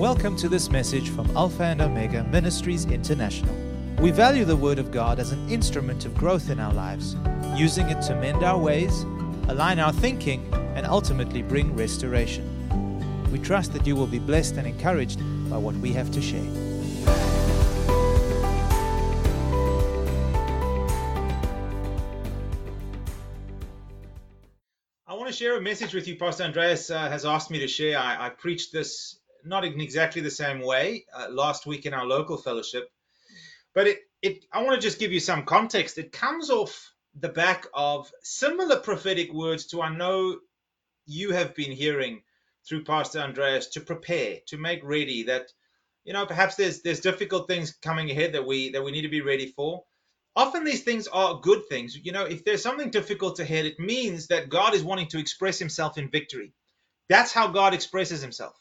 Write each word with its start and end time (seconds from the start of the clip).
Welcome 0.00 0.34
to 0.36 0.48
this 0.48 0.70
message 0.70 1.10
from 1.10 1.30
Alpha 1.36 1.62
and 1.62 1.82
Omega 1.82 2.24
Ministries 2.24 2.86
International. 2.86 3.54
We 3.98 4.10
value 4.10 4.46
the 4.46 4.56
Word 4.56 4.78
of 4.78 4.90
God 4.90 5.18
as 5.18 5.32
an 5.32 5.50
instrument 5.50 6.06
of 6.06 6.14
growth 6.14 6.48
in 6.48 6.58
our 6.58 6.72
lives, 6.72 7.16
using 7.54 7.90
it 7.90 8.00
to 8.04 8.14
mend 8.14 8.42
our 8.42 8.56
ways, 8.56 9.02
align 9.48 9.78
our 9.78 9.92
thinking, 9.92 10.50
and 10.74 10.86
ultimately 10.86 11.42
bring 11.42 11.76
restoration. 11.76 12.46
We 13.30 13.40
trust 13.40 13.74
that 13.74 13.86
you 13.86 13.94
will 13.94 14.06
be 14.06 14.18
blessed 14.18 14.56
and 14.56 14.66
encouraged 14.66 15.18
by 15.50 15.58
what 15.58 15.74
we 15.74 15.92
have 15.92 16.10
to 16.12 16.22
share. 16.22 16.40
I 25.06 25.12
want 25.12 25.26
to 25.26 25.32
share 25.34 25.58
a 25.58 25.60
message 25.60 25.92
with 25.92 26.08
you. 26.08 26.16
Pastor 26.16 26.44
Andreas 26.44 26.90
uh, 26.90 27.10
has 27.10 27.26
asked 27.26 27.50
me 27.50 27.58
to 27.58 27.68
share. 27.68 27.98
I, 27.98 28.28
I 28.28 28.30
preached 28.30 28.72
this 28.72 29.19
not 29.44 29.64
in 29.64 29.80
exactly 29.80 30.22
the 30.22 30.30
same 30.30 30.60
way 30.60 31.04
uh, 31.14 31.28
last 31.30 31.66
week 31.66 31.86
in 31.86 31.94
our 31.94 32.06
local 32.06 32.36
fellowship, 32.36 32.90
but 33.74 33.86
it, 33.86 33.98
it 34.22 34.44
I 34.52 34.62
want 34.62 34.80
to 34.80 34.86
just 34.86 34.98
give 34.98 35.12
you 35.12 35.20
some 35.20 35.44
context. 35.44 35.98
It 35.98 36.12
comes 36.12 36.50
off 36.50 36.92
the 37.18 37.28
back 37.28 37.66
of 37.74 38.10
similar 38.22 38.76
prophetic 38.76 39.32
words 39.32 39.66
to 39.68 39.82
I 39.82 39.94
know 39.94 40.38
you 41.06 41.32
have 41.32 41.54
been 41.54 41.72
hearing 41.72 42.22
through 42.68 42.84
Pastor 42.84 43.20
Andreas 43.20 43.68
to 43.68 43.80
prepare, 43.80 44.38
to 44.48 44.58
make 44.58 44.84
ready. 44.84 45.24
That 45.24 45.46
you 46.04 46.12
know 46.12 46.26
perhaps 46.26 46.56
there's 46.56 46.82
there's 46.82 47.00
difficult 47.00 47.48
things 47.48 47.72
coming 47.82 48.10
ahead 48.10 48.32
that 48.34 48.46
we 48.46 48.70
that 48.70 48.84
we 48.84 48.92
need 48.92 49.02
to 49.02 49.08
be 49.08 49.22
ready 49.22 49.46
for. 49.46 49.84
Often 50.36 50.64
these 50.64 50.84
things 50.84 51.08
are 51.08 51.40
good 51.40 51.62
things. 51.68 51.98
You 52.00 52.12
know, 52.12 52.24
if 52.24 52.44
there's 52.44 52.62
something 52.62 52.90
difficult 52.90 53.40
ahead, 53.40 53.66
it 53.66 53.80
means 53.80 54.28
that 54.28 54.48
God 54.48 54.74
is 54.74 54.84
wanting 54.84 55.08
to 55.08 55.18
express 55.18 55.58
Himself 55.58 55.98
in 55.98 56.08
victory. 56.08 56.52
That's 57.08 57.32
how 57.32 57.48
God 57.48 57.74
expresses 57.74 58.22
Himself 58.22 58.54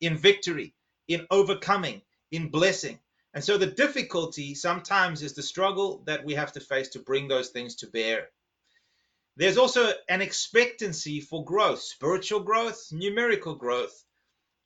in 0.00 0.16
victory, 0.16 0.74
in 1.08 1.26
overcoming, 1.30 2.02
in 2.30 2.48
blessing. 2.48 2.98
And 3.34 3.42
so 3.42 3.58
the 3.58 3.66
difficulty 3.66 4.54
sometimes 4.54 5.22
is 5.22 5.34
the 5.34 5.42
struggle 5.42 6.02
that 6.06 6.24
we 6.24 6.34
have 6.34 6.52
to 6.52 6.60
face 6.60 6.88
to 6.90 7.00
bring 7.00 7.26
those 7.28 7.50
things 7.50 7.74
to 7.76 7.88
bear. 7.88 8.28
There's 9.36 9.58
also 9.58 9.92
an 10.08 10.22
expectancy 10.22 11.20
for 11.20 11.44
growth, 11.44 11.80
spiritual 11.80 12.40
growth, 12.40 12.92
numerical 12.92 13.56
growth. 13.56 14.04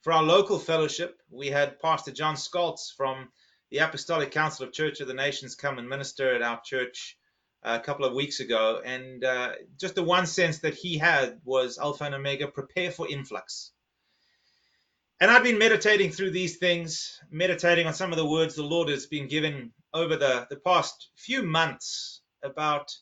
For 0.02 0.12
our 0.12 0.22
local 0.22 0.58
fellowship, 0.58 1.20
we 1.30 1.48
had 1.48 1.80
Pastor 1.80 2.12
John 2.12 2.36
Scaltz 2.36 2.92
from 2.94 3.30
the 3.70 3.78
Apostolic 3.78 4.30
Council 4.30 4.66
of 4.66 4.72
Church 4.72 5.00
of 5.00 5.08
the 5.08 5.14
Nations 5.14 5.54
come 5.54 5.78
and 5.78 5.88
minister 5.88 6.34
at 6.34 6.42
our 6.42 6.60
church 6.62 7.16
a 7.62 7.80
couple 7.80 8.04
of 8.04 8.14
weeks 8.14 8.40
ago. 8.40 8.82
And 8.84 9.24
uh, 9.24 9.52
just 9.78 9.94
the 9.94 10.02
one 10.02 10.26
sense 10.26 10.58
that 10.58 10.74
he 10.74 10.98
had 10.98 11.40
was 11.44 11.78
Alpha 11.78 12.04
and 12.04 12.14
Omega, 12.14 12.48
prepare 12.48 12.90
for 12.90 13.08
influx. 13.08 13.72
And 15.20 15.30
I've 15.30 15.42
been 15.42 15.58
meditating 15.58 16.12
through 16.12 16.30
these 16.30 16.58
things, 16.58 17.18
meditating 17.30 17.88
on 17.88 17.94
some 17.94 18.12
of 18.12 18.18
the 18.18 18.26
words 18.26 18.54
the 18.54 18.62
Lord 18.62 18.88
has 18.88 19.06
been 19.06 19.26
given 19.26 19.72
over 19.92 20.16
the, 20.16 20.46
the 20.48 20.56
past 20.56 21.10
few 21.16 21.42
months 21.42 22.22
about 22.44 22.92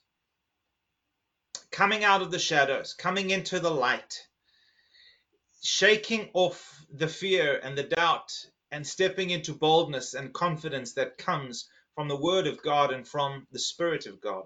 coming 1.70 2.04
out 2.04 2.22
of 2.22 2.30
the 2.30 2.38
shadows, 2.38 2.94
coming 2.94 3.30
into 3.30 3.60
the 3.60 3.70
light, 3.70 4.14
shaking 5.62 6.30
off 6.32 6.86
the 6.90 7.08
fear 7.08 7.60
and 7.62 7.76
the 7.76 7.82
doubt, 7.82 8.32
and 8.70 8.86
stepping 8.86 9.28
into 9.28 9.52
boldness 9.52 10.14
and 10.14 10.32
confidence 10.32 10.94
that 10.94 11.18
comes 11.18 11.68
from 11.94 12.08
the 12.08 12.16
Word 12.16 12.46
of 12.46 12.62
God 12.62 12.92
and 12.92 13.06
from 13.06 13.46
the 13.52 13.58
Spirit 13.58 14.06
of 14.06 14.22
God. 14.22 14.44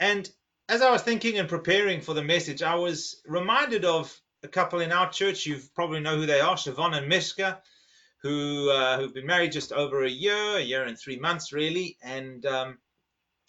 And 0.00 0.28
as 0.68 0.82
I 0.82 0.90
was 0.90 1.02
thinking 1.02 1.38
and 1.38 1.48
preparing 1.48 2.00
for 2.00 2.12
the 2.12 2.24
message, 2.24 2.60
I 2.60 2.74
was 2.74 3.20
reminded 3.24 3.84
of 3.84 4.20
a 4.42 4.48
couple 4.48 4.80
in 4.80 4.92
our 4.92 5.10
church. 5.10 5.46
You 5.46 5.60
probably 5.74 6.00
know 6.00 6.16
who 6.16 6.26
they 6.26 6.40
are, 6.40 6.56
Siobhan 6.56 6.96
and 6.96 7.08
Mishka, 7.08 7.60
who 8.22 8.70
uh, 8.70 8.98
who've 8.98 9.14
been 9.14 9.26
married 9.26 9.52
just 9.52 9.72
over 9.72 10.04
a 10.04 10.10
year, 10.10 10.56
a 10.56 10.60
year 10.60 10.84
and 10.84 10.98
three 10.98 11.18
months, 11.18 11.52
really, 11.52 11.96
and 12.02 12.44
um, 12.46 12.78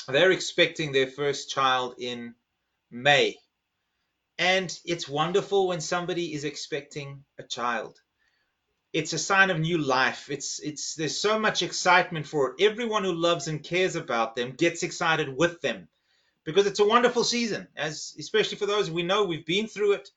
they're 0.08 0.32
expecting 0.32 0.92
their 0.92 1.08
first 1.08 1.50
child 1.50 1.96
in 2.00 2.36
May. 2.92 3.38
And 4.38 4.78
it's 4.84 5.08
wonderful 5.08 5.68
when 5.68 5.82
somebody 5.82 6.34
is 6.34 6.44
expecting 6.44 7.24
a 7.38 7.44
child. 7.44 8.00
It's 8.92 9.14
a 9.14 9.20
sign 9.20 9.50
of 9.50 9.59
new 9.59 9.78
life. 9.78 10.30
It's 10.30 10.59
it's 10.59 10.96
there's 10.96 11.18
so 11.18 11.40
much 11.40 11.62
excitement 11.62 12.28
for 12.28 12.52
it. 12.52 12.64
Everyone 12.64 13.03
who 13.03 13.14
loves 13.14 13.48
and 13.48 13.64
cares 13.64 13.96
about 13.96 14.36
them 14.36 14.52
gets 14.52 14.84
excited 14.84 15.30
with 15.36 15.62
them 15.62 15.88
because 16.44 16.68
it's 16.68 16.80
a 16.80 16.86
wonderful 16.88 17.24
season, 17.24 17.68
as 17.76 18.16
especially 18.20 18.58
for 18.58 18.66
those 18.66 18.92
we 18.92 19.03
know 19.03 19.24
we've 19.24 19.46
been 19.46 19.68
through 19.68 19.94
it. 19.94 20.09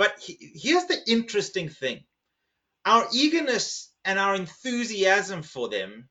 But 0.00 0.18
he, 0.18 0.52
here's 0.54 0.86
the 0.86 0.98
interesting 1.06 1.68
thing 1.68 2.04
our 2.86 3.06
eagerness 3.12 3.92
and 4.02 4.18
our 4.18 4.34
enthusiasm 4.34 5.42
for 5.42 5.68
them 5.68 6.08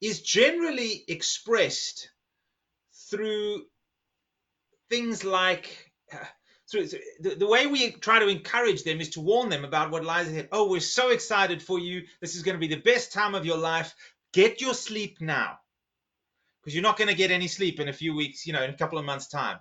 is 0.00 0.22
generally 0.22 1.04
expressed 1.06 2.10
through 3.08 3.62
things 4.90 5.22
like 5.22 5.68
through, 6.68 6.88
the, 7.20 7.36
the 7.38 7.46
way 7.46 7.68
we 7.68 7.92
try 7.92 8.18
to 8.18 8.26
encourage 8.26 8.82
them 8.82 9.00
is 9.00 9.10
to 9.10 9.20
warn 9.20 9.50
them 9.50 9.64
about 9.64 9.92
what 9.92 10.04
lies 10.04 10.26
ahead. 10.26 10.48
Oh, 10.50 10.68
we're 10.68 10.80
so 10.80 11.10
excited 11.10 11.62
for 11.62 11.78
you. 11.78 12.02
This 12.20 12.34
is 12.34 12.42
going 12.42 12.56
to 12.56 12.66
be 12.66 12.74
the 12.74 12.82
best 12.82 13.12
time 13.12 13.36
of 13.36 13.46
your 13.46 13.58
life. 13.58 13.94
Get 14.32 14.60
your 14.60 14.74
sleep 14.74 15.20
now 15.20 15.60
because 16.60 16.74
you're 16.74 16.82
not 16.82 16.98
going 16.98 17.06
to 17.06 17.14
get 17.14 17.30
any 17.30 17.46
sleep 17.46 17.78
in 17.78 17.86
a 17.86 17.92
few 17.92 18.16
weeks, 18.16 18.48
you 18.48 18.52
know, 18.52 18.64
in 18.64 18.70
a 18.70 18.76
couple 18.76 18.98
of 18.98 19.04
months' 19.04 19.28
time. 19.28 19.60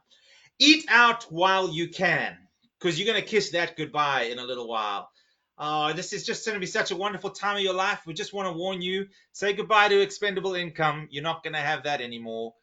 Eat 0.58 0.86
out 0.90 1.32
while 1.32 1.70
you 1.70 1.90
can 1.90 2.47
because 2.80 3.00
you're 3.00 3.12
going 3.12 3.22
to 3.22 3.28
kiss 3.28 3.52
that 3.52 3.76
goodbye 3.78 4.24
in 4.24 4.40
a 4.40 4.46
little 4.46 4.68
while. 4.68 5.10
Uh, 5.58 5.94
this 5.94 6.14
is 6.14 6.26
just 6.26 6.46
going 6.46 6.56
to 6.56 6.60
be 6.60 6.68
such 6.68 6.92
a 6.92 6.96
wonderful 6.96 7.32
time 7.32 7.56
of 7.58 7.64
your 7.64 7.74
life. 7.74 8.02
We 8.06 8.14
just 8.14 8.34
want 8.34 8.48
to 8.48 8.58
warn 8.58 8.82
you 8.82 9.08
say 9.32 9.54
goodbye 9.54 9.88
to 9.88 10.02
expendable 10.02 10.54
income. 10.54 11.08
You're 11.10 11.24
not 11.24 11.44
going 11.44 11.54
to 11.54 11.60
have 11.60 11.84
that 11.84 12.02
anymore. 12.02 12.54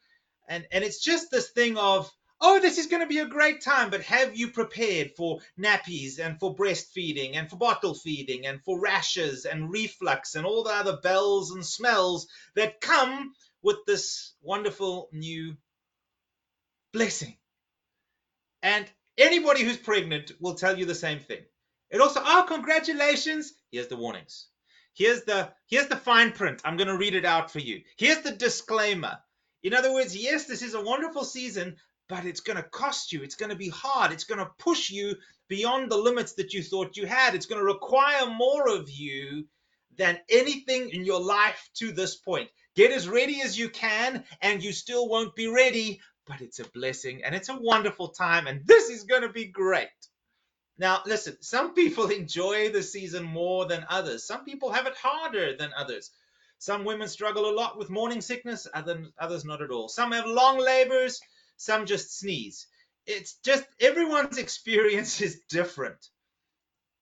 And, 0.49 0.67
and 0.71 0.85
it's 0.85 1.03
just 1.03 1.31
this 1.31 1.51
thing 1.51 1.77
of, 1.77 2.09
oh, 2.41 2.61
this 2.61 2.79
is 2.79 2.87
going 2.87 3.03
to 3.03 3.09
be 3.09 3.19
a 3.19 3.27
great 3.27 3.63
time, 3.63 3.91
but 3.91 4.03
have 4.03 4.37
you 4.37 4.51
prepared 4.51 5.13
for 5.17 5.41
nappies 5.59 6.21
and 6.21 6.39
for 6.39 6.55
breastfeeding 6.55 7.35
and 7.35 7.51
for 7.51 7.57
bottle 7.57 7.95
feeding 7.95 8.47
and 8.47 8.63
for 8.63 8.79
rashes 8.79 9.45
and 9.45 9.71
reflux 9.71 10.35
and 10.37 10.47
all 10.47 10.63
the 10.63 10.71
other 10.71 10.99
bells 10.99 11.51
and 11.51 11.67
smells 11.67 12.29
that 12.55 12.81
come 12.81 13.33
with 13.63 13.79
this 13.87 14.35
wonderful 14.41 15.09
new 15.13 15.57
blessing? 16.93 17.37
And 18.63 18.87
Anybody 19.17 19.63
who's 19.63 19.77
pregnant 19.77 20.33
will 20.41 20.55
tell 20.55 20.79
you 20.79 20.87
the 20.87 20.95
same 20.95 21.21
thing. 21.21 21.43
It 21.91 22.01
also, 22.01 22.21
oh, 22.25 22.45
congratulations. 22.49 23.53
Here's 23.71 23.89
the 23.89 23.97
warnings. 23.97 24.49
Here's 24.95 25.23
the 25.25 25.53
here's 25.67 25.89
the 25.89 25.97
fine 25.97 26.33
print. 26.33 26.61
I'm 26.65 26.77
going 26.77 26.89
to 26.89 26.97
read 26.97 27.15
it 27.15 27.25
out 27.25 27.51
for 27.51 27.59
you. 27.59 27.83
Here's 27.97 28.21
the 28.23 28.33
disclaimer. 28.33 29.19
In 29.63 29.75
other 29.75 29.93
words, 29.93 30.17
yes, 30.17 30.47
this 30.47 30.63
is 30.63 30.75
a 30.75 30.83
wonderful 30.83 31.25
season, 31.25 31.77
but 32.09 32.25
it's 32.25 32.41
going 32.41 32.57
to 32.57 32.69
cost 32.69 33.13
you. 33.13 33.23
It's 33.23 33.35
going 33.35 33.51
to 33.51 33.57
be 33.57 33.69
hard. 33.69 34.13
It's 34.13 34.25
going 34.25 34.39
to 34.39 34.51
push 34.59 34.91
you 34.91 35.17
beyond 35.49 35.91
the 35.91 35.97
limits 35.97 36.35
that 36.35 36.53
you 36.53 36.63
thought 36.63 36.97
you 36.97 37.07
had. 37.07 37.35
It's 37.35 37.47
going 37.47 37.61
to 37.61 37.65
require 37.65 38.27
more 38.27 38.69
of 38.69 38.91
you 38.91 39.47
than 39.97 40.19
anything 40.29 40.91
in 40.91 41.05
your 41.05 41.21
life 41.21 41.71
to 41.75 41.93
this 41.93 42.17
point. 42.17 42.51
Get 42.77 42.91
as 42.91 43.09
ready 43.09 43.41
as 43.43 43.59
you 43.59 43.69
can, 43.69 44.25
and 44.43 44.63
you 44.63 44.73
still 44.73 45.09
won't 45.09 45.37
be 45.37 45.47
ready 45.47 46.01
but 46.27 46.41
it's 46.41 46.59
a 46.61 46.69
blessing 46.71 47.23
and 47.25 47.35
it's 47.35 47.49
a 47.49 47.59
wonderful 47.61 48.09
time, 48.09 48.47
and 48.47 48.67
this 48.67 48.91
is 48.91 49.05
going 49.05 49.23
to 49.23 49.29
be 49.29 49.47
great. 49.47 49.89
Now, 50.79 51.03
listen, 51.07 51.37
some 51.41 51.75
people 51.75 52.07
enjoy 52.11 52.71
the 52.71 52.83
season 52.83 53.25
more 53.25 53.67
than 53.67 53.87
others. 53.89 54.27
Some 54.27 54.45
people 54.45 54.73
have 54.73 54.87
it 54.87 54.97
harder 54.97 55.57
than 55.57 55.73
others. 55.77 56.11
Some 56.59 56.85
women 56.85 57.09
struggle 57.09 57.51
a 57.51 57.55
lot 57.55 57.79
with 57.79 57.91
morning 57.91 58.21
sickness, 58.21 58.67
other, 58.73 59.05
others 59.19 59.45
not 59.45 59.63
at 59.63 59.71
all. 59.71 59.89
Some 59.89 60.13
have 60.13 60.27
long 60.27 60.59
labors, 60.59 61.21
some 61.57 61.87
just 61.87 62.19
sneeze. 62.19 62.67
It's 63.07 63.35
just 63.45 63.65
everyone's 63.81 64.39
experience 64.47 65.21
is 65.21 65.43
different. 65.49 66.09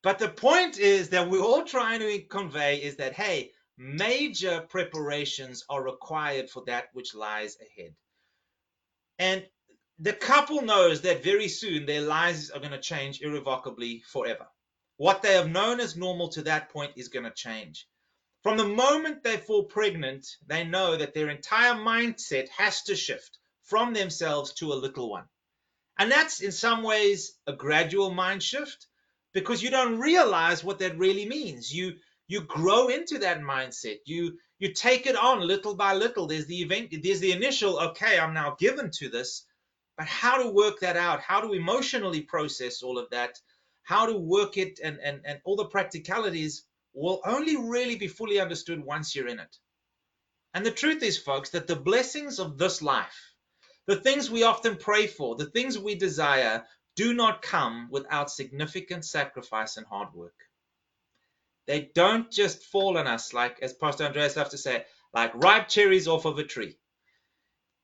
But 0.03 0.19
the 0.19 0.29
point 0.29 0.79
is 0.79 1.11
that 1.11 1.31
we're 1.31 1.43
all 1.43 1.65
trying 1.65 2.01
to 2.01 2.21
convey 2.23 2.83
is 2.83 2.97
that, 2.97 3.13
hey, 3.13 3.53
major 3.79 4.63
preparations 4.69 5.65
are 5.69 5.83
required 5.83 6.51
for 6.51 6.65
that 6.67 6.87
which 6.93 7.15
lies 7.15 7.57
ahead. 7.61 7.95
And 9.19 9.47
the 9.99 10.13
couple 10.13 10.63
knows 10.63 11.03
that 11.03 11.23
very 11.23 11.49
soon 11.49 11.87
their 11.87 12.01
lives 12.01 12.51
are 12.51 12.59
going 12.59 12.73
to 12.73 12.81
change 12.81 13.21
irrevocably 13.21 14.03
forever. 14.13 14.47
What 14.97 15.23
they 15.23 15.35
have 15.35 15.51
known 15.51 15.81
as 15.81 15.97
normal 15.97 16.29
to 16.31 16.43
that 16.43 16.71
point 16.71 16.93
is 16.97 17.09
going 17.09 17.25
to 17.25 17.31
change. 17.31 17.87
From 18.43 18.57
the 18.57 18.67
moment 18.67 19.23
they 19.23 19.37
fall 19.37 19.65
pregnant, 19.65 20.27
they 20.47 20.65
know 20.65 20.97
that 20.97 21.15
their 21.15 21.31
entire 21.31 21.75
mindset 21.75 22.49
has 22.49 22.83
to 22.85 22.97
shift 22.97 23.39
from 23.63 23.95
themselves 23.95 24.53
to 24.55 24.73
a 24.73 24.75
little 24.75 25.09
one. 25.09 25.29
And 25.99 26.11
that's 26.11 26.41
in 26.41 26.53
some 26.53 26.83
ways 26.83 27.39
a 27.47 27.53
gradual 27.53 28.11
mind 28.11 28.43
shift 28.43 28.89
because 29.33 29.63
you 29.63 29.71
don't 29.71 30.01
realize 30.01 30.65
what 30.65 30.81
that 30.81 30.99
really 30.99 31.29
means. 31.29 31.73
You 31.73 31.99
you 32.33 32.41
grow 32.41 32.89
into 32.89 33.19
that 33.19 33.41
mindset. 33.41 33.99
You 34.07 34.39
you 34.59 34.73
take 34.73 35.07
it 35.07 35.17
on 35.17 35.47
little 35.47 35.75
by 35.75 35.93
little. 35.93 36.27
There's 36.27 36.47
the 36.47 36.63
event, 36.63 36.95
there's 37.03 37.21
the 37.21 37.33
initial, 37.33 37.79
okay, 37.79 38.19
I'm 38.19 38.33
now 38.33 38.57
given 38.59 38.91
to 39.01 39.11
this, 39.11 39.45
but 39.99 40.07
how 40.07 40.43
to 40.43 40.49
work 40.49 40.81
that 40.81 40.97
out, 40.97 41.21
how 41.21 41.43
to 41.43 41.53
emotionally 41.53 42.23
process 42.23 42.83
all 42.83 42.97
of 42.97 43.11
that, 43.11 43.39
how 43.83 44.07
to 44.07 44.17
work 44.17 44.57
it 44.57 44.81
and, 44.83 44.99
and, 45.05 45.21
and 45.27 45.41
all 45.45 45.57
the 45.57 45.67
practicalities 45.67 46.65
will 46.95 47.21
only 47.27 47.57
really 47.57 47.97
be 47.97 48.09
fully 48.09 48.41
understood 48.41 48.83
once 48.83 49.15
you're 49.15 49.29
in 49.29 49.41
it. 49.41 49.57
And 50.55 50.65
the 50.65 50.71
truth 50.71 51.03
is, 51.03 51.19
folks, 51.19 51.51
that 51.51 51.67
the 51.67 51.77
blessings 51.77 52.39
of 52.39 52.57
this 52.57 52.81
life, 52.81 53.35
the 53.87 53.97
things 53.97 54.31
we 54.31 54.45
often 54.45 54.77
pray 54.77 55.07
for, 55.07 55.35
the 55.37 55.51
things 55.51 55.79
we 55.79 55.97
desire, 55.97 56.65
do 56.97 57.13
not 57.13 57.43
come 57.43 57.89
without 57.91 58.31
significant 58.31 59.05
sacrifice 59.05 59.77
and 59.77 59.87
hard 59.87 60.15
work. 60.15 60.39
They 61.67 61.91
don't 61.95 62.31
just 62.31 62.65
fall 62.65 62.99
on 62.99 63.07
us, 63.07 63.33
like, 63.33 63.61
as 63.63 63.73
Pastor 63.73 64.05
Andreas 64.05 64.37
loves 64.37 64.51
to 64.51 64.59
say, 64.59 64.85
like 65.15 65.33
ripe 65.35 65.69
cherries 65.69 66.09
off 66.09 66.25
of 66.25 66.39
a 66.39 66.45
tree. 66.45 66.77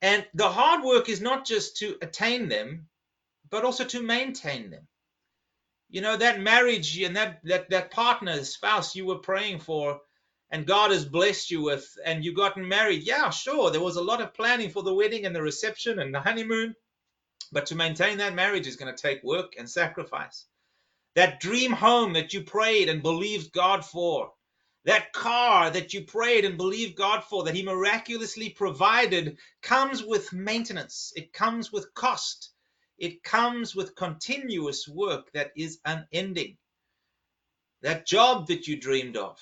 And 0.03 0.27
the 0.35 0.49
hard 0.49 0.85
work 0.85 1.09
is 1.09 1.21
not 1.21 1.45
just 1.47 1.79
to 1.79 1.97
attain 2.03 2.49
them, 2.49 2.89
but 3.51 3.65
also 3.65 3.85
to 3.85 4.03
maintain 4.03 4.71
them. 4.71 4.87
You 5.91 6.01
know, 6.03 6.17
that 6.17 6.41
marriage 6.41 6.99
and 7.01 7.17
that, 7.17 7.41
that, 7.45 7.71
that 7.71 7.91
partner, 7.91 8.45
spouse 8.45 8.95
you 8.95 9.07
were 9.07 9.19
praying 9.19 9.61
for, 9.61 10.01
and 10.51 10.67
God 10.67 10.91
has 10.91 11.05
blessed 11.05 11.51
you 11.51 11.63
with, 11.63 11.87
and 12.05 12.25
you 12.25 12.35
gotten 12.35 12.67
married. 12.69 13.03
Yeah, 13.05 13.31
sure, 13.31 13.71
there 13.71 13.81
was 13.81 13.97
a 13.97 14.03
lot 14.03 14.21
of 14.21 14.35
planning 14.35 14.71
for 14.71 14.83
the 14.83 14.95
wedding 14.95 15.25
and 15.25 15.35
the 15.35 15.43
reception 15.43 15.99
and 15.99 16.15
the 16.15 16.21
honeymoon, 16.21 16.75
but 17.53 17.67
to 17.67 17.75
maintain 17.75 18.19
that 18.19 18.35
marriage 18.35 18.67
is 18.67 18.77
going 18.77 18.95
to 18.95 19.03
take 19.03 19.23
work 19.23 19.55
and 19.59 19.69
sacrifice. 19.69 20.47
That 21.19 21.41
dream 21.41 21.73
home 21.73 22.13
that 22.13 22.33
you 22.33 22.45
prayed 22.45 22.89
and 22.89 23.03
believed 23.03 23.51
God 23.51 23.85
for, 23.85 24.33
that 24.85 25.13
car 25.13 25.69
that 25.69 25.93
you 25.93 26.05
prayed 26.05 26.45
and 26.45 26.57
believed 26.57 26.95
God 26.95 27.25
for, 27.25 27.43
that 27.43 27.57
He 27.57 27.65
miraculously 27.65 28.51
provided, 28.51 29.37
comes 29.61 30.01
with 30.01 30.33
maintenance, 30.33 31.13
it 31.17 31.33
comes 31.33 31.73
with 31.73 31.93
cost. 31.93 32.53
It 32.99 33.25
comes 33.25 33.75
with 33.75 33.97
continuous 33.97 34.87
work 34.87 35.33
that 35.33 35.51
is 35.57 35.81
unending. 35.85 36.57
That 37.83 38.07
job 38.07 38.47
that 38.47 38.69
you 38.69 38.81
dreamed 38.81 39.17
of 39.17 39.41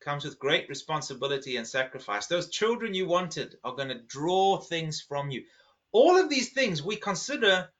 comes 0.00 0.26
with 0.26 0.38
great 0.38 0.68
responsibility 0.68 1.56
and 1.56 1.66
sacrifice. 1.66 2.26
Those 2.26 2.50
children 2.50 2.92
you 2.92 3.06
wanted 3.06 3.56
are 3.64 3.74
going 3.74 3.88
to 3.88 4.02
draw 4.02 4.58
things 4.58 5.00
from 5.00 5.30
you. 5.30 5.44
All 5.92 6.18
of 6.18 6.28
these 6.28 6.52
things 6.52 6.82
we 6.82 6.96
consider 6.96 7.70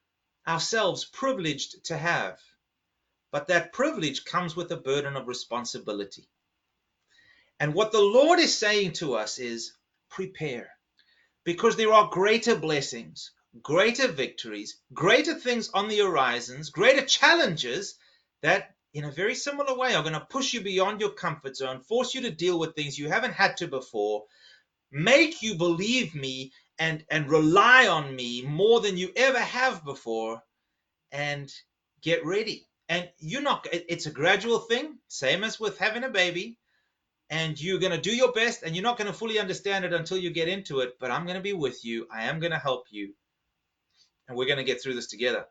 ourselves 0.49 1.05
privileged 1.05 1.85
to 1.85 1.99
have. 1.99 2.41
But 3.35 3.49
that 3.49 3.73
privilege 3.73 4.25
comes 4.25 4.55
with 4.55 4.71
a 4.71 4.77
burden 4.77 5.17
of 5.17 5.27
responsibility. 5.27 6.29
And 7.59 7.75
what 7.75 7.91
the 7.91 8.01
Lord 8.01 8.39
is 8.39 8.57
saying 8.57 8.93
to 8.93 9.15
us 9.15 9.41
is 9.41 9.73
prepare, 10.09 10.71
because 11.43 11.75
there 11.75 11.93
are 11.93 12.11
greater 12.13 12.55
blessings, 12.55 13.33
greater 13.61 14.07
victories, 14.07 14.77
greater 14.93 15.35
things 15.35 15.69
on 15.71 15.89
the 15.89 15.99
horizons, 15.99 16.71
greater 16.71 17.05
challenges 17.05 17.97
that, 18.43 18.77
in 18.93 19.03
a 19.03 19.11
very 19.11 19.35
similar 19.35 19.77
way, 19.77 19.97
are 19.97 20.05
going 20.05 20.15
to 20.15 20.29
push 20.31 20.55
you 20.55 20.61
beyond 20.61 21.01
your 21.01 21.11
comfort 21.11 21.57
zone, 21.57 21.81
force 21.81 22.15
you 22.15 22.21
to 22.21 22.31
deal 22.31 22.57
with 22.57 22.77
things 22.77 22.97
you 22.97 23.09
haven't 23.09 23.35
had 23.35 23.57
to 23.57 23.67
before, 23.67 24.27
make 24.93 25.43
you 25.43 25.57
believe 25.57 26.15
me 26.15 26.53
and, 26.79 27.05
and 27.11 27.29
rely 27.29 27.89
on 27.89 28.15
me 28.15 28.43
more 28.43 28.81
than 28.81 28.97
you 28.97 29.11
ever 29.17 29.41
have 29.41 29.85
before, 29.85 30.41
and 31.11 31.53
get 32.01 32.25
ready. 32.25 32.69
And 32.89 33.09
you're 33.19 33.43
not, 33.43 33.67
it's 33.73 34.07
a 34.07 34.11
gradual 34.11 34.59
thing, 34.59 34.99
same 35.09 35.43
as 35.45 35.59
with 35.59 35.79
having 35.79 36.05
a 36.05 36.11
baby 36.11 36.59
and 37.31 37.59
you're 37.61 37.79
going 37.79 37.93
to 37.93 38.01
do 38.01 38.15
your 38.15 38.33
best 38.33 38.63
and 38.63 38.77
you're 38.77 38.83
not 38.83 38.99
going 38.99 39.07
to 39.07 39.19
fully 39.19 39.39
understand 39.39 39.85
it 39.85 39.95
until 39.95 40.19
you 40.19 40.31
get 40.31 40.47
into 40.47 40.81
it 40.81 40.93
but 41.01 41.11
i'm 41.11 41.25
going 41.25 41.39
to 41.39 41.43
be 41.43 41.55
with 41.55 41.83
you 41.83 42.07
i 42.13 42.25
am 42.25 42.39
going 42.39 42.53
to 42.53 42.59
help 42.59 42.85
you 42.91 43.15
and 44.29 44.37
we're 44.37 44.47
going 44.47 44.59
to 44.59 44.65
get 44.65 44.83
through 44.83 44.95
this 44.95 45.09
together. 45.09 45.45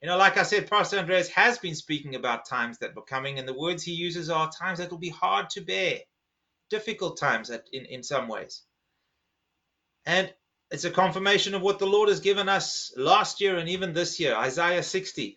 You 0.00 0.08
know, 0.08 0.16
like 0.16 0.36
I 0.36 0.42
said, 0.42 0.68
Pastor 0.68 0.98
Andreas 0.98 1.28
has 1.28 1.58
been 1.58 1.76
speaking 1.76 2.16
about 2.16 2.48
times 2.48 2.78
that 2.78 2.96
were 2.96 3.02
coming, 3.02 3.38
and 3.38 3.46
the 3.46 3.54
words 3.54 3.84
he 3.84 3.92
uses 3.92 4.30
are 4.30 4.50
times 4.50 4.78
that 4.78 4.90
will 4.90 4.98
be 4.98 5.10
hard 5.10 5.50
to 5.50 5.60
bear, 5.60 5.98
difficult 6.70 7.18
times 7.18 7.50
in, 7.50 7.86
in 7.86 8.02
some 8.02 8.26
ways. 8.26 8.62
And 10.04 10.32
it's 10.72 10.84
a 10.84 10.90
confirmation 10.90 11.54
of 11.54 11.62
what 11.62 11.78
the 11.78 11.86
Lord 11.86 12.08
has 12.08 12.18
given 12.18 12.48
us 12.48 12.92
last 12.96 13.40
year 13.40 13.58
and 13.58 13.68
even 13.68 13.92
this 13.92 14.18
year. 14.18 14.34
Isaiah 14.34 14.82
60. 14.82 15.36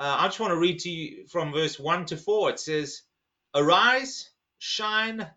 Uh, 0.00 0.16
I 0.20 0.26
just 0.28 0.40
want 0.40 0.52
to 0.52 0.58
read 0.58 0.80
to 0.80 0.90
you 0.90 1.26
from 1.28 1.52
verse 1.52 1.78
1 1.78 2.06
to 2.06 2.16
4. 2.16 2.50
It 2.50 2.60
says, 2.60 3.02
Arise, 3.54 4.30
shine, 4.58 5.28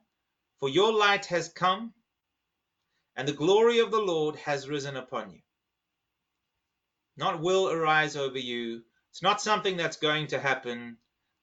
for 0.60 0.69
your 0.69 0.94
light 0.94 1.27
has 1.27 1.50
come, 1.50 1.94
and 3.15 3.27
the 3.27 3.33
glory 3.33 3.80
of 3.80 3.92
the 3.92 4.00
Lord 4.00 4.38
has 4.38 4.69
risen 4.69 4.95
upon 4.95 5.31
you 5.31 5.42
not 7.18 7.42
will 7.42 7.69
arise 7.69 8.15
over 8.15 8.39
you. 8.39 8.83
It's 9.12 9.21
not 9.21 9.42
something 9.42 9.77
that's 9.77 9.98
going 9.98 10.27
to 10.27 10.39
happen. 10.39 10.98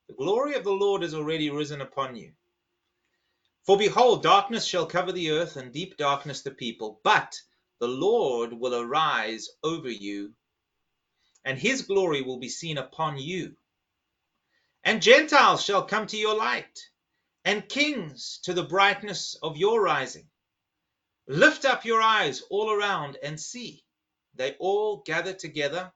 The 0.08 0.14
glory 0.14 0.54
of 0.54 0.64
the 0.64 0.72
Lord 0.72 1.02
is 1.04 1.14
already 1.14 1.50
risen 1.50 1.80
upon 1.80 2.16
you. 2.16 2.32
For 3.66 3.78
behold, 3.78 4.22
darkness 4.22 4.64
shall 4.64 4.86
cover 4.86 5.12
the 5.12 5.30
earth, 5.30 5.56
and 5.56 5.72
deep 5.72 5.96
darkness 5.96 6.42
the 6.42 6.50
people. 6.50 7.00
But 7.04 7.40
the 7.78 7.88
Lord 7.88 8.52
will 8.52 8.74
arise 8.74 9.48
over 9.62 9.90
you, 9.90 10.34
and 11.44 11.58
his 11.58 11.82
glory 11.82 12.22
will 12.22 12.38
be 12.38 12.48
seen 12.48 12.78
upon 12.78 13.18
you. 13.18 13.56
And 14.84 15.02
Gentiles 15.02 15.62
shall 15.62 15.84
come 15.84 16.06
to 16.06 16.16
your 16.16 16.36
light, 16.36 16.88
and 17.44 17.68
kings 17.68 18.38
to 18.44 18.54
the 18.54 18.62
brightness 18.64 19.34
of 19.42 19.56
your 19.56 19.82
rising. 19.82 20.28
Lift 21.26 21.64
up 21.64 21.84
your 21.84 22.02
eyes 22.02 22.42
all 22.50 22.70
around 22.70 23.16
and 23.22 23.38
see. 23.38 23.84
They 24.34 24.56
all 24.58 25.02
gather 25.04 25.32
together, 25.32 25.92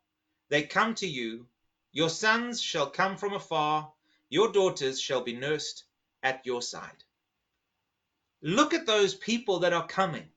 they 0.48 0.62
come 0.62 0.94
to 0.96 1.06
you. 1.06 1.48
Your 1.92 2.10
sons 2.10 2.60
shall 2.60 2.90
come 2.90 3.16
from 3.16 3.32
afar, 3.34 3.92
your 4.28 4.52
daughters 4.52 5.00
shall 5.00 5.22
be 5.22 5.34
nursed 5.34 5.84
at 6.22 6.44
your 6.44 6.60
side. 6.60 7.04
Look 8.42 8.74
at 8.74 8.86
those 8.86 9.14
people 9.14 9.60
that 9.60 9.72
are 9.72 9.86
coming 9.86 10.28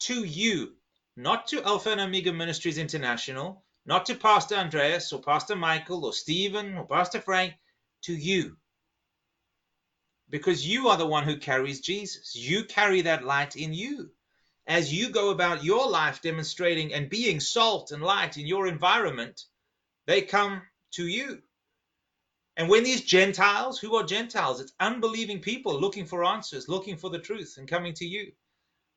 to 0.00 0.24
you, 0.24 0.76
not 1.16 1.48
to 1.48 1.62
Alpha 1.62 1.90
and 1.90 2.00
Omega 2.00 2.32
Ministries 2.32 2.78
International, 2.78 3.62
not 3.86 4.06
to 4.06 4.14
Pastor 4.14 4.56
Andreas 4.56 5.12
or 5.12 5.20
Pastor 5.20 5.56
Michael 5.56 6.04
or 6.04 6.12
Stephen 6.12 6.76
or 6.76 6.86
Pastor 6.86 7.20
Frank, 7.20 7.54
to 8.02 8.14
you. 8.14 8.56
Because 10.30 10.66
you 10.66 10.88
are 10.88 10.96
the 10.96 11.06
one 11.06 11.24
who 11.24 11.36
carries 11.36 11.80
Jesus. 11.80 12.34
You 12.34 12.64
carry 12.64 13.02
that 13.02 13.24
light 13.24 13.56
in 13.56 13.72
you 13.72 14.10
as 14.66 14.92
you 14.92 15.10
go 15.10 15.30
about 15.30 15.64
your 15.64 15.88
life 15.88 16.22
demonstrating 16.22 16.94
and 16.94 17.10
being 17.10 17.40
salt 17.40 17.92
and 17.92 18.02
light 18.02 18.38
in 18.38 18.46
your 18.46 18.66
environment, 18.66 19.44
they 20.06 20.22
come 20.22 20.62
to 20.92 21.06
you. 21.06 21.42
And 22.56 22.68
when 22.68 22.84
these 22.84 23.02
Gentiles, 23.02 23.78
who 23.78 23.96
are 23.96 24.04
Gentiles? 24.04 24.60
It's 24.60 24.72
unbelieving 24.80 25.40
people 25.40 25.78
looking 25.78 26.06
for 26.06 26.24
answers, 26.24 26.68
looking 26.68 26.96
for 26.96 27.10
the 27.10 27.18
truth, 27.18 27.56
and 27.58 27.68
coming 27.68 27.94
to 27.94 28.06
you. 28.06 28.32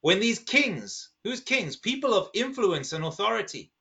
When 0.02 0.20
these 0.20 0.40
kings, 0.40 1.10
who's 1.24 1.42
kings? 1.42 1.76
People 1.76 2.14
of 2.14 2.30
influence 2.34 2.94
and 2.94 3.04
authority. 3.04 3.72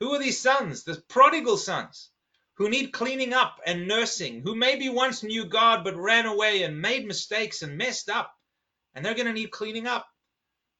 Who 0.00 0.14
are 0.14 0.18
these 0.18 0.40
sons? 0.40 0.84
The 0.84 1.02
prodigal 1.08 1.58
sons 1.58 2.10
who 2.54 2.68
need 2.68 2.92
cleaning 2.92 3.32
up 3.32 3.60
and 3.66 3.86
nursing, 3.86 4.40
who 4.42 4.54
maybe 4.54 4.88
once 4.88 5.22
knew 5.22 5.44
God 5.44 5.84
but 5.84 5.96
ran 5.96 6.26
away 6.26 6.62
and 6.62 6.80
made 6.80 7.06
mistakes 7.06 7.62
and 7.62 7.78
messed 7.78 8.10
up. 8.10 8.34
And 8.94 9.04
they're 9.04 9.14
going 9.14 9.26
to 9.26 9.32
need 9.32 9.50
cleaning 9.50 9.86
up. 9.86 10.06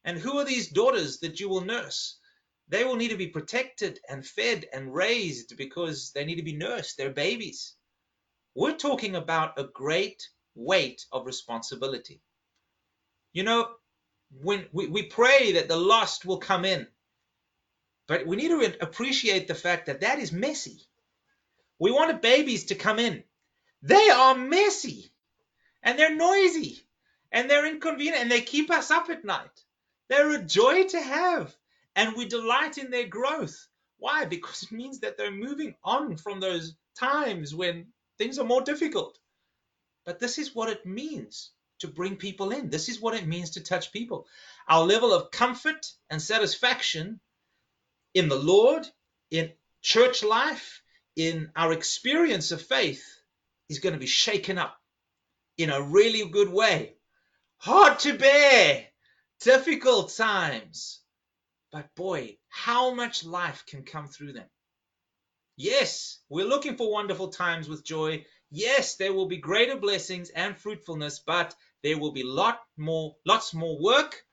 And 0.05 0.19
who 0.19 0.39
are 0.39 0.45
these 0.45 0.71
daughters 0.71 1.19
that 1.21 1.39
you 1.39 1.49
will 1.49 1.61
nurse? 1.61 2.19
They 2.69 2.85
will 2.85 2.97
need 2.97 3.09
to 3.09 3.17
be 3.17 3.29
protected 3.29 4.01
and 4.09 4.27
fed 4.27 4.67
and 4.73 4.95
raised 4.95 5.57
because 5.57 6.13
they 6.13 6.25
need 6.25 6.37
to 6.37 6.43
be 6.43 6.57
nursed. 6.57 6.97
They're 6.97 7.11
babies. 7.11 7.75
We're 8.55 8.77
talking 8.77 9.17
about 9.17 9.59
a 9.59 9.65
great 9.65 10.29
weight 10.55 11.05
of 11.13 11.27
responsibility. 11.27 12.23
You 13.33 13.43
know, 13.43 13.69
when 14.43 14.67
we, 14.73 14.87
we 14.87 15.05
pray 15.05 15.53
that 15.53 15.69
the 15.69 15.77
lost 15.77 16.25
will 16.25 16.39
come 16.39 16.65
in, 16.65 16.87
but 18.11 18.27
we 18.27 18.35
need 18.35 18.49
to 18.49 18.83
appreciate 18.83 19.47
the 19.47 19.55
fact 19.55 19.87
that 19.87 20.01
that 20.01 20.19
is 20.19 20.33
messy. 20.33 20.81
We 21.79 21.93
want 21.93 22.21
babies 22.21 22.65
to 22.65 22.75
come 22.75 22.99
in. 22.99 23.23
They 23.83 24.11
are 24.11 24.35
messy 24.35 25.13
and 25.85 25.97
they're 25.97 26.17
noisy 26.17 26.81
and 27.31 27.49
they're 27.49 27.67
inconvenient 27.67 28.21
and 28.21 28.29
they 28.29 28.41
keep 28.41 28.69
us 28.69 28.91
up 28.91 29.11
at 29.11 29.25
night. 29.25 29.65
They're 30.09 30.35
a 30.35 30.43
joy 30.43 30.89
to 30.89 31.01
have, 31.01 31.55
and 31.95 32.17
we 32.17 32.27
delight 32.27 32.79
in 32.79 32.91
their 32.91 33.07
growth. 33.07 33.69
Why? 33.99 34.25
Because 34.25 34.65
it 34.65 34.73
means 34.73 34.99
that 35.01 35.17
they're 35.17 35.31
moving 35.31 35.77
on 35.85 36.17
from 36.17 36.41
those 36.41 36.75
times 36.99 37.55
when 37.55 37.93
things 38.19 38.41
are 38.41 38.45
more 38.45 38.63
difficult. 38.63 39.21
But 40.05 40.19
this 40.19 40.39
is 40.39 40.53
what 40.53 40.69
it 40.69 40.85
means 40.85 41.53
to 41.79 41.87
bring 41.87 42.17
people 42.17 42.51
in. 42.51 42.71
This 42.71 42.89
is 42.89 43.01
what 43.01 43.15
it 43.15 43.29
means 43.29 43.51
to 43.51 43.61
touch 43.61 43.93
people. 43.93 44.27
Our 44.67 44.85
level 44.85 45.13
of 45.13 45.31
comfort 45.31 45.93
and 46.11 46.21
satisfaction 46.21 47.21
in 48.15 48.29
the 48.29 48.39
Lord, 48.39 48.87
in 49.31 49.53
church 49.83 50.23
life, 50.23 50.83
in 51.17 51.51
our 51.57 51.73
experience 51.73 52.53
of 52.53 52.63
faith 52.63 53.05
is 53.69 53.79
going 53.79 53.93
to 53.93 53.99
be 53.99 54.07
shaken 54.07 54.59
up 54.59 54.77
in 55.59 55.71
a 55.71 55.83
really 55.83 56.29
good 56.29 56.51
way. 56.51 56.95
Hard 57.59 57.99
to 58.01 58.17
bear, 58.17 58.87
difficult 59.41 60.15
times. 60.17 61.01
But 61.73 61.95
boy, 61.95 62.39
how 62.49 62.95
much 62.95 63.25
life 63.25 63.65
can 63.67 63.85
come 63.85 64.09
through 64.09 64.33
them. 64.33 64.49
Yes, 65.57 66.19
we're 66.29 66.47
looking 66.47 66.77
for 66.77 66.91
wonderful 66.91 67.29
times 67.29 67.69
with 67.69 67.85
joy. 67.85 68.25
Yes, 68.51 68.97
there 68.97 69.13
will 69.13 69.27
be 69.27 69.37
greater 69.37 69.77
blessings 69.77 70.31
and 70.31 70.57
fruitfulness, 70.57 71.21
but 71.21 71.55
there 71.83 71.99
will 71.99 72.13
be 72.13 72.23
lot 72.25 72.61
more, 72.77 73.17
lots 73.27 73.53
more 73.53 73.79
work, 73.81 74.25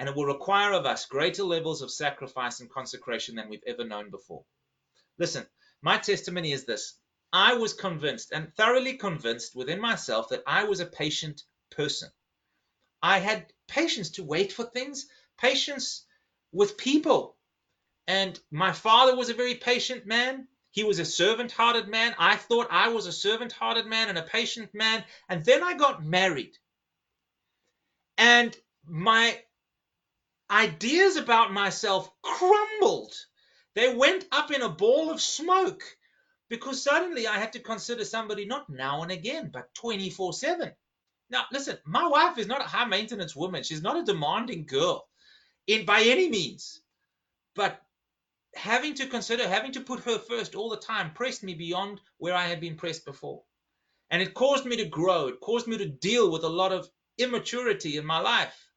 and 0.00 0.08
it 0.08 0.16
will 0.16 0.24
require 0.24 0.72
of 0.72 0.86
us 0.86 1.04
greater 1.04 1.44
levels 1.44 1.82
of 1.82 1.90
sacrifice 1.90 2.60
and 2.60 2.70
consecration 2.70 3.34
than 3.34 3.50
we've 3.50 3.62
ever 3.66 3.84
known 3.84 4.08
before. 4.10 4.42
Listen, 5.18 5.46
my 5.82 5.98
testimony 5.98 6.52
is 6.52 6.64
this. 6.64 6.94
I 7.34 7.52
was 7.52 7.74
convinced 7.74 8.32
and 8.32 8.50
thoroughly 8.56 8.96
convinced 8.96 9.54
within 9.54 9.78
myself 9.78 10.30
that 10.30 10.42
I 10.46 10.64
was 10.64 10.80
a 10.80 10.86
patient 10.86 11.42
person. 11.70 12.08
I 13.02 13.18
had 13.18 13.52
patience 13.68 14.08
to 14.12 14.24
wait 14.24 14.54
for 14.54 14.64
things, 14.64 15.06
patience 15.38 16.06
with 16.50 16.78
people. 16.78 17.36
And 18.06 18.40
my 18.50 18.72
father 18.72 19.14
was 19.14 19.28
a 19.28 19.34
very 19.34 19.56
patient 19.56 20.06
man. 20.06 20.48
He 20.70 20.82
was 20.82 20.98
a 20.98 21.04
servant 21.04 21.52
hearted 21.52 21.88
man. 21.88 22.14
I 22.18 22.36
thought 22.36 22.68
I 22.70 22.88
was 22.88 23.04
a 23.04 23.12
servant 23.12 23.52
hearted 23.52 23.84
man 23.84 24.08
and 24.08 24.16
a 24.16 24.22
patient 24.22 24.70
man. 24.72 25.04
And 25.28 25.44
then 25.44 25.62
I 25.62 25.74
got 25.74 26.02
married. 26.02 26.56
And 28.16 28.56
my 28.86 29.38
ideas 30.50 31.16
about 31.16 31.52
myself 31.52 32.10
crumbled. 32.22 33.14
They 33.74 33.94
went 33.94 34.26
up 34.32 34.50
in 34.50 34.62
a 34.62 34.68
ball 34.68 35.10
of 35.10 35.20
smoke 35.20 35.82
because 36.48 36.82
suddenly 36.82 37.26
I 37.26 37.38
had 37.38 37.52
to 37.52 37.60
consider 37.60 38.04
somebody 38.04 38.44
not 38.44 38.68
now 38.68 39.02
and 39.02 39.12
again, 39.12 39.50
but 39.52 39.72
24 39.74 40.32
7. 40.32 40.72
Now, 41.30 41.44
listen, 41.52 41.78
my 41.84 42.08
wife 42.08 42.38
is 42.38 42.48
not 42.48 42.60
a 42.60 42.68
high 42.68 42.86
maintenance 42.86 43.36
woman. 43.36 43.62
She's 43.62 43.82
not 43.82 43.96
a 43.96 44.04
demanding 44.04 44.66
girl 44.66 45.06
in 45.68 45.84
by 45.84 46.02
any 46.02 46.28
means. 46.28 46.82
But 47.54 47.80
having 48.54 48.94
to 48.94 49.06
consider, 49.06 49.46
having 49.46 49.72
to 49.72 49.80
put 49.80 50.00
her 50.00 50.18
first 50.18 50.56
all 50.56 50.68
the 50.68 50.76
time 50.76 51.12
pressed 51.12 51.44
me 51.44 51.54
beyond 51.54 52.00
where 52.18 52.34
I 52.34 52.46
had 52.46 52.60
been 52.60 52.76
pressed 52.76 53.04
before. 53.04 53.44
And 54.10 54.20
it 54.20 54.34
caused 54.34 54.66
me 54.66 54.76
to 54.76 54.86
grow. 54.86 55.28
It 55.28 55.38
caused 55.40 55.68
me 55.68 55.78
to 55.78 55.86
deal 55.86 56.32
with 56.32 56.42
a 56.42 56.48
lot 56.48 56.72
of 56.72 56.90
immaturity 57.16 57.96
in 57.96 58.04
my 58.04 58.18
life. 58.18 58.69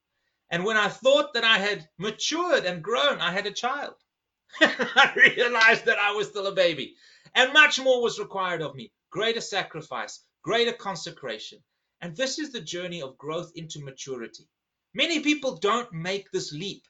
And 0.54 0.66
when 0.66 0.78
I 0.78 0.88
thought 0.88 1.34
that 1.34 1.44
I 1.44 1.58
had 1.58 1.90
matured 1.98 2.64
and 2.64 2.84
grown, 2.84 3.20
I 3.20 3.32
had 3.32 3.48
a 3.48 3.52
child. 3.52 3.96
I 4.62 5.12
realized 5.16 5.86
that 5.86 5.98
I 5.98 6.12
was 6.12 6.28
still 6.28 6.46
a 6.46 6.54
baby. 6.54 6.96
And 7.34 7.54
much 7.54 7.80
more 7.80 8.04
was 8.04 8.20
required 8.20 8.62
of 8.62 8.76
me 8.76 8.92
greater 9.10 9.42
sacrifice, 9.42 10.24
greater 10.44 10.72
consecration. 10.72 11.58
And 12.02 12.16
this 12.16 12.38
is 12.38 12.52
the 12.52 12.62
journey 12.62 13.02
of 13.02 13.18
growth 13.18 13.52
into 13.56 13.84
maturity. 13.84 14.48
Many 14.94 15.22
people 15.22 15.58
don't 15.58 15.92
make 15.92 16.30
this 16.30 16.54
leap, 16.54 16.84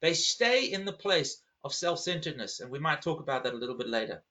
they 0.00 0.14
stay 0.14 0.64
in 0.64 0.86
the 0.86 0.94
place 0.94 1.42
of 1.64 1.74
self 1.74 1.98
centeredness. 1.98 2.60
And 2.60 2.70
we 2.70 2.78
might 2.78 3.02
talk 3.02 3.20
about 3.20 3.44
that 3.44 3.52
a 3.52 3.58
little 3.58 3.76
bit 3.76 3.90
later. 3.90 4.24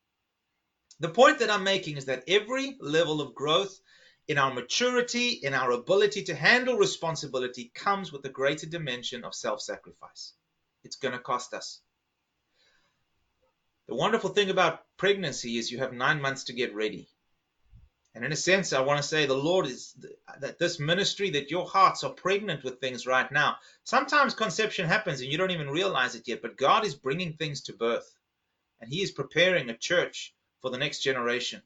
The 1.00 1.10
point 1.10 1.38
that 1.38 1.52
I'm 1.52 1.64
making 1.64 1.98
is 1.98 2.06
that 2.06 2.24
every 2.28 2.78
level 2.82 3.22
of 3.22 3.36
growth 3.36 3.80
in 4.32 4.38
our 4.38 4.54
maturity, 4.54 5.32
in 5.44 5.54
our 5.54 5.72
ability 5.72 6.24
to 6.24 6.34
handle 6.34 6.78
responsibility, 6.78 7.70
comes 7.76 8.14
with 8.14 8.24
a 8.24 8.30
greater 8.30 8.66
dimension 8.66 9.26
of 9.26 9.36
self 9.36 9.62
sacrifice. 9.62 10.32
It's 10.86 10.96
going 10.96 11.12
to 11.12 11.20
cost 11.20 11.54
us. 11.54 11.82
The 13.90 13.96
wonderful 13.96 14.30
thing 14.30 14.50
about 14.50 14.86
pregnancy 14.96 15.58
is 15.58 15.70
you 15.70 15.80
have 15.80 15.92
nine 15.92 16.22
months 16.22 16.46
to 16.46 16.54
get 16.54 16.74
ready. 16.74 17.10
And 18.16 18.24
in 18.24 18.32
a 18.32 18.38
sense, 18.38 18.72
I 18.72 18.80
want 18.80 19.02
to 19.02 19.08
say 19.08 19.26
the 19.26 19.34
Lord 19.34 19.66
is 19.66 19.94
that 20.40 20.58
this 20.58 20.80
ministry, 20.80 21.32
that 21.32 21.52
your 21.52 21.66
hearts 21.68 22.06
are 22.06 22.14
pregnant 22.14 22.64
with 22.64 22.80
things 22.80 23.06
right 23.06 23.30
now. 23.34 23.58
Sometimes 23.84 24.34
conception 24.34 24.88
happens 24.88 25.20
and 25.20 25.30
you 25.30 25.38
don't 25.38 25.52
even 25.52 25.70
realize 25.70 26.16
it 26.16 26.30
yet, 26.30 26.42
but 26.42 26.56
God 26.56 26.86
is 26.86 26.96
bringing 26.96 27.34
things 27.34 27.64
to 27.64 27.74
birth. 27.74 28.10
And 28.80 28.90
He 28.90 29.02
is 29.02 29.12
preparing 29.12 29.70
a 29.70 29.78
church 29.78 30.34
for 30.62 30.72
the 30.72 30.78
next 30.78 31.02
generation, 31.02 31.62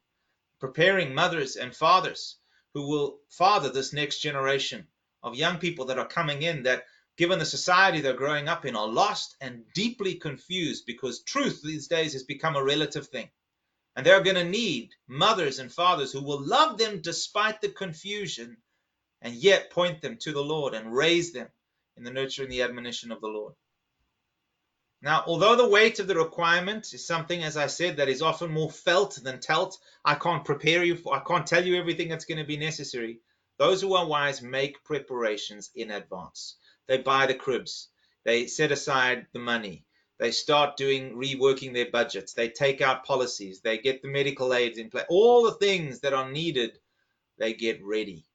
preparing 0.59 1.13
mothers 1.13 1.57
and 1.57 1.75
fathers 1.75 2.37
who 2.75 2.89
will 2.89 3.21
father 3.29 3.69
this 3.69 3.93
next 3.93 4.19
generation 4.19 4.85
of 5.23 5.33
young 5.33 5.57
people 5.57 5.85
that 5.85 5.97
are 5.97 6.07
coming 6.07 6.41
in 6.41 6.63
that, 6.63 6.83
given 7.15 7.39
the 7.39 7.45
society 7.45 8.01
they're 8.01 8.13
growing 8.13 8.49
up 8.49 8.65
in, 8.65 8.75
are 8.75 8.87
lost 8.87 9.37
and 9.39 9.63
deeply 9.73 10.15
confused 10.15 10.85
because 10.85 11.23
truth 11.23 11.61
these 11.63 11.87
days 11.87 12.11
has 12.11 12.23
become 12.23 12.57
a 12.57 12.63
relative 12.63 13.07
thing. 13.07 13.29
And 13.95 14.05
they're 14.05 14.21
going 14.21 14.35
to 14.35 14.43
need 14.43 14.89
mothers 15.07 15.59
and 15.59 15.71
fathers 15.71 16.11
who 16.11 16.21
will 16.21 16.45
love 16.45 16.77
them 16.77 16.99
despite 16.99 17.61
the 17.61 17.69
confusion 17.69 18.57
and 19.21 19.33
yet 19.33 19.71
point 19.71 20.01
them 20.01 20.17
to 20.17 20.33
the 20.33 20.43
Lord 20.43 20.73
and 20.73 20.93
raise 20.93 21.31
them 21.31 21.47
in 21.95 22.03
the 22.03 22.11
nurture 22.11 22.43
and 22.43 22.51
the 22.51 22.63
admonition 22.63 23.13
of 23.13 23.21
the 23.21 23.27
Lord. 23.27 23.53
Now, 25.01 25.23
although 25.27 25.55
the 25.55 25.67
weight 25.67 25.99
of 25.99 26.07
the 26.07 26.15
requirement 26.15 26.93
is 26.93 27.05
something, 27.05 27.43
as 27.43 27.57
I 27.57 27.67
said, 27.67 27.97
that 27.97 28.09
is 28.09 28.21
often 28.21 28.51
more 28.51 28.71
felt 28.71 29.15
than 29.21 29.39
telt, 29.39 29.77
I 30.03 30.15
can't 30.15 30.45
prepare 30.45 30.83
you 30.83 30.95
for, 30.95 31.15
I 31.15 31.19
can't 31.19 31.45
tell 31.45 31.65
you 31.65 31.75
everything 31.75 32.09
that's 32.09 32.25
going 32.25 32.39
to 32.39 32.43
be 32.43 32.57
necessary. 32.57 33.19
Those 33.57 33.81
who 33.81 33.93
are 33.93 34.07
wise 34.07 34.41
make 34.41 34.83
preparations 34.83 35.71
in 35.75 35.91
advance. 35.91 36.57
They 36.87 36.97
buy 36.97 37.25
the 37.27 37.35
cribs, 37.35 37.89
they 38.23 38.47
set 38.47 38.71
aside 38.71 39.27
the 39.33 39.39
money, 39.39 39.85
they 40.17 40.31
start 40.31 40.77
doing 40.77 41.15
reworking 41.15 41.73
their 41.73 41.91
budgets. 41.91 42.33
They 42.33 42.49
take 42.49 42.81
out 42.81 43.05
policies. 43.05 43.59
They 43.59 43.77
get 43.77 44.01
the 44.01 44.07
medical 44.07 44.53
aids 44.53 44.77
in 44.77 44.89
place. 44.89 45.05
All 45.09 45.43
the 45.43 45.55
things 45.55 45.99
that 46.01 46.13
are 46.13 46.31
needed, 46.31 46.79
they 47.37 47.53
get 47.53 47.83
ready. 47.83 48.25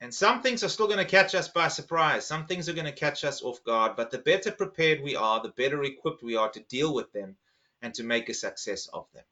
And 0.00 0.12
some 0.12 0.42
things 0.42 0.62
are 0.62 0.68
still 0.68 0.86
going 0.86 0.98
to 0.98 1.04
catch 1.04 1.34
us 1.34 1.48
by 1.48 1.68
surprise. 1.68 2.26
Some 2.26 2.46
things 2.46 2.68
are 2.68 2.74
going 2.74 2.86
to 2.86 2.92
catch 2.92 3.24
us 3.24 3.42
off 3.42 3.64
guard. 3.64 3.96
But 3.96 4.10
the 4.10 4.18
better 4.18 4.52
prepared 4.52 5.02
we 5.02 5.16
are, 5.16 5.42
the 5.42 5.48
better 5.48 5.82
equipped 5.84 6.22
we 6.22 6.36
are 6.36 6.50
to 6.50 6.60
deal 6.60 6.92
with 6.92 7.12
them 7.12 7.36
and 7.80 7.94
to 7.94 8.02
make 8.04 8.28
a 8.28 8.34
success 8.34 8.88
of 8.88 9.06
them. 9.14 9.24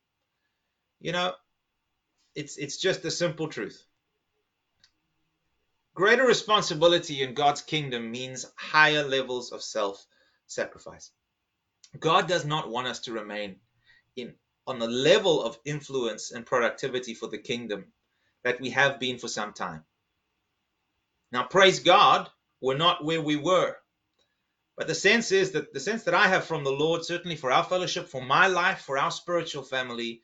You 1.00 1.12
know, 1.12 1.35
it's 2.35 2.56
it's 2.56 2.78
just 2.78 3.04
a 3.04 3.11
simple 3.11 3.49
truth. 3.49 3.85
Greater 5.94 6.26
responsibility 6.26 7.23
in 7.23 7.35
God's 7.35 7.62
kingdom 7.62 8.11
means 8.11 8.47
higher 8.56 9.04
levels 9.04 9.52
of 9.52 9.62
self 9.62 10.04
sacrifice. 10.47 11.11
God 11.99 12.26
does 12.26 12.44
not 12.44 12.71
want 12.71 12.88
us 12.88 13.00
to 13.00 13.12
remain 13.12 13.56
in 14.16 14.35
on 14.66 14.78
the 14.78 14.88
level 14.88 15.44
of 15.44 15.59
influence 15.64 16.33
and 16.33 16.47
productivity 16.47 17.14
for 17.14 17.28
the 17.28 17.38
kingdom 17.38 17.92
that 18.42 18.61
we 18.61 18.71
have 18.71 18.99
been 18.99 19.18
for 19.18 19.28
some 19.28 19.52
time. 19.52 19.85
Now, 21.35 21.43
praise 21.43 21.81
God, 21.81 22.31
we're 22.61 22.76
not 22.76 23.05
where 23.05 23.21
we 23.21 23.37
were. 23.37 23.76
But 24.76 24.87
the 24.87 24.95
sense 24.95 25.33
is 25.33 25.50
that 25.50 25.73
the 25.75 25.81
sense 25.81 26.05
that 26.05 26.14
I 26.14 26.29
have 26.29 26.45
from 26.45 26.64
the 26.64 26.73
Lord, 26.73 27.05
certainly 27.05 27.37
for 27.37 27.50
our 27.50 27.64
fellowship, 27.64 28.09
for 28.09 28.23
my 28.23 28.47
life, 28.47 28.81
for 28.81 28.97
our 28.97 29.11
spiritual 29.11 29.64
family, 29.64 30.23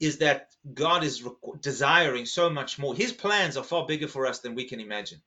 is 0.00 0.18
that 0.18 0.48
God 0.74 1.04
is 1.04 1.22
desiring 1.60 2.24
so 2.24 2.48
much 2.50 2.78
more. 2.78 2.94
His 2.94 3.12
plans 3.12 3.58
are 3.58 3.62
far 3.62 3.86
bigger 3.86 4.08
for 4.08 4.26
us 4.26 4.40
than 4.40 4.54
we 4.54 4.64
can 4.64 4.80
imagine 4.80 5.20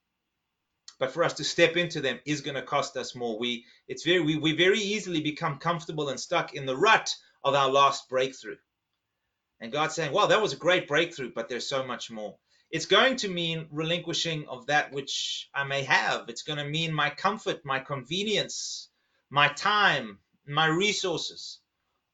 but 1.01 1.11
for 1.11 1.23
us 1.23 1.33
to 1.33 1.43
step 1.43 1.77
into 1.77 1.99
them 1.99 2.19
is 2.27 2.41
going 2.41 2.53
to 2.53 2.61
cost 2.61 2.95
us 2.95 3.15
more. 3.15 3.39
We 3.39 3.65
it's 3.87 4.03
very 4.03 4.19
we, 4.19 4.37
we 4.37 4.55
very 4.55 4.79
easily 4.79 5.19
become 5.21 5.57
comfortable 5.57 6.09
and 6.09 6.19
stuck 6.19 6.53
in 6.53 6.67
the 6.67 6.77
rut 6.77 7.15
of 7.43 7.55
our 7.55 7.71
last 7.71 8.07
breakthrough. 8.07 8.57
And 9.59 9.71
God's 9.71 9.95
saying, 9.95 10.13
Well, 10.13 10.27
that 10.27 10.43
was 10.43 10.53
a 10.53 10.57
great 10.57 10.87
breakthrough, 10.87 11.31
but 11.33 11.49
there's 11.49 11.67
so 11.67 11.83
much 11.83 12.11
more. 12.11 12.37
It's 12.71 12.85
going 12.85 13.17
to 13.17 13.27
mean 13.27 13.67
relinquishing 13.69 14.47
of 14.47 14.67
that 14.67 14.93
which 14.93 15.49
I 15.53 15.65
may 15.65 15.83
have. 15.83 16.29
It's 16.29 16.43
going 16.43 16.59
to 16.59 16.63
mean 16.65 16.93
my 16.93 17.09
comfort, 17.09 17.65
my 17.65 17.79
convenience, 17.79 18.89
my 19.29 19.49
time, 19.49 20.19
my 20.47 20.67
resources, 20.67 21.59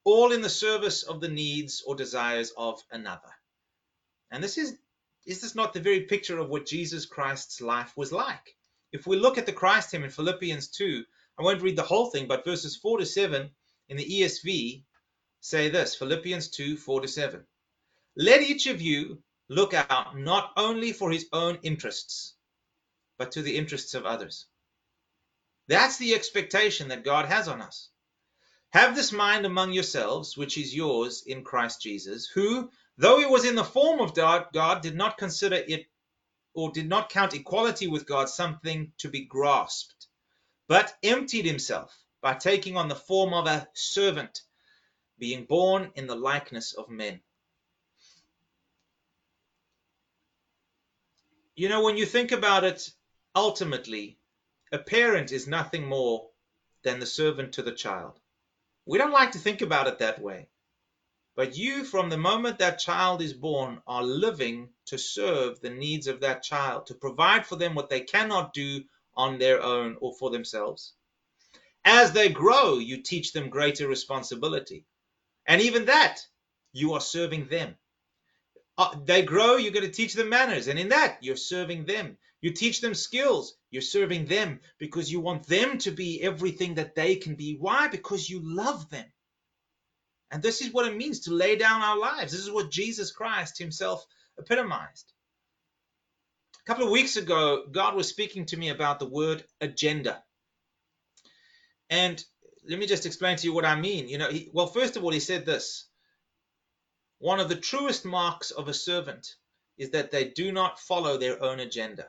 all 0.03 0.31
in 0.31 0.41
the 0.41 0.49
service 0.49 1.03
of 1.03 1.21
the 1.21 1.27
needs 1.29 1.83
or 1.85 1.95
desires 1.95 2.51
of 2.57 2.81
another. 2.91 3.29
And 4.31 4.43
this 4.43 4.57
is 4.57 4.77
is 5.27 5.41
this 5.41 5.55
not 5.55 5.73
the 5.73 5.81
very 5.81 6.01
picture 6.01 6.39
of 6.39 6.49
what 6.49 6.65
Jesus 6.65 7.05
Christ's 7.05 7.61
life 7.61 7.95
was 7.97 8.11
like? 8.11 8.55
If 8.93 9.05
we 9.05 9.17
look 9.17 9.37
at 9.37 9.45
the 9.45 9.53
Christ 9.53 9.91
hymn 9.91 10.05
in 10.05 10.09
Philippians 10.09 10.69
2, 10.69 11.03
I 11.37 11.43
won't 11.43 11.61
read 11.61 11.75
the 11.75 11.83
whole 11.83 12.09
thing, 12.09 12.27
but 12.27 12.45
verses 12.45 12.77
4 12.77 12.99
to 12.99 13.05
7 13.05 13.51
in 13.89 13.97
the 13.97 14.05
ESV 14.05 14.83
say 15.41 15.69
this 15.69 15.95
Philippians 15.95 16.49
2 16.49 16.77
4 16.77 17.01
to 17.01 17.07
7. 17.07 17.45
Let 18.15 18.41
each 18.41 18.67
of 18.67 18.81
you 18.81 19.21
look 19.49 19.73
out 19.73 20.17
not 20.17 20.51
only 20.57 20.91
for 20.91 21.11
his 21.11 21.27
own 21.31 21.59
interests, 21.63 22.35
but 23.17 23.31
to 23.33 23.41
the 23.41 23.57
interests 23.57 23.93
of 23.93 24.05
others. 24.05 24.45
That's 25.67 25.97
the 25.97 26.15
expectation 26.15 26.89
that 26.89 27.03
God 27.03 27.25
has 27.25 27.47
on 27.47 27.61
us. 27.61 27.89
Have 28.71 28.95
this 28.95 29.11
mind 29.11 29.45
among 29.45 29.71
yourselves, 29.71 30.37
which 30.37 30.57
is 30.57 30.75
yours 30.75 31.23
in 31.25 31.43
Christ 31.43 31.81
Jesus, 31.81 32.27
who, 32.27 32.69
though 32.97 33.19
he 33.19 33.25
was 33.25 33.45
in 33.45 33.55
the 33.55 33.63
form 33.63 34.01
of 34.01 34.13
God, 34.13 34.81
did 34.81 34.95
not 34.95 35.17
consider 35.17 35.55
it 35.55 35.87
or 36.53 36.71
did 36.71 36.89
not 36.89 37.09
count 37.09 37.33
equality 37.33 37.87
with 37.87 38.05
God 38.05 38.29
something 38.29 38.91
to 38.97 39.09
be 39.09 39.25
grasped, 39.25 40.07
but 40.67 40.97
emptied 41.03 41.45
himself 41.45 41.95
by 42.21 42.33
taking 42.33 42.75
on 42.75 42.87
the 42.87 42.95
form 42.95 43.33
of 43.33 43.47
a 43.47 43.67
servant, 43.73 44.41
being 45.17 45.45
born 45.45 45.91
in 45.95 46.07
the 46.07 46.15
likeness 46.15 46.73
of 46.73 46.89
men. 46.89 47.21
You 51.57 51.69
know, 51.69 51.81
when 51.81 51.97
you 51.97 52.05
think 52.05 52.31
about 52.31 52.63
it, 52.65 52.87
ultimately, 53.35 54.19
a 54.71 54.77
parent 54.77 55.31
is 55.31 55.47
nothing 55.47 55.87
more 55.87 56.29
than 56.83 56.99
the 56.99 57.07
servant 57.07 57.53
to 57.53 57.63
the 57.63 57.71
child. 57.71 58.19
We 58.85 58.99
don't 58.99 59.11
like 59.11 59.31
to 59.31 59.39
think 59.39 59.63
about 59.63 59.87
it 59.87 59.97
that 59.97 60.21
way. 60.21 60.49
But 61.35 61.57
you, 61.57 61.83
from 61.83 62.11
the 62.11 62.17
moment 62.17 62.59
that 62.59 62.77
child 62.77 63.23
is 63.23 63.33
born, 63.33 63.81
are 63.87 64.03
living 64.03 64.69
to 64.85 64.99
serve 64.99 65.59
the 65.59 65.71
needs 65.71 66.05
of 66.05 66.19
that 66.19 66.43
child, 66.43 66.85
to 66.87 66.93
provide 66.93 67.47
for 67.47 67.55
them 67.55 67.73
what 67.73 67.89
they 67.89 68.01
cannot 68.01 68.53
do 68.53 68.83
on 69.15 69.39
their 69.39 69.59
own 69.59 69.97
or 69.99 70.13
for 70.13 70.29
themselves. 70.29 70.93
As 71.83 72.11
they 72.11 72.29
grow, 72.29 72.77
you 72.77 73.01
teach 73.01 73.33
them 73.33 73.49
greater 73.49 73.87
responsibility. 73.87 74.85
And 75.47 75.59
even 75.63 75.85
that, 75.85 76.19
you 76.71 76.93
are 76.93 77.01
serving 77.01 77.47
them. 77.47 77.77
Uh, 78.77 78.95
they 79.05 79.23
grow, 79.23 79.55
you're 79.55 79.73
going 79.73 79.85
to 79.85 79.91
teach 79.91 80.13
them 80.13 80.29
manners. 80.29 80.67
And 80.67 80.77
in 80.77 80.89
that, 80.89 81.17
you're 81.21 81.35
serving 81.35 81.85
them. 81.85 82.17
You 82.41 82.51
teach 82.51 82.81
them 82.81 82.93
skills, 82.93 83.55
you're 83.71 83.81
serving 83.81 84.25
them 84.25 84.59
because 84.77 85.11
you 85.11 85.19
want 85.19 85.47
them 85.47 85.79
to 85.79 85.91
be 85.91 86.21
everything 86.21 86.75
that 86.75 86.93
they 86.93 87.15
can 87.15 87.35
be. 87.35 87.57
Why? 87.59 87.87
Because 87.87 88.29
you 88.29 88.39
love 88.43 88.89
them. 88.91 89.05
And 90.29 90.43
this 90.43 90.61
is 90.61 90.71
what 90.71 90.87
it 90.87 90.95
means 90.95 91.21
to 91.21 91.31
lay 91.31 91.55
down 91.55 91.81
our 91.81 91.97
lives. 91.97 92.31
This 92.31 92.41
is 92.41 92.51
what 92.51 92.69
Jesus 92.69 93.11
Christ 93.11 93.57
himself 93.57 94.05
epitomized. 94.37 95.11
A 96.63 96.67
couple 96.67 96.85
of 96.85 96.91
weeks 96.91 97.17
ago, 97.17 97.63
God 97.71 97.95
was 97.95 98.07
speaking 98.07 98.45
to 98.47 98.57
me 98.57 98.69
about 98.69 98.99
the 98.99 99.07
word 99.09 99.43
agenda. 99.59 100.21
And 101.89 102.23
let 102.69 102.77
me 102.77 102.85
just 102.85 103.05
explain 103.05 103.37
to 103.37 103.47
you 103.47 103.53
what 103.53 103.65
I 103.65 103.79
mean. 103.79 104.09
You 104.09 104.17
know, 104.17 104.29
he, 104.29 104.49
well, 104.53 104.67
first 104.67 104.97
of 104.97 105.03
all, 105.03 105.11
he 105.11 105.21
said 105.21 105.45
this 105.45 105.87
one 107.19 107.39
of 107.39 107.49
the 107.49 107.55
truest 107.55 108.05
marks 108.05 108.51
of 108.51 108.67
a 108.67 108.73
servant 108.73 109.35
is 109.77 109.91
that 109.91 110.11
they 110.11 110.25
do 110.29 110.51
not 110.51 110.79
follow 110.79 111.17
their 111.17 111.41
own 111.41 111.59
agenda. 111.59 112.07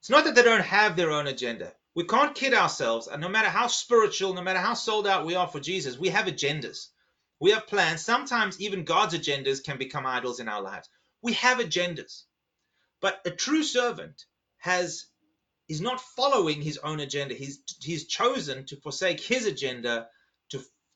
It's 0.00 0.10
not 0.10 0.24
that 0.24 0.34
they 0.34 0.42
don't 0.42 0.60
have 0.60 0.96
their 0.96 1.10
own 1.10 1.26
agenda. 1.26 1.74
We 1.94 2.04
can't 2.04 2.34
kid 2.34 2.54
ourselves, 2.54 3.08
and 3.08 3.20
no 3.20 3.28
matter 3.28 3.48
how 3.48 3.68
spiritual, 3.68 4.34
no 4.34 4.42
matter 4.42 4.58
how 4.58 4.74
sold 4.74 5.06
out 5.06 5.26
we 5.26 5.34
are 5.34 5.48
for 5.48 5.60
Jesus, 5.60 5.98
we 5.98 6.10
have 6.10 6.26
agendas. 6.26 6.88
We 7.40 7.52
have 7.52 7.66
plans. 7.66 8.04
Sometimes 8.04 8.60
even 8.60 8.84
God's 8.84 9.14
agendas 9.14 9.64
can 9.64 9.78
become 9.78 10.06
idols 10.06 10.40
in 10.40 10.48
our 10.48 10.60
lives. 10.62 10.88
We 11.22 11.32
have 11.34 11.58
agendas. 11.58 12.24
But 13.00 13.20
a 13.24 13.30
true 13.30 13.62
servant 13.62 14.24
has 14.58 15.06
is 15.68 15.80
not 15.80 16.00
following 16.00 16.62
his 16.62 16.78
own 16.78 17.00
agenda. 17.00 17.34
He's 17.34 17.60
he's 17.80 18.06
chosen 18.06 18.66
to 18.66 18.76
forsake 18.76 19.20
his 19.20 19.46
agenda 19.46 20.08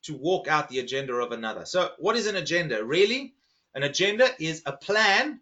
to 0.02 0.14
walk 0.14 0.48
out 0.48 0.68
the 0.68 0.78
agenda 0.78 1.14
of 1.14 1.32
another. 1.32 1.64
So 1.64 1.90
what 1.98 2.16
is 2.16 2.26
an 2.26 2.36
agenda? 2.36 2.84
Really? 2.84 3.34
An 3.74 3.82
agenda 3.82 4.28
is 4.38 4.62
a 4.66 4.72
plan 4.72 5.40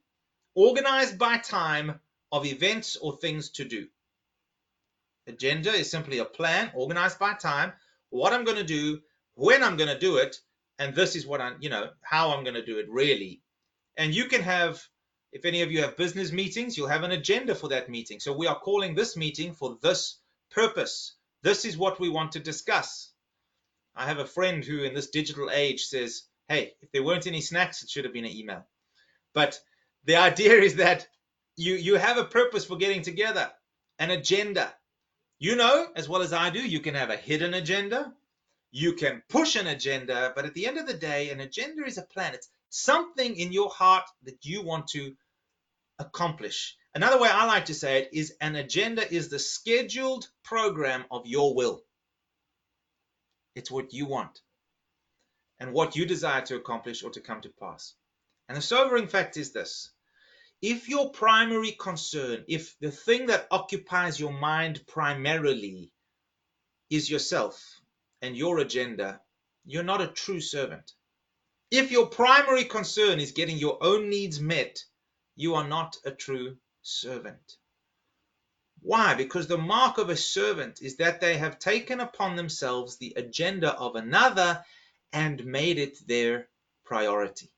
organized 0.55 1.19
by 1.19 1.39
time 1.39 2.01
of 2.33 2.45
events 2.45 2.97
or 2.97 3.17
things 3.17 3.51
to 3.51 3.65
do. 3.65 3.89
Agenda 5.27 5.71
is 5.73 5.91
simply 5.91 6.19
a 6.19 6.25
plan 6.25 6.71
organized 6.75 7.19
by 7.19 7.35
time, 7.35 7.73
what 8.11 8.33
I'm 8.33 8.45
going 8.45 8.57
to 8.57 8.65
do, 8.65 9.01
when 9.35 9.63
I'm 9.63 9.77
going 9.77 9.91
to 9.91 9.99
do 9.99 10.17
it, 10.17 10.37
and 10.79 10.95
this 10.95 11.17
is 11.17 11.27
what 11.27 11.41
I'm, 11.41 11.57
you 11.61 11.69
know, 11.69 11.91
how 12.03 12.31
I'm 12.31 12.45
going 12.45 12.55
to 12.55 12.65
do 12.65 12.79
it 12.79 12.89
really. 12.89 13.43
And 13.97 14.15
you 14.15 14.27
can 14.27 14.43
have 14.43 14.83
if 15.33 15.45
any 15.45 15.63
of 15.63 15.71
you 15.71 15.83
have 15.83 15.97
business 15.97 16.33
meetings, 16.33 16.77
you'll 16.77 16.89
have 16.89 17.03
an 17.03 17.13
agenda 17.13 17.55
for 17.55 17.69
that 17.69 17.91
meeting. 17.91 18.19
So 18.21 18.33
we 18.33 18.47
are 18.47 18.59
calling 18.59 18.95
this 18.95 19.17
meeting 19.17 19.53
for 19.53 19.77
this 19.83 20.19
purpose. 20.51 21.15
This 21.43 21.65
is 21.65 21.77
what 21.77 22.01
we 22.01 22.09
want 22.09 22.33
to 22.33 22.41
discuss. 22.41 23.13
I 23.99 24.07
have 24.07 24.19
a 24.19 24.27
friend 24.27 24.65
who, 24.65 24.85
in 24.85 24.95
this 24.95 25.11
digital 25.11 25.51
age, 25.51 25.87
says, 25.87 26.23
Hey, 26.49 26.75
if 26.81 26.93
there 26.93 27.03
weren't 27.03 27.27
any 27.27 27.41
snacks, 27.41 27.83
it 27.83 27.91
should 27.91 28.05
have 28.05 28.15
been 28.15 28.25
an 28.25 28.37
email. 28.37 28.65
But 29.35 29.61
the 30.05 30.17
idea 30.17 30.53
is 30.55 30.77
that 30.77 31.07
you, 31.57 31.75
you 31.75 31.97
have 31.97 32.17
a 32.17 32.25
purpose 32.25 32.65
for 32.65 32.77
getting 32.77 33.03
together, 33.03 33.51
an 33.99 34.11
agenda. 34.11 34.73
You 35.41 35.57
know, 35.57 35.89
as 35.97 36.09
well 36.09 36.23
as 36.23 36.33
I 36.33 36.51
do, 36.51 36.61
you 36.61 36.81
can 36.81 36.95
have 36.95 37.11
a 37.11 37.17
hidden 37.17 37.55
agenda, 37.55 38.13
you 38.71 38.93
can 38.95 39.23
push 39.29 39.57
an 39.57 39.67
agenda, 39.67 40.33
but 40.35 40.45
at 40.45 40.55
the 40.55 40.67
end 40.67 40.79
of 40.79 40.87
the 40.87 40.95
day, 40.95 41.31
an 41.31 41.41
agenda 41.41 41.85
is 41.85 41.99
a 41.99 42.03
plan. 42.03 42.35
It's 42.35 42.49
something 42.71 43.37
in 43.37 43.53
your 43.53 43.71
heart 43.71 44.05
that 44.25 44.45
you 44.45 44.63
want 44.63 44.89
to 44.89 45.15
accomplish. 45.99 46.77
Another 46.95 47.21
way 47.21 47.29
I 47.31 47.47
like 47.47 47.67
to 47.67 47.75
say 47.75 48.03
it 48.03 48.11
is 48.13 48.35
an 48.41 48.57
agenda 48.57 49.11
is 49.13 49.29
the 49.29 49.39
scheduled 49.39 50.29
program 50.45 51.05
of 51.11 51.27
your 51.27 51.55
will. 51.55 51.83
It's 53.59 53.73
what 53.73 53.93
you 53.93 54.07
want 54.07 54.41
and 55.59 55.73
what 55.73 55.97
you 55.97 56.07
desire 56.07 56.43
to 56.43 56.55
accomplish 56.55 57.03
or 57.03 57.11
to 57.11 57.21
come 57.21 57.41
to 57.41 57.49
pass. 57.49 57.93
And 58.49 58.57
the 58.57 58.63
sobering 58.63 59.09
fact 59.09 59.37
is 59.37 59.51
this 59.51 59.91
if 60.63 60.89
your 60.89 61.11
primary 61.11 61.73
concern, 61.73 62.45
if 62.47 62.79
the 62.79 62.93
thing 62.93 63.27
that 63.27 63.49
occupies 63.51 64.21
your 64.21 64.33
mind 64.33 64.87
primarily 64.87 65.93
is 66.89 67.11
yourself 67.11 67.81
and 68.23 68.37
your 68.37 68.61
agenda, 68.61 69.21
you're 69.65 69.83
not 69.83 70.03
a 70.03 70.07
true 70.07 70.41
servant. 70.41 70.93
If 71.69 71.91
your 71.91 72.07
primary 72.07 72.65
concern 72.65 73.19
is 73.19 73.33
getting 73.33 73.59
your 73.59 73.83
own 73.83 74.09
needs 74.09 74.39
met, 74.39 74.85
you 75.35 75.57
are 75.57 75.67
not 75.67 75.97
a 76.05 76.13
true 76.13 76.59
servant. 76.83 77.57
Why? 78.81 79.15
Because 79.15 79.47
the 79.47 79.59
mark 79.59 79.99
of 79.99 80.09
a 80.09 80.17
servant 80.17 80.81
is 80.83 80.97
that 80.97 81.21
they 81.21 81.37
have 81.37 81.59
taken 81.59 82.01
upon 82.01 82.37
themselves 82.37 82.97
the 82.97 83.15
agenda 83.17 83.75
of 83.75 83.97
another 83.97 84.65
and 85.13 85.45
made 85.45 85.79
it 85.79 85.99
their 86.07 86.49
priority. 86.85 87.51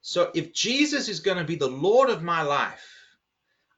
So 0.00 0.30
if 0.34 0.52
Jesus 0.52 1.08
is 1.08 1.20
going 1.20 1.38
to 1.38 1.44
be 1.44 1.56
the 1.56 1.66
Lord 1.66 2.10
of 2.10 2.22
my 2.22 2.42
life, 2.42 2.86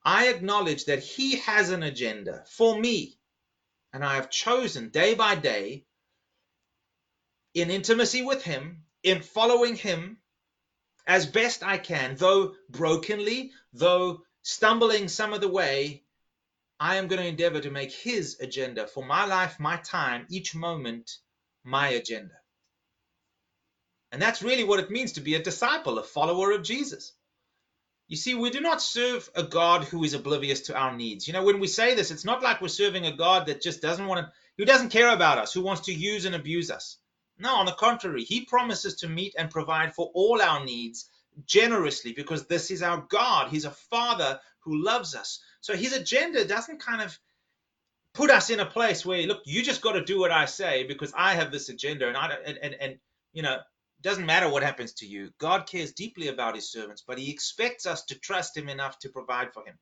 I 0.05 0.29
acknowledge 0.29 0.87
that 0.87 1.03
He 1.03 1.37
has 1.37 1.71
an 1.71 1.83
agenda 1.83 2.45
for 2.49 2.79
me. 2.79 3.19
And 3.93 4.05
I 4.05 4.17
have 4.17 4.31
chosen 4.31 4.91
day 4.91 5.15
by 5.15 5.37
day 5.37 5.85
in 7.55 7.71
intimacy 7.71 8.23
with 8.23 8.43
Him, 8.43 8.85
in 9.03 9.23
following 9.23 9.77
Him 9.77 10.19
as 11.07 11.27
best 11.27 11.63
I 11.63 11.79
can, 11.79 12.17
though 12.17 12.55
brokenly, 12.69 13.53
though 13.73 14.23
stumbling 14.47 15.09
some 15.09 15.33
of 15.33 15.41
the 15.41 15.49
way, 15.49 16.05
I 16.79 16.97
am 16.97 17.09
going 17.09 17.21
to 17.21 17.27
endeavor 17.27 17.61
to 17.61 17.71
make 17.71 17.91
His 17.91 18.39
agenda 18.39 18.87
for 18.87 19.05
my 19.05 19.27
life, 19.27 19.59
my 19.59 19.77
time, 19.79 20.25
each 20.31 20.55
moment, 20.55 21.19
my 21.65 21.89
agenda. 21.89 22.35
And 24.13 24.23
that's 24.23 24.45
really 24.45 24.63
what 24.63 24.79
it 24.79 24.89
means 24.89 25.13
to 25.13 25.21
be 25.21 25.35
a 25.35 25.43
disciple, 25.43 25.99
a 25.99 26.05
follower 26.05 26.53
of 26.53 26.63
Jesus. 26.63 27.13
You 28.07 28.17
see, 28.17 28.35
we 28.35 28.51
do 28.51 28.61
not 28.61 28.81
serve 28.81 29.29
a 29.35 29.43
God 29.43 29.83
who 29.83 30.05
is 30.05 30.15
oblivious 30.15 30.61
to 30.63 30.77
our 30.77 30.97
needs. 30.97 31.27
You 31.27 31.33
know, 31.33 31.43
when 31.43 31.59
we 31.59 31.67
say 31.67 31.97
this, 31.97 32.13
it's 32.13 32.25
not 32.25 32.41
like 32.41 32.61
we're 32.61 32.69
serving 32.69 33.05
a 33.05 33.17
God 33.17 33.47
that 33.47 33.63
just 33.63 33.83
doesn't 33.83 34.07
want 34.07 34.25
to, 34.25 34.33
who 34.59 34.65
doesn't 34.65 34.91
care 34.91 35.13
about 35.13 35.39
us, 35.39 35.53
who 35.53 35.65
wants 35.65 35.87
to 35.87 35.93
use 35.93 36.25
and 36.25 36.37
abuse 36.37 36.71
us. 36.71 36.99
No, 37.37 37.57
on 37.57 37.67
the 37.67 37.73
contrary, 37.73 38.23
he 38.23 38.45
promises 38.45 38.95
to 38.99 39.09
meet 39.09 39.35
and 39.37 39.51
provide 39.51 39.93
for 39.93 40.09
all 40.15 40.41
our 40.41 40.65
needs 40.65 41.11
generously 41.45 42.13
because 42.13 42.47
this 42.47 42.71
is 42.71 42.83
our 42.83 43.05
God. 43.09 43.51
He's 43.51 43.65
a 43.65 43.71
father 43.71 44.41
who 44.61 44.83
loves 44.83 45.15
us. 45.15 45.41
So 45.61 45.77
his 45.77 45.93
agenda 45.93 46.45
doesn't 46.45 46.81
kind 46.81 47.03
of 47.03 47.19
put 48.15 48.31
us 48.31 48.51
in 48.51 48.61
a 48.61 48.67
place 48.67 49.05
where 49.05 49.27
look, 49.27 49.43
you 49.45 49.63
just 49.63 49.83
got 49.83 49.93
to 49.93 50.05
do 50.05 50.19
what 50.19 50.31
I 50.31 50.47
say 50.47 50.85
because 50.85 51.13
I 51.17 51.35
have 51.35 51.53
this 51.53 51.69
agenda 51.69 52.09
and 52.09 52.17
I 52.17 52.35
and 52.45 52.59
and, 52.63 52.75
and 52.75 52.99
you 53.33 53.43
know, 53.43 53.59
doesn't 54.01 54.27
matter 54.27 54.49
what 54.49 54.63
happens 54.63 54.95
to 54.95 55.07
you. 55.07 55.31
God 55.39 55.67
cares 55.67 55.93
deeply 55.93 56.29
about 56.29 56.55
his 56.55 56.71
servants, 56.71 57.03
but 57.07 57.19
he 57.19 57.31
expects 57.31 57.87
us 57.87 58.05
to 58.07 58.19
trust 58.19 58.57
him 58.57 58.69
enough 58.69 58.99
to 59.01 59.09
provide 59.09 59.53
for 59.53 59.65
him. 59.65 59.79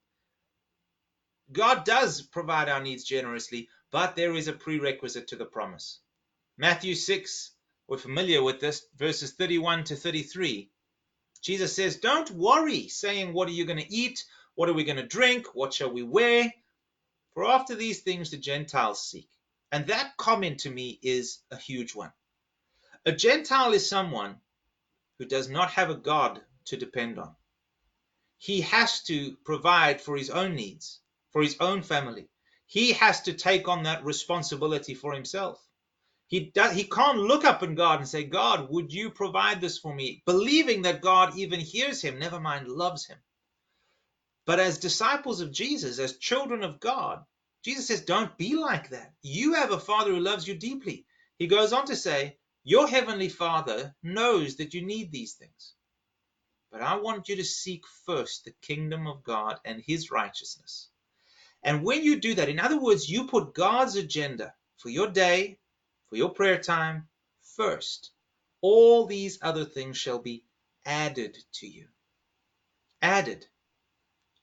God 1.52 1.84
does 1.84 2.22
provide 2.22 2.68
our 2.68 2.80
needs 2.80 3.04
generously, 3.04 3.68
but 3.90 4.16
there 4.16 4.34
is 4.34 4.48
a 4.48 4.52
prerequisite 4.52 5.28
to 5.28 5.36
the 5.36 5.44
promise. 5.44 6.00
Matthew 6.56 6.94
6, 6.94 7.52
we're 7.86 7.98
familiar 7.98 8.42
with 8.42 8.60
this, 8.60 8.86
verses 8.96 9.32
31 9.32 9.84
to 9.84 9.96
33. 9.96 10.70
Jesus 11.44 11.76
says, 11.76 11.96
Don't 11.96 12.30
worry, 12.30 12.88
saying, 12.88 13.34
What 13.34 13.48
are 13.48 13.52
you 13.52 13.66
going 13.66 13.78
to 13.78 13.94
eat? 13.94 14.24
What 14.54 14.70
are 14.70 14.72
we 14.72 14.84
going 14.84 14.96
to 14.96 15.06
drink? 15.06 15.54
What 15.54 15.74
shall 15.74 15.92
we 15.92 16.02
wear? 16.02 16.52
For 17.34 17.44
after 17.44 17.74
these 17.74 18.00
things 18.00 18.30
the 18.30 18.38
Gentiles 18.38 19.06
seek. 19.06 19.28
And 19.70 19.88
that 19.88 20.16
comment 20.16 20.60
to 20.60 20.70
me 20.70 20.98
is 21.02 21.40
a 21.50 21.56
huge 21.56 21.94
one. 21.94 22.12
A 23.04 23.12
Gentile 23.12 23.74
is 23.74 23.86
someone 23.86 24.36
who 25.18 25.26
does 25.26 25.50
not 25.50 25.70
have 25.72 25.90
a 25.90 25.96
God 25.96 26.40
to 26.66 26.78
depend 26.78 27.18
on. 27.18 27.36
He 28.38 28.62
has 28.62 29.02
to 29.02 29.36
provide 29.44 30.00
for 30.00 30.16
his 30.16 30.30
own 30.30 30.54
needs, 30.54 31.00
for 31.30 31.42
his 31.42 31.56
own 31.60 31.82
family. 31.82 32.28
He 32.66 32.92
has 32.94 33.20
to 33.22 33.34
take 33.34 33.68
on 33.68 33.82
that 33.82 34.04
responsibility 34.04 34.94
for 34.94 35.12
himself. 35.12 35.60
He 36.34 36.50
does 36.52 36.74
he 36.74 36.82
can't 36.82 37.18
look 37.18 37.44
up 37.44 37.62
in 37.62 37.76
God 37.76 38.00
and 38.00 38.08
say, 38.08 38.24
God, 38.24 38.68
would 38.68 38.92
you 38.92 39.08
provide 39.10 39.60
this 39.60 39.78
for 39.78 39.94
me? 39.94 40.20
Believing 40.26 40.82
that 40.82 41.00
God 41.00 41.36
even 41.36 41.60
hears 41.60 42.02
him, 42.02 42.18
never 42.18 42.40
mind 42.40 42.66
loves 42.66 43.06
him. 43.06 43.18
But 44.44 44.58
as 44.58 44.78
disciples 44.78 45.40
of 45.40 45.52
Jesus, 45.52 46.00
as 46.00 46.18
children 46.18 46.64
of 46.64 46.80
God, 46.80 47.24
Jesus 47.62 47.86
says, 47.86 48.00
Don't 48.00 48.36
be 48.36 48.56
like 48.56 48.88
that. 48.88 49.12
You 49.22 49.54
have 49.54 49.70
a 49.70 49.78
father 49.78 50.10
who 50.10 50.18
loves 50.18 50.48
you 50.48 50.56
deeply. 50.56 51.06
He 51.38 51.46
goes 51.46 51.72
on 51.72 51.86
to 51.86 51.94
say, 51.94 52.36
Your 52.64 52.88
heavenly 52.88 53.28
father 53.28 53.94
knows 54.02 54.56
that 54.56 54.74
you 54.74 54.84
need 54.84 55.12
these 55.12 55.34
things. 55.34 55.74
But 56.72 56.82
I 56.82 56.96
want 56.96 57.28
you 57.28 57.36
to 57.36 57.44
seek 57.44 57.84
first 58.06 58.44
the 58.44 58.54
kingdom 58.60 59.06
of 59.06 59.22
God 59.22 59.60
and 59.64 59.80
his 59.80 60.10
righteousness. 60.10 60.88
And 61.62 61.84
when 61.84 62.02
you 62.02 62.18
do 62.18 62.34
that, 62.34 62.48
in 62.48 62.58
other 62.58 62.80
words, 62.80 63.08
you 63.08 63.28
put 63.28 63.54
God's 63.54 63.94
agenda 63.94 64.52
for 64.78 64.88
your 64.88 65.08
day, 65.08 65.60
for 66.08 66.16
your 66.16 66.30
prayer 66.30 66.58
time 66.58 67.08
first, 67.56 68.10
all 68.60 69.06
these 69.06 69.38
other 69.42 69.64
things 69.64 69.96
shall 69.96 70.18
be 70.18 70.44
added 70.84 71.36
to 71.54 71.66
you. 71.66 71.88
Added. 73.02 73.46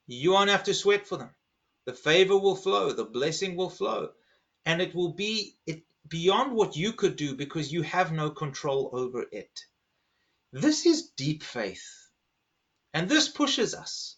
You 0.08 0.32
won't 0.32 0.50
have 0.50 0.64
to 0.64 0.74
sweat 0.74 1.08
for 1.08 1.18
them. 1.18 1.34
The 1.86 1.94
favor 1.94 2.38
will 2.38 2.56
flow, 2.56 2.92
the 2.92 3.06
blessing 3.06 3.56
will 3.56 3.70
flow, 3.70 4.10
and 4.66 4.82
it 4.82 4.94
will 4.94 5.14
be 5.14 5.58
it 5.66 5.84
beyond 6.08 6.54
what 6.54 6.76
you 6.76 6.94
could 6.94 7.16
do 7.16 7.36
because 7.36 7.72
you 7.72 7.82
have 7.82 8.12
no 8.12 8.30
control 8.30 8.90
over 8.94 9.26
it. 9.32 9.66
This 10.52 10.86
is 10.86 11.12
deep 11.12 11.44
faith. 11.44 12.10
And 12.94 13.08
this 13.08 13.30
pushes 13.30 13.74
us. 13.74 14.18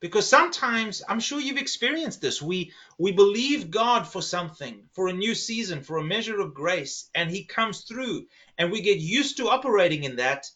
Because 0.00 0.28
sometimes, 0.28 1.02
I'm 1.08 1.18
sure 1.18 1.40
you've 1.40 1.58
experienced 1.58 2.20
this, 2.20 2.40
we, 2.40 2.72
we 2.98 3.10
believe 3.10 3.70
God 3.70 4.06
for 4.06 4.22
something, 4.22 4.88
for 4.92 5.08
a 5.08 5.12
new 5.12 5.34
season, 5.34 5.82
for 5.82 5.98
a 5.98 6.04
measure 6.04 6.40
of 6.40 6.54
grace, 6.54 7.10
and 7.14 7.30
He 7.30 7.44
comes 7.44 7.82
through, 7.82 8.26
and 8.56 8.70
we 8.70 8.80
get 8.80 8.98
used 8.98 9.38
to 9.38 9.48
operating 9.48 10.04
in 10.04 10.16
that, 10.16 10.46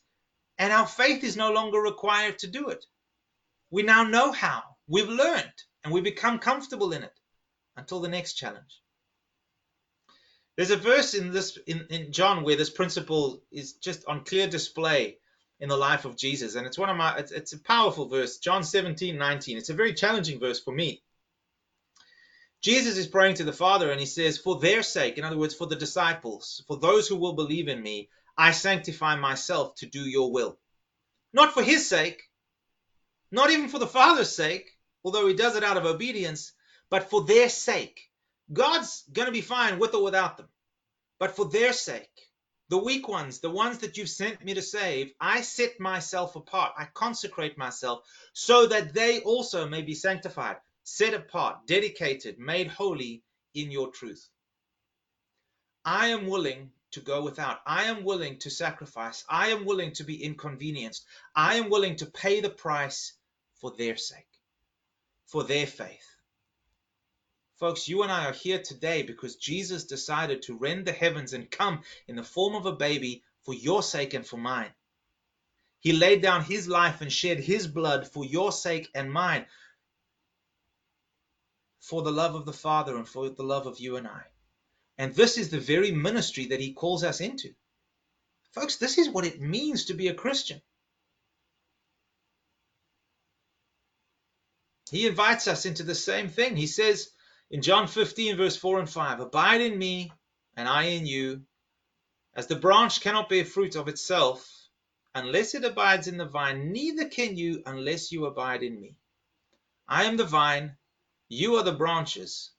and 0.58 0.72
our 0.72 0.86
faith 0.86 1.24
is 1.24 1.36
no 1.36 1.52
longer 1.52 1.80
required 1.80 2.38
to 2.38 2.46
do 2.46 2.68
it. 2.68 2.84
We 3.70 3.82
now 3.82 4.04
know 4.04 4.30
how, 4.30 4.62
we've 4.86 5.08
learned, 5.08 5.52
and 5.82 5.92
we 5.92 6.00
become 6.00 6.38
comfortable 6.38 6.92
in 6.92 7.02
it 7.02 7.18
until 7.76 8.00
the 8.00 8.08
next 8.08 8.34
challenge. 8.34 8.80
There's 10.56 10.70
a 10.70 10.76
verse 10.76 11.14
in 11.14 11.32
this 11.32 11.56
in, 11.66 11.86
in 11.88 12.12
John 12.12 12.44
where 12.44 12.56
this 12.56 12.70
principle 12.70 13.42
is 13.50 13.72
just 13.72 14.04
on 14.06 14.24
clear 14.24 14.46
display 14.46 15.18
in 15.62 15.68
the 15.68 15.76
life 15.76 16.04
of 16.04 16.16
Jesus. 16.16 16.56
And 16.56 16.66
it's 16.66 16.76
one 16.76 16.90
of 16.90 16.96
my 16.96 17.16
it's, 17.16 17.30
it's 17.30 17.52
a 17.52 17.58
powerful 17.58 18.08
verse, 18.08 18.38
John 18.38 18.64
17, 18.64 19.16
19. 19.16 19.56
It's 19.56 19.70
a 19.70 19.74
very 19.74 19.94
challenging 19.94 20.40
verse 20.40 20.60
for 20.60 20.74
me. 20.74 21.04
Jesus 22.62 22.96
is 22.96 23.06
praying 23.06 23.36
to 23.36 23.44
the 23.44 23.52
Father 23.52 23.92
and 23.92 24.00
he 24.00 24.06
says, 24.06 24.38
For 24.38 24.58
their 24.58 24.82
sake, 24.82 25.18
in 25.18 25.24
other 25.24 25.38
words, 25.38 25.54
for 25.54 25.68
the 25.68 25.76
disciples, 25.76 26.64
for 26.66 26.76
those 26.76 27.06
who 27.06 27.14
will 27.14 27.34
believe 27.34 27.68
in 27.68 27.80
me, 27.80 28.08
I 28.36 28.50
sanctify 28.50 29.14
myself 29.14 29.76
to 29.76 29.86
do 29.86 30.00
your 30.00 30.32
will. 30.32 30.58
Not 31.32 31.54
for 31.54 31.62
his 31.62 31.88
sake, 31.88 32.20
not 33.30 33.50
even 33.50 33.68
for 33.68 33.78
the 33.78 33.86
Father's 33.86 34.34
sake, 34.34 34.68
although 35.04 35.28
he 35.28 35.34
does 35.34 35.54
it 35.54 35.62
out 35.62 35.76
of 35.76 35.86
obedience, 35.86 36.52
but 36.90 37.08
for 37.08 37.22
their 37.22 37.48
sake. 37.48 38.00
God's 38.52 39.04
going 39.12 39.26
to 39.26 39.32
be 39.32 39.40
fine 39.42 39.78
with 39.78 39.94
or 39.94 40.02
without 40.02 40.38
them. 40.38 40.48
But 41.20 41.36
for 41.36 41.44
their 41.44 41.72
sake, 41.72 42.10
the 42.72 42.78
weak 42.78 43.06
ones, 43.06 43.40
the 43.40 43.50
ones 43.50 43.80
that 43.80 43.98
you've 43.98 44.08
sent 44.08 44.42
me 44.42 44.54
to 44.54 44.62
save, 44.62 45.12
I 45.20 45.42
set 45.42 45.78
myself 45.78 46.36
apart. 46.36 46.72
I 46.78 46.86
consecrate 46.94 47.58
myself 47.58 48.00
so 48.32 48.64
that 48.66 48.94
they 48.94 49.20
also 49.20 49.68
may 49.68 49.82
be 49.82 49.94
sanctified, 49.94 50.56
set 50.82 51.12
apart, 51.12 51.66
dedicated, 51.66 52.38
made 52.38 52.68
holy 52.68 53.24
in 53.52 53.70
your 53.70 53.90
truth. 53.90 54.26
I 55.84 56.06
am 56.06 56.28
willing 56.28 56.70
to 56.92 57.00
go 57.00 57.22
without. 57.22 57.58
I 57.66 57.84
am 57.84 58.04
willing 58.04 58.38
to 58.38 58.48
sacrifice. 58.48 59.22
I 59.28 59.48
am 59.48 59.66
willing 59.66 59.92
to 59.92 60.04
be 60.04 60.24
inconvenienced. 60.24 61.04
I 61.36 61.56
am 61.56 61.68
willing 61.68 61.96
to 61.96 62.06
pay 62.06 62.40
the 62.40 62.48
price 62.48 63.12
for 63.60 63.72
their 63.76 63.98
sake, 63.98 64.32
for 65.26 65.44
their 65.44 65.66
faith. 65.66 66.11
Folks, 67.62 67.86
you 67.86 68.02
and 68.02 68.10
I 68.10 68.26
are 68.26 68.32
here 68.32 68.58
today 68.58 69.04
because 69.04 69.36
Jesus 69.36 69.84
decided 69.84 70.42
to 70.42 70.56
rend 70.56 70.84
the 70.84 70.90
heavens 70.90 71.32
and 71.32 71.48
come 71.48 71.82
in 72.08 72.16
the 72.16 72.24
form 72.24 72.56
of 72.56 72.66
a 72.66 72.72
baby 72.72 73.22
for 73.44 73.54
your 73.54 73.84
sake 73.84 74.14
and 74.14 74.26
for 74.26 74.36
mine. 74.36 74.72
He 75.78 75.92
laid 75.92 76.22
down 76.22 76.42
his 76.42 76.66
life 76.66 77.02
and 77.02 77.12
shed 77.12 77.38
his 77.38 77.68
blood 77.68 78.08
for 78.08 78.24
your 78.24 78.50
sake 78.50 78.90
and 78.96 79.12
mine, 79.12 79.46
for 81.78 82.02
the 82.02 82.10
love 82.10 82.34
of 82.34 82.46
the 82.46 82.52
Father 82.52 82.96
and 82.96 83.08
for 83.08 83.30
the 83.30 83.44
love 83.44 83.68
of 83.68 83.78
you 83.78 83.94
and 83.94 84.08
I. 84.08 84.22
And 84.98 85.14
this 85.14 85.38
is 85.38 85.50
the 85.50 85.60
very 85.60 85.92
ministry 85.92 86.46
that 86.46 86.58
he 86.58 86.72
calls 86.72 87.04
us 87.04 87.20
into. 87.20 87.54
Folks, 88.50 88.78
this 88.78 88.98
is 88.98 89.08
what 89.08 89.24
it 89.24 89.40
means 89.40 89.84
to 89.84 89.94
be 89.94 90.08
a 90.08 90.14
Christian. 90.14 90.60
He 94.90 95.06
invites 95.06 95.46
us 95.46 95.64
into 95.64 95.84
the 95.84 95.94
same 95.94 96.28
thing. 96.28 96.56
He 96.56 96.66
says, 96.66 97.12
in 97.52 97.60
John 97.60 97.86
15, 97.86 98.38
verse 98.38 98.56
4 98.56 98.80
and 98.80 98.90
5, 98.90 99.20
Abide 99.20 99.60
in 99.60 99.78
me, 99.78 100.10
and 100.56 100.66
I 100.66 100.84
in 100.84 101.04
you, 101.04 101.42
as 102.34 102.46
the 102.46 102.56
branch 102.56 103.02
cannot 103.02 103.28
bear 103.28 103.44
fruit 103.44 103.76
of 103.76 103.88
itself 103.88 104.50
unless 105.14 105.54
it 105.54 105.62
abides 105.62 106.08
in 106.08 106.16
the 106.16 106.24
vine, 106.24 106.72
neither 106.72 107.06
can 107.06 107.36
you 107.36 107.62
unless 107.66 108.10
you 108.10 108.24
abide 108.24 108.62
in 108.62 108.80
me. 108.80 108.96
I 109.86 110.04
am 110.04 110.16
the 110.16 110.24
vine, 110.24 110.78
you 111.28 111.56
are 111.56 111.62
the 111.62 111.72
branches. 111.72 112.52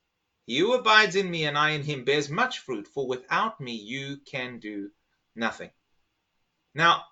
He 0.46 0.60
who 0.60 0.74
abides 0.74 1.16
in 1.16 1.32
me 1.32 1.46
and 1.46 1.58
I 1.58 1.72
in 1.72 1.82
him 1.82 2.04
bears 2.04 2.30
much 2.30 2.60
fruit, 2.60 2.88
for 2.88 3.08
without 3.08 3.60
me 3.60 3.74
you 3.74 4.18
can 4.18 4.60
do 4.60 4.92
nothing. 5.36 5.72
Now, 6.76 7.06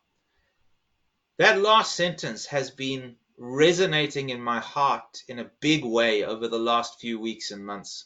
that 1.39 1.59
last 1.59 1.95
sentence 1.95 2.45
has 2.45 2.69
been 2.69 3.15
resonating 3.41 4.29
in 4.29 4.39
my 4.39 4.59
heart 4.59 5.23
in 5.27 5.39
a 5.39 5.49
big 5.61 5.83
way 5.83 6.23
over 6.23 6.47
the 6.47 6.59
last 6.59 6.99
few 6.99 7.19
weeks 7.19 7.49
and 7.49 7.65
months. 7.65 8.05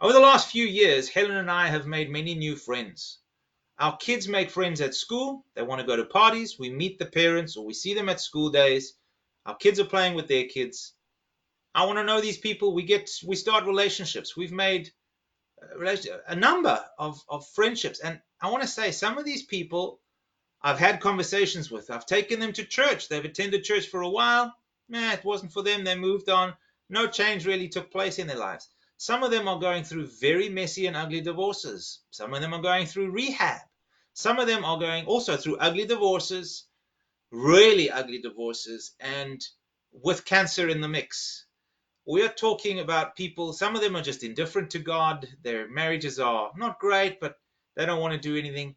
Over 0.00 0.14
the 0.14 0.20
last 0.20 0.50
few 0.50 0.64
years, 0.64 1.10
Helen 1.10 1.36
and 1.36 1.50
I 1.50 1.66
have 1.66 1.86
made 1.86 2.08
many 2.08 2.34
new 2.34 2.56
friends. 2.56 3.18
Our 3.78 3.94
kids 3.98 4.26
make 4.26 4.50
friends 4.50 4.80
at 4.80 4.94
school. 4.94 5.44
They 5.54 5.60
want 5.62 5.82
to 5.82 5.86
go 5.86 5.96
to 5.96 6.06
parties. 6.06 6.58
We 6.58 6.70
meet 6.70 6.98
the 6.98 7.04
parents 7.04 7.58
or 7.58 7.66
we 7.66 7.74
see 7.74 7.92
them 7.92 8.08
at 8.08 8.22
school 8.22 8.48
days. 8.48 8.94
Our 9.44 9.54
kids 9.54 9.78
are 9.78 9.84
playing 9.84 10.14
with 10.14 10.28
their 10.28 10.46
kids. 10.46 10.94
I 11.74 11.84
want 11.84 11.98
to 11.98 12.04
know 12.04 12.22
these 12.22 12.38
people. 12.38 12.72
We 12.72 12.84
get 12.84 13.10
we 13.26 13.36
start 13.36 13.66
relationships. 13.66 14.34
We've 14.34 14.50
made 14.50 14.90
uh, 15.60 15.96
a 16.26 16.36
number 16.36 16.82
of, 16.98 17.22
of 17.28 17.46
friendships. 17.48 18.00
And 18.00 18.18
I 18.40 18.50
want 18.50 18.62
to 18.62 18.68
say 18.68 18.92
some 18.92 19.18
of 19.18 19.26
these 19.26 19.42
people 19.42 20.00
I've 20.62 20.78
had 20.78 21.00
conversations 21.00 21.70
with. 21.70 21.90
I've 21.90 22.06
taken 22.06 22.38
them 22.38 22.52
to 22.52 22.64
church. 22.64 23.08
They've 23.08 23.24
attended 23.24 23.64
church 23.64 23.88
for 23.88 24.02
a 24.02 24.08
while. 24.08 24.54
Nah, 24.88 25.12
it 25.12 25.24
wasn't 25.24 25.52
for 25.52 25.62
them. 25.62 25.84
They 25.84 25.96
moved 25.96 26.28
on. 26.28 26.54
No 26.88 27.06
change 27.08 27.46
really 27.46 27.68
took 27.68 27.90
place 27.90 28.18
in 28.18 28.26
their 28.26 28.38
lives. 28.38 28.68
Some 28.96 29.24
of 29.24 29.32
them 29.32 29.48
are 29.48 29.58
going 29.58 29.82
through 29.82 30.06
very 30.20 30.48
messy 30.48 30.86
and 30.86 30.96
ugly 30.96 31.20
divorces. 31.20 32.00
Some 32.10 32.34
of 32.34 32.40
them 32.40 32.54
are 32.54 32.62
going 32.62 32.86
through 32.86 33.10
rehab. 33.10 33.62
Some 34.14 34.38
of 34.38 34.46
them 34.46 34.64
are 34.64 34.78
going 34.78 35.06
also 35.06 35.36
through 35.36 35.56
ugly 35.56 35.86
divorces, 35.86 36.66
really 37.30 37.90
ugly 37.90 38.18
divorces, 38.18 38.94
and 39.00 39.44
with 39.90 40.24
cancer 40.24 40.68
in 40.68 40.80
the 40.80 40.88
mix. 40.88 41.46
We 42.06 42.22
are 42.22 42.28
talking 42.28 42.78
about 42.78 43.16
people, 43.16 43.52
some 43.52 43.74
of 43.74 43.80
them 43.80 43.96
are 43.96 44.02
just 44.02 44.22
indifferent 44.22 44.70
to 44.70 44.78
God. 44.78 45.26
Their 45.42 45.68
marriages 45.68 46.20
are 46.20 46.52
not 46.56 46.78
great, 46.78 47.20
but 47.20 47.38
they 47.74 47.86
don't 47.86 48.00
want 48.00 48.12
to 48.12 48.20
do 48.20 48.36
anything. 48.36 48.76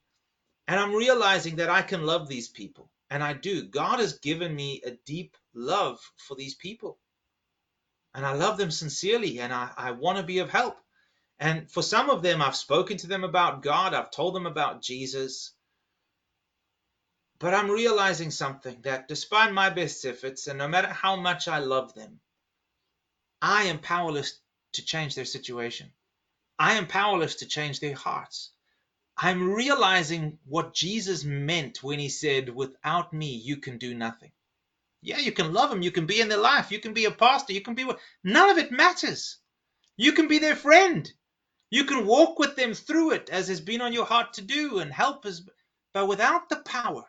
And 0.67 0.79
I'm 0.79 0.95
realizing 0.95 1.57
that 1.57 1.69
I 1.69 1.81
can 1.81 2.05
love 2.05 2.27
these 2.27 2.47
people. 2.47 2.89
And 3.09 3.23
I 3.23 3.33
do. 3.33 3.63
God 3.63 3.99
has 3.99 4.19
given 4.19 4.55
me 4.55 4.81
a 4.83 4.91
deep 5.05 5.37
love 5.53 5.99
for 6.17 6.35
these 6.35 6.55
people. 6.55 6.97
And 8.13 8.25
I 8.25 8.33
love 8.33 8.57
them 8.57 8.71
sincerely 8.71 9.39
and 9.39 9.53
I, 9.53 9.69
I 9.77 9.91
want 9.91 10.17
to 10.17 10.23
be 10.23 10.39
of 10.39 10.49
help. 10.49 10.77
And 11.37 11.69
for 11.69 11.83
some 11.83 12.09
of 12.09 12.21
them, 12.23 12.41
I've 12.41 12.55
spoken 12.55 12.97
to 12.97 13.07
them 13.07 13.23
about 13.23 13.61
God, 13.61 13.93
I've 13.93 14.11
told 14.11 14.33
them 14.33 14.45
about 14.45 14.81
Jesus. 14.81 15.51
But 17.39 17.53
I'm 17.53 17.69
realizing 17.69 18.31
something 18.31 18.81
that 18.83 19.09
despite 19.09 19.51
my 19.51 19.69
best 19.69 20.05
efforts, 20.05 20.47
and 20.47 20.57
no 20.57 20.69
matter 20.69 20.87
how 20.87 21.17
much 21.17 21.49
I 21.49 21.59
love 21.59 21.93
them, 21.93 22.21
I 23.41 23.63
am 23.63 23.79
powerless 23.79 24.39
to 24.73 24.85
change 24.85 25.15
their 25.15 25.25
situation. 25.25 25.91
I 26.57 26.75
am 26.75 26.87
powerless 26.87 27.35
to 27.35 27.45
change 27.45 27.81
their 27.81 27.95
hearts. 27.95 28.51
I'm 29.17 29.53
realizing 29.53 30.39
what 30.45 30.73
Jesus 30.73 31.23
meant 31.23 31.81
when 31.81 31.99
he 31.99 32.09
said, 32.09 32.49
Without 32.49 33.13
me, 33.13 33.35
you 33.35 33.57
can 33.57 33.77
do 33.77 33.93
nothing. 33.93 34.31
Yeah, 35.01 35.19
you 35.19 35.31
can 35.31 35.53
love 35.53 35.69
them, 35.69 35.81
you 35.83 35.91
can 35.91 36.05
be 36.05 36.19
in 36.19 36.29
their 36.29 36.39
life, 36.39 36.71
you 36.71 36.79
can 36.79 36.93
be 36.93 37.05
a 37.05 37.11
pastor, 37.11 37.53
you 37.53 37.61
can 37.61 37.75
be 37.75 37.85
what 37.85 37.99
none 38.23 38.49
of 38.49 38.57
it 38.57 38.71
matters. 38.71 39.37
You 39.97 40.11
can 40.11 40.27
be 40.27 40.39
their 40.39 40.55
friend. 40.55 41.09
You 41.69 41.85
can 41.85 42.05
walk 42.05 42.39
with 42.39 42.55
them 42.55 42.73
through 42.73 43.11
it 43.11 43.29
as 43.29 43.47
has 43.47 43.61
been 43.61 43.81
on 43.81 43.93
your 43.93 44.05
heart 44.05 44.33
to 44.33 44.41
do 44.41 44.79
and 44.79 44.91
help 44.91 45.25
us. 45.25 45.41
But 45.93 46.07
without 46.07 46.49
the 46.49 46.57
power, 46.57 47.05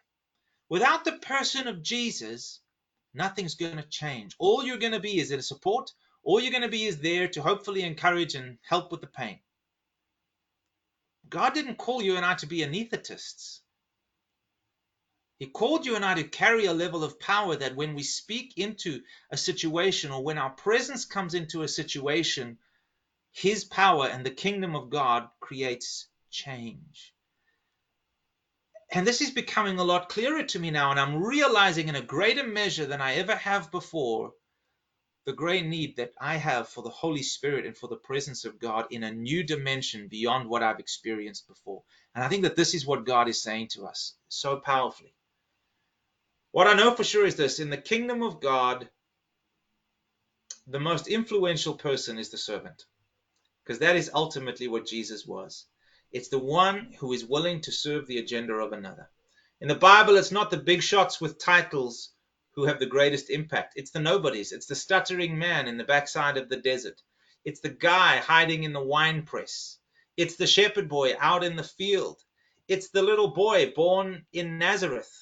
without 0.68 1.04
the 1.04 1.12
person 1.18 1.66
of 1.66 1.82
Jesus, 1.82 2.60
nothing's 3.14 3.56
going 3.56 3.78
to 3.78 3.82
change. 3.88 4.36
All 4.38 4.64
you're 4.64 4.78
going 4.78 4.92
to 4.92 5.00
be 5.00 5.18
is 5.18 5.32
a 5.32 5.42
support. 5.42 5.92
All 6.22 6.40
you're 6.40 6.52
going 6.52 6.62
to 6.62 6.68
be 6.68 6.84
is 6.84 6.98
there 7.00 7.28
to 7.28 7.42
hopefully 7.42 7.82
encourage 7.82 8.34
and 8.36 8.58
help 8.62 8.92
with 8.92 9.00
the 9.00 9.08
pain. 9.08 9.40
God 11.28 11.54
didn't 11.54 11.78
call 11.78 12.02
you 12.02 12.16
and 12.16 12.24
I 12.24 12.34
to 12.34 12.46
be 12.46 12.60
anesthetists. 12.60 13.60
He 15.38 15.46
called 15.46 15.84
you 15.84 15.96
and 15.96 16.04
I 16.04 16.14
to 16.14 16.24
carry 16.24 16.66
a 16.66 16.72
level 16.72 17.04
of 17.04 17.20
power 17.20 17.56
that 17.56 17.76
when 17.76 17.94
we 17.94 18.02
speak 18.02 18.56
into 18.56 19.02
a 19.30 19.36
situation 19.36 20.10
or 20.10 20.22
when 20.22 20.38
our 20.38 20.50
presence 20.50 21.04
comes 21.04 21.34
into 21.34 21.62
a 21.62 21.68
situation, 21.68 22.58
His 23.32 23.64
power 23.64 24.06
and 24.08 24.24
the 24.24 24.30
kingdom 24.30 24.74
of 24.74 24.88
God 24.88 25.28
creates 25.40 26.06
change. 26.30 27.12
And 28.92 29.06
this 29.06 29.20
is 29.20 29.30
becoming 29.30 29.78
a 29.78 29.84
lot 29.84 30.08
clearer 30.08 30.44
to 30.44 30.58
me 30.58 30.70
now, 30.70 30.90
and 30.90 31.00
I'm 31.00 31.22
realizing 31.22 31.88
in 31.88 31.96
a 31.96 32.02
greater 32.02 32.46
measure 32.46 32.86
than 32.86 33.02
I 33.02 33.16
ever 33.16 33.36
have 33.36 33.70
before 33.70 34.32
the 35.26 35.32
great 35.32 35.66
need 35.66 35.96
that 35.96 36.12
I 36.20 36.36
have 36.36 36.68
for 36.68 36.82
the 36.82 36.88
Holy 36.88 37.22
Spirit 37.24 37.66
and 37.66 37.76
for 37.76 37.88
the 37.88 37.96
presence 37.96 38.44
of 38.44 38.60
God 38.60 38.86
in 38.90 39.02
a 39.02 39.12
new 39.12 39.42
dimension 39.42 40.06
beyond 40.06 40.48
what 40.48 40.62
I've 40.62 40.78
experienced 40.78 41.48
before. 41.48 41.82
And 42.14 42.22
I 42.22 42.28
think 42.28 42.44
that 42.44 42.54
this 42.54 42.74
is 42.74 42.86
what 42.86 43.04
God 43.04 43.28
is 43.28 43.42
saying 43.42 43.68
to 43.72 43.86
us 43.86 44.14
so 44.28 44.56
powerfully. 44.56 45.12
What 46.52 46.68
I 46.68 46.74
know 46.74 46.94
for 46.94 47.02
sure 47.02 47.26
is 47.26 47.34
this 47.34 47.58
in 47.58 47.70
the 47.70 47.76
kingdom 47.76 48.22
of 48.22 48.40
God, 48.40 48.88
the 50.68 50.80
most 50.80 51.08
influential 51.08 51.74
person 51.74 52.18
is 52.18 52.30
the 52.30 52.38
servant, 52.38 52.84
because 53.64 53.80
that 53.80 53.96
is 53.96 54.10
ultimately 54.14 54.68
what 54.68 54.86
Jesus 54.86 55.26
was. 55.26 55.66
It's 56.12 56.28
the 56.28 56.38
one 56.38 56.94
who 57.00 57.12
is 57.12 57.24
willing 57.24 57.60
to 57.62 57.72
serve 57.72 58.06
the 58.06 58.18
agenda 58.18 58.54
of 58.54 58.72
another. 58.72 59.10
In 59.60 59.66
the 59.66 59.74
Bible, 59.74 60.16
it's 60.16 60.30
not 60.30 60.52
the 60.52 60.56
big 60.56 60.82
shots 60.82 61.20
with 61.20 61.38
titles 61.38 62.10
who 62.56 62.64
have 62.64 62.78
the 62.78 62.86
greatest 62.86 63.28
impact. 63.30 63.74
It's 63.76 63.90
the 63.90 64.00
nobodies. 64.00 64.50
It's 64.50 64.66
the 64.66 64.74
stuttering 64.74 65.38
man 65.38 65.68
in 65.68 65.76
the 65.76 65.84
backside 65.84 66.38
of 66.38 66.48
the 66.48 66.56
desert. 66.56 67.00
It's 67.44 67.60
the 67.60 67.68
guy 67.68 68.16
hiding 68.16 68.64
in 68.64 68.72
the 68.72 68.82
wine 68.82 69.22
press. 69.22 69.78
It's 70.16 70.36
the 70.36 70.46
shepherd 70.46 70.88
boy 70.88 71.12
out 71.20 71.44
in 71.44 71.56
the 71.56 71.62
field. 71.62 72.20
It's 72.66 72.88
the 72.88 73.02
little 73.02 73.28
boy 73.28 73.72
born 73.76 74.24
in 74.32 74.58
Nazareth. 74.58 75.12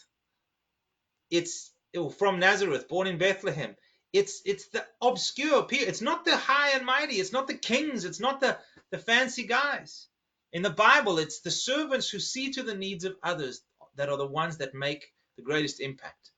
It's 1.30 1.72
oh, 1.96 2.08
from 2.08 2.38
Nazareth, 2.38 2.88
born 2.88 3.08
in 3.08 3.18
Bethlehem. 3.18 3.76
It's 4.12 4.40
it's 4.46 4.68
the 4.68 4.86
obscure 5.02 5.64
people. 5.64 5.88
It's 5.88 6.00
not 6.00 6.24
the 6.24 6.36
high 6.36 6.70
and 6.70 6.86
mighty. 6.86 7.16
It's 7.16 7.32
not 7.32 7.48
the 7.48 7.58
kings. 7.58 8.04
It's 8.04 8.20
not 8.20 8.40
the, 8.40 8.56
the 8.92 8.98
fancy 8.98 9.44
guys. 9.44 10.06
In 10.52 10.62
the 10.62 10.70
Bible, 10.70 11.18
it's 11.18 11.40
the 11.40 11.50
servants 11.50 12.08
who 12.08 12.20
see 12.20 12.52
to 12.52 12.62
the 12.62 12.76
needs 12.76 13.04
of 13.04 13.16
others 13.24 13.62
that 13.96 14.08
are 14.08 14.16
the 14.16 14.26
ones 14.26 14.58
that 14.58 14.72
make 14.72 15.12
the 15.36 15.42
greatest 15.42 15.80
impact. 15.80 16.30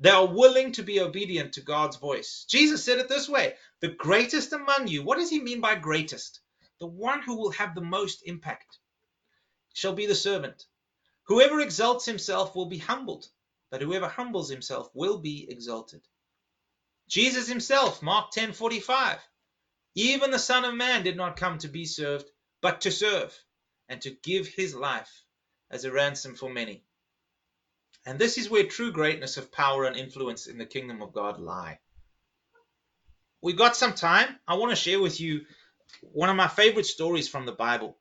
They 0.00 0.10
are 0.10 0.26
willing 0.26 0.72
to 0.72 0.82
be 0.82 1.00
obedient 1.00 1.54
to 1.54 1.60
God's 1.60 1.96
voice. 1.96 2.44
Jesus 2.48 2.84
said 2.84 2.98
it 2.98 3.08
this 3.08 3.28
way 3.28 3.56
The 3.80 3.88
greatest 3.88 4.52
among 4.52 4.86
you, 4.86 5.02
what 5.02 5.18
does 5.18 5.30
he 5.30 5.40
mean 5.40 5.60
by 5.60 5.74
greatest? 5.74 6.40
The 6.78 6.86
one 6.86 7.22
who 7.22 7.36
will 7.36 7.50
have 7.50 7.74
the 7.74 7.80
most 7.80 8.22
impact 8.24 8.78
shall 9.74 9.94
be 9.94 10.06
the 10.06 10.14
servant. 10.14 10.64
Whoever 11.24 11.60
exalts 11.60 12.04
himself 12.04 12.54
will 12.54 12.66
be 12.66 12.78
humbled, 12.78 13.28
but 13.70 13.82
whoever 13.82 14.08
humbles 14.08 14.48
himself 14.48 14.88
will 14.94 15.18
be 15.18 15.50
exalted. 15.50 16.06
Jesus 17.08 17.48
himself, 17.48 18.00
Mark 18.00 18.30
10:45, 18.32 19.20
even 19.94 20.30
the 20.30 20.38
Son 20.38 20.64
of 20.64 20.74
Man 20.74 21.02
did 21.02 21.16
not 21.16 21.36
come 21.36 21.58
to 21.58 21.68
be 21.68 21.84
served, 21.84 22.30
but 22.60 22.82
to 22.82 22.92
serve, 22.92 23.36
and 23.88 24.00
to 24.02 24.10
give 24.10 24.46
his 24.46 24.74
life 24.74 25.24
as 25.70 25.84
a 25.84 25.90
ransom 25.90 26.36
for 26.36 26.48
many. 26.48 26.84
And 28.08 28.18
this 28.18 28.38
is 28.38 28.48
where 28.48 28.64
true 28.64 28.90
greatness 28.90 29.36
of 29.36 29.52
power 29.52 29.84
and 29.84 29.94
influence 29.94 30.46
in 30.46 30.56
the 30.56 30.64
kingdom 30.64 31.02
of 31.02 31.12
God 31.12 31.38
lie. 31.38 31.78
We 33.42 33.52
got 33.52 33.76
some 33.76 33.92
time. 33.92 34.34
I 34.48 34.54
want 34.54 34.70
to 34.70 34.76
share 34.76 34.98
with 34.98 35.20
you 35.20 35.42
one 36.00 36.30
of 36.30 36.36
my 36.36 36.48
favorite 36.48 36.86
stories 36.86 37.28
from 37.28 37.44
the 37.44 37.52
Bible 37.52 37.98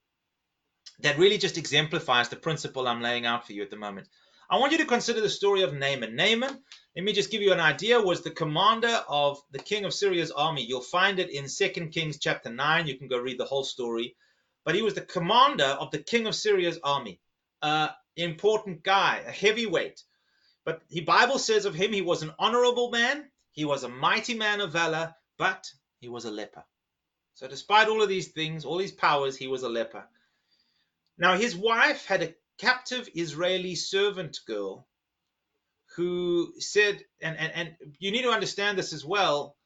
that 1.01 1.17
really 1.17 1.37
just 1.37 1.57
exemplifies 1.57 2.29
the 2.29 2.37
principle 2.37 2.87
I'm 2.87 3.01
laying 3.01 3.25
out 3.25 3.45
for 3.45 3.51
you 3.51 3.63
at 3.63 3.69
the 3.69 3.75
moment. 3.75 4.07
I 4.49 4.59
want 4.59 4.71
you 4.71 4.77
to 4.77 4.85
consider 4.85 5.19
the 5.19 5.27
story 5.27 5.63
of 5.63 5.73
Naaman. 5.73 6.15
Naaman, 6.15 6.57
let 6.95 7.03
me 7.03 7.11
just 7.11 7.29
give 7.29 7.41
you 7.41 7.51
an 7.51 7.59
idea, 7.59 7.99
was 7.99 8.21
the 8.21 8.31
commander 8.31 9.03
of 9.09 9.41
the 9.51 9.59
king 9.59 9.83
of 9.83 9.93
Syria's 9.93 10.31
army. 10.31 10.63
You'll 10.63 10.79
find 10.79 11.19
it 11.19 11.31
in 11.31 11.47
2 11.49 11.87
Kings 11.87 12.17
chapter 12.17 12.49
9. 12.49 12.87
You 12.87 12.97
can 12.97 13.09
go 13.09 13.17
read 13.17 13.37
the 13.37 13.43
whole 13.43 13.65
story. 13.65 14.15
But 14.63 14.75
he 14.75 14.83
was 14.83 14.93
the 14.93 15.01
commander 15.01 15.65
of 15.65 15.91
the 15.91 15.99
king 15.99 16.27
of 16.27 16.33
Syria's 16.33 16.79
army. 16.81 17.19
Uh, 17.61 17.89
important 18.23 18.83
guy, 18.83 19.23
a 19.25 19.31
heavyweight. 19.31 20.01
But 20.65 20.81
the 20.89 21.01
Bible 21.01 21.39
says 21.39 21.65
of 21.65 21.75
him, 21.75 21.93
he 21.93 22.01
was 22.01 22.23
an 22.23 22.33
honorable 22.37 22.91
man, 22.91 23.29
he 23.51 23.65
was 23.65 23.83
a 23.83 23.89
mighty 23.89 24.33
man 24.33 24.61
of 24.61 24.71
valor, 24.71 25.15
but 25.37 25.71
he 25.99 26.09
was 26.09 26.25
a 26.25 26.31
leper. 26.31 26.63
So, 27.35 27.47
despite 27.47 27.87
all 27.87 28.01
of 28.01 28.09
these 28.09 28.29
things, 28.29 28.65
all 28.65 28.77
these 28.77 28.91
powers, 28.91 29.37
he 29.37 29.47
was 29.47 29.63
a 29.63 29.69
leper. 29.69 30.03
Now, 31.17 31.37
his 31.37 31.55
wife 31.55 32.05
had 32.05 32.23
a 32.23 32.35
captive 32.57 33.09
Israeli 33.15 33.75
servant 33.75 34.39
girl 34.47 34.87
who 35.95 36.53
said, 36.59 37.03
and, 37.21 37.37
and, 37.37 37.51
and 37.53 37.75
you 37.99 38.11
need 38.11 38.21
to 38.23 38.31
understand 38.31 38.77
this 38.77 38.93
as 38.93 39.03
well. 39.03 39.56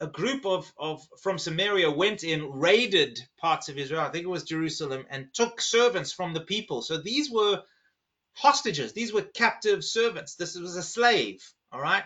A 0.00 0.06
group 0.06 0.44
of, 0.44 0.72
of 0.76 1.06
from 1.22 1.38
Samaria 1.38 1.90
went 1.90 2.24
in, 2.24 2.50
raided 2.52 3.20
parts 3.38 3.68
of 3.68 3.78
Israel, 3.78 4.02
I 4.02 4.10
think 4.10 4.24
it 4.24 4.28
was 4.28 4.44
Jerusalem, 4.44 5.06
and 5.08 5.32
took 5.32 5.60
servants 5.60 6.12
from 6.12 6.34
the 6.34 6.40
people. 6.40 6.82
So 6.82 6.98
these 6.98 7.30
were 7.30 7.62
hostages. 8.34 8.92
These 8.92 9.12
were 9.12 9.22
captive 9.22 9.84
servants. 9.84 10.34
This 10.34 10.56
was 10.56 10.76
a 10.76 10.82
slave, 10.82 11.42
all 11.72 11.80
right? 11.80 12.04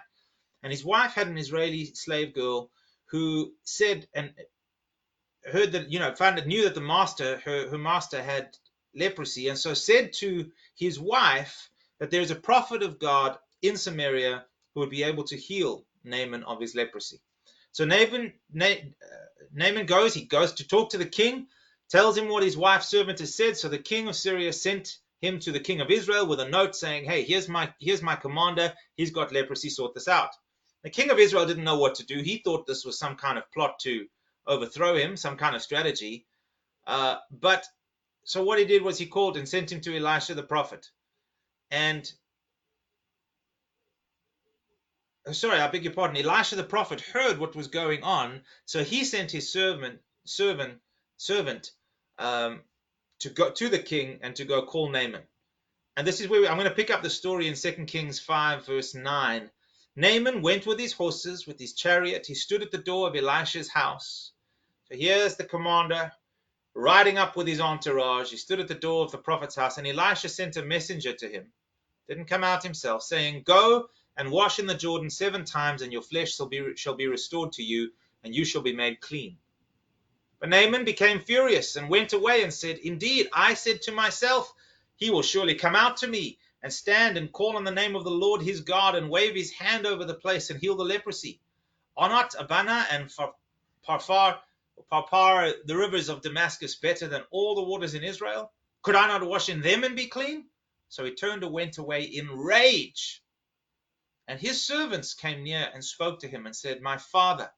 And 0.62 0.70
his 0.70 0.84
wife 0.84 1.12
had 1.14 1.28
an 1.28 1.38
Israeli 1.38 1.86
slave 1.86 2.34
girl 2.34 2.70
who 3.06 3.54
said 3.64 4.06
and 4.14 4.32
heard 5.50 5.72
that, 5.72 5.90
you 5.90 5.98
know, 5.98 6.14
found 6.14 6.38
it, 6.38 6.46
knew 6.46 6.64
that 6.64 6.74
the 6.74 6.80
master, 6.80 7.38
her, 7.44 7.68
her 7.70 7.78
master 7.78 8.22
had 8.22 8.56
leprosy, 8.94 9.48
and 9.48 9.58
so 9.58 9.74
said 9.74 10.12
to 10.14 10.50
his 10.76 10.98
wife 10.98 11.70
that 12.00 12.10
there 12.10 12.20
is 12.20 12.30
a 12.30 12.36
prophet 12.36 12.82
of 12.82 12.98
God 12.98 13.38
in 13.62 13.76
Samaria 13.76 14.44
who 14.74 14.80
would 14.80 14.90
be 14.90 15.04
able 15.04 15.24
to 15.24 15.36
heal 15.36 15.84
Naaman 16.04 16.44
of 16.44 16.60
his 16.60 16.74
leprosy. 16.74 17.20
So 17.78 17.84
Naaman, 17.84 18.32
Na, 18.52 18.74
Naaman 19.54 19.86
goes, 19.86 20.12
he 20.12 20.24
goes 20.24 20.54
to 20.54 20.66
talk 20.66 20.90
to 20.90 20.98
the 20.98 21.06
king, 21.06 21.46
tells 21.88 22.18
him 22.18 22.28
what 22.28 22.42
his 22.42 22.56
wife's 22.56 22.88
servant 22.88 23.20
has 23.20 23.36
said. 23.36 23.56
So 23.56 23.68
the 23.68 23.78
king 23.78 24.08
of 24.08 24.16
Syria 24.16 24.52
sent 24.52 24.96
him 25.20 25.38
to 25.38 25.52
the 25.52 25.60
king 25.60 25.80
of 25.80 25.88
Israel 25.88 26.26
with 26.26 26.40
a 26.40 26.48
note 26.48 26.74
saying, 26.74 27.04
"Hey, 27.04 27.22
here's 27.22 27.48
my 27.48 27.72
here's 27.78 28.02
my 28.02 28.16
commander. 28.16 28.74
He's 28.96 29.12
got 29.12 29.30
leprosy. 29.30 29.70
Sort 29.70 29.94
this 29.94 30.08
out." 30.08 30.30
The 30.82 30.90
king 30.90 31.10
of 31.10 31.20
Israel 31.20 31.46
didn't 31.46 31.62
know 31.62 31.78
what 31.78 31.94
to 31.94 32.04
do. 32.04 32.20
He 32.20 32.38
thought 32.38 32.66
this 32.66 32.84
was 32.84 32.98
some 32.98 33.14
kind 33.14 33.38
of 33.38 33.48
plot 33.52 33.78
to 33.82 34.08
overthrow 34.48 34.96
him, 34.96 35.16
some 35.16 35.36
kind 35.36 35.54
of 35.54 35.62
strategy. 35.62 36.26
Uh, 36.84 37.18
but 37.30 37.64
so 38.24 38.42
what 38.42 38.58
he 38.58 38.64
did 38.64 38.82
was 38.82 38.98
he 38.98 39.06
called 39.06 39.36
and 39.36 39.48
sent 39.48 39.70
him 39.70 39.80
to 39.82 39.96
Elisha 39.96 40.34
the 40.34 40.42
prophet. 40.42 40.84
And 41.70 42.12
oh, 45.17 45.17
sorry, 45.32 45.60
I 45.60 45.68
beg 45.68 45.84
your 45.84 45.92
pardon. 45.92 46.16
Elisha 46.16 46.56
the 46.56 46.64
prophet 46.64 47.00
heard 47.00 47.38
what 47.38 47.56
was 47.56 47.68
going 47.68 48.02
on, 48.02 48.42
so 48.64 48.84
he 48.84 49.04
sent 49.04 49.30
his 49.30 49.52
servant 49.52 50.00
servant 50.24 50.80
servant 51.16 51.72
um, 52.18 52.60
to 53.20 53.30
go 53.30 53.50
to 53.50 53.68
the 53.68 53.78
king 53.78 54.20
and 54.22 54.36
to 54.36 54.44
go 54.44 54.62
call 54.62 54.88
Naaman. 54.88 55.22
And 55.96 56.06
this 56.06 56.20
is 56.20 56.28
where 56.28 56.40
we, 56.40 56.48
I'm 56.48 56.56
going 56.56 56.68
to 56.68 56.74
pick 56.74 56.90
up 56.90 57.02
the 57.02 57.10
story 57.10 57.48
in 57.48 57.54
2 57.54 57.72
Kings 57.86 58.20
5, 58.20 58.66
verse 58.66 58.94
9. 58.94 59.50
Naaman 59.96 60.42
went 60.42 60.64
with 60.64 60.78
his 60.78 60.92
horses, 60.92 61.46
with 61.46 61.58
his 61.58 61.72
chariot. 61.72 62.24
He 62.24 62.34
stood 62.34 62.62
at 62.62 62.70
the 62.70 62.78
door 62.78 63.08
of 63.08 63.16
Elisha's 63.16 63.68
house. 63.68 64.30
So 64.84 64.96
here's 64.96 65.34
the 65.34 65.44
commander 65.44 66.12
riding 66.74 67.18
up 67.18 67.36
with 67.36 67.48
his 67.48 67.60
entourage. 67.60 68.30
He 68.30 68.36
stood 68.36 68.60
at 68.60 68.68
the 68.68 68.74
door 68.74 69.04
of 69.04 69.10
the 69.10 69.18
prophet's 69.18 69.56
house, 69.56 69.78
and 69.78 69.86
Elisha 69.86 70.28
sent 70.28 70.56
a 70.56 70.62
messenger 70.62 71.12
to 71.14 71.28
him. 71.28 71.52
Didn't 72.08 72.26
come 72.26 72.44
out 72.44 72.62
himself, 72.62 73.02
saying, 73.02 73.42
Go 73.44 73.88
and 74.18 74.30
wash 74.30 74.58
in 74.58 74.66
the 74.66 74.74
Jordan 74.74 75.08
seven 75.08 75.44
times, 75.44 75.80
and 75.80 75.92
your 75.92 76.02
flesh 76.02 76.34
shall 76.34 76.46
be, 76.46 76.76
shall 76.76 76.94
be 76.94 77.06
restored 77.06 77.52
to 77.52 77.62
you, 77.62 77.92
and 78.24 78.34
you 78.34 78.44
shall 78.44 78.62
be 78.62 78.74
made 78.74 79.00
clean. 79.00 79.38
But 80.40 80.50
Naaman 80.50 80.84
became 80.84 81.20
furious 81.20 81.76
and 81.76 81.88
went 81.88 82.12
away 82.12 82.42
and 82.42 82.52
said, 82.52 82.78
Indeed, 82.78 83.28
I 83.32 83.54
said 83.54 83.82
to 83.82 83.92
myself, 83.92 84.52
He 84.96 85.10
will 85.10 85.22
surely 85.22 85.54
come 85.54 85.76
out 85.76 85.98
to 85.98 86.06
me 86.08 86.38
and 86.62 86.72
stand 86.72 87.16
and 87.16 87.32
call 87.32 87.56
on 87.56 87.64
the 87.64 87.70
name 87.70 87.96
of 87.96 88.04
the 88.04 88.10
Lord 88.10 88.42
his 88.42 88.60
God 88.60 88.94
and 88.96 89.10
wave 89.10 89.34
his 89.34 89.52
hand 89.52 89.86
over 89.86 90.04
the 90.04 90.14
place 90.14 90.50
and 90.50 90.60
heal 90.60 90.76
the 90.76 90.84
leprosy. 90.84 91.40
Are 91.96 92.08
not 92.08 92.34
Abana 92.38 92.86
and 92.90 93.10
Parfar, 93.86 94.38
Parpar, 94.92 95.52
the 95.64 95.76
rivers 95.76 96.08
of 96.08 96.22
Damascus, 96.22 96.76
better 96.76 97.08
than 97.08 97.22
all 97.30 97.54
the 97.54 97.62
waters 97.62 97.94
in 97.94 98.04
Israel? 98.04 98.52
Could 98.82 98.94
I 98.96 99.08
not 99.08 99.24
wash 99.26 99.48
in 99.48 99.60
them 99.60 99.84
and 99.84 99.96
be 99.96 100.06
clean? 100.06 100.46
So 100.88 101.04
he 101.04 101.12
turned 101.14 101.42
and 101.42 101.52
went 101.52 101.78
away 101.78 102.04
in 102.04 102.28
rage. 102.28 103.22
And 104.28 104.38
his 104.38 104.62
servants 104.62 105.14
came 105.14 105.42
near 105.42 105.70
and 105.72 105.82
spoke 105.82 106.20
to 106.20 106.28
him 106.28 106.44
and 106.44 106.54
said, 106.54 106.82
My 106.82 106.98
father, 106.98 107.50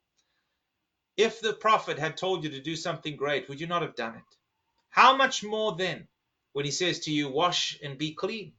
if 1.16 1.40
the 1.40 1.52
prophet 1.52 1.98
had 1.98 2.16
told 2.16 2.44
you 2.44 2.50
to 2.50 2.62
do 2.62 2.76
something 2.76 3.16
great, 3.16 3.48
would 3.48 3.61
you 3.61 3.66
not 3.66 3.83
have 3.83 3.96
done 3.96 4.14
it? 4.14 4.37
How 4.88 5.16
much 5.16 5.42
more 5.42 5.74
then 5.76 6.06
when 6.52 6.64
he 6.64 6.70
says 6.70 7.00
to 7.00 7.12
you, 7.12 7.28
Wash 7.28 7.76
and 7.83 7.98
be 7.98 8.14
clean? 8.14 8.54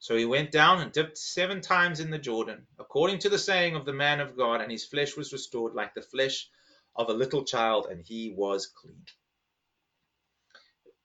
So 0.00 0.16
he 0.16 0.26
went 0.26 0.52
down 0.52 0.80
and 0.80 0.92
dipped 0.92 1.18
seven 1.18 1.62
times 1.62 1.98
in 1.98 2.10
the 2.10 2.18
Jordan, 2.18 2.66
according 2.78 3.20
to 3.20 3.30
the 3.30 3.38
saying 3.38 3.74
of 3.74 3.86
the 3.86 3.92
man 3.92 4.20
of 4.20 4.36
God, 4.36 4.60
and 4.60 4.70
his 4.70 4.84
flesh 4.84 5.16
was 5.16 5.32
restored 5.32 5.74
like 5.74 5.94
the 5.94 6.02
flesh 6.02 6.48
of 6.94 7.08
a 7.08 7.14
little 7.14 7.44
child, 7.44 7.86
and 7.90 8.04
he 8.04 8.30
was 8.30 8.66
clean. 8.66 9.02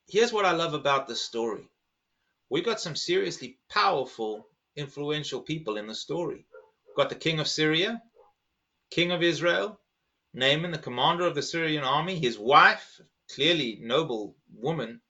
Here's 0.07 0.33
what 0.33 0.45
I 0.45 0.51
love 0.51 0.73
about 0.73 1.07
this 1.07 1.21
story. 1.21 1.69
we've 2.49 2.65
got 2.65 2.81
some 2.81 2.95
seriously 2.95 3.57
powerful, 3.69 4.47
influential 4.75 5.41
people 5.41 5.77
in 5.77 5.87
the 5.87 5.95
story. 5.95 6.45
We've 6.87 6.95
got 6.95 7.09
the 7.09 7.15
king 7.15 7.39
of 7.39 7.47
Syria, 7.47 8.01
king 8.91 9.11
of 9.11 9.23
Israel, 9.23 9.79
Naaman, 10.33 10.71
the 10.71 10.77
commander 10.77 11.25
of 11.25 11.35
the 11.35 11.41
Syrian 11.41 11.83
army, 11.83 12.17
his 12.19 12.39
wife, 12.39 12.99
clearly 13.33 13.79
noble 13.81 14.35
woman. 14.53 15.01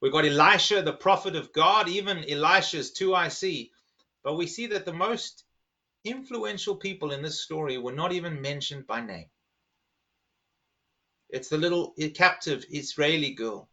We've 0.00 0.12
got 0.12 0.26
Elisha, 0.26 0.82
the 0.82 0.92
prophet 0.92 1.34
of 1.34 1.52
God, 1.52 1.88
even 1.88 2.28
Elisha's 2.30 2.92
2 2.92 3.14
IC. 3.14 3.70
But 4.22 4.36
we 4.36 4.46
see 4.46 4.66
that 4.68 4.84
the 4.84 4.92
most 4.92 5.44
influential 6.04 6.76
people 6.76 7.12
in 7.12 7.22
this 7.22 7.40
story 7.40 7.78
were 7.78 7.92
not 7.92 8.12
even 8.12 8.40
mentioned 8.40 8.86
by 8.86 9.00
name. 9.00 9.30
It's 11.30 11.48
the 11.48 11.58
little 11.58 11.94
captive 12.14 12.64
Israeli 12.70 13.34
girl 13.34 13.68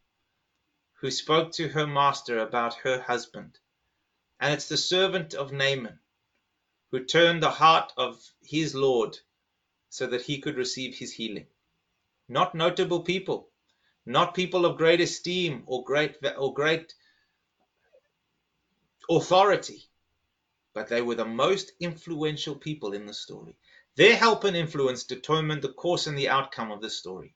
who 1.00 1.12
spoke 1.12 1.52
to 1.54 1.68
her 1.70 1.86
master 1.86 2.40
about 2.40 2.74
her 2.76 3.02
husband. 3.02 3.60
And 4.40 4.54
it's 4.54 4.68
the 4.68 4.78
servant 4.78 5.34
of 5.34 5.52
Naaman 5.52 6.00
who 6.92 7.04
turned 7.04 7.42
the 7.42 7.50
heart 7.50 7.92
of 7.98 8.22
his 8.42 8.76
Lord 8.76 9.18
so 9.90 10.08
that 10.08 10.22
he 10.22 10.40
could 10.40 10.56
receive 10.56 10.96
his 10.96 11.12
healing. 11.12 11.48
Not 12.28 12.56
notable 12.56 13.02
people, 13.02 13.50
not 14.06 14.34
people 14.34 14.66
of 14.66 14.78
great 14.78 15.02
esteem 15.02 15.64
or 15.66 15.84
great 15.84 16.18
or 16.38 16.54
great 16.54 16.94
authority, 19.10 19.84
but 20.74 20.88
they 20.88 21.02
were 21.02 21.16
the 21.16 21.26
most 21.26 21.72
influential 21.80 22.56
people 22.56 22.94
in 22.94 23.06
the 23.06 23.14
story. 23.14 23.56
Their 23.96 24.16
help 24.16 24.44
and 24.44 24.58
influence 24.58 25.04
determined 25.04 25.62
the 25.62 25.74
course 25.74 26.08
and 26.08 26.18
the 26.18 26.30
outcome 26.30 26.72
of 26.72 26.82
the 26.82 26.90
story. 26.90 27.34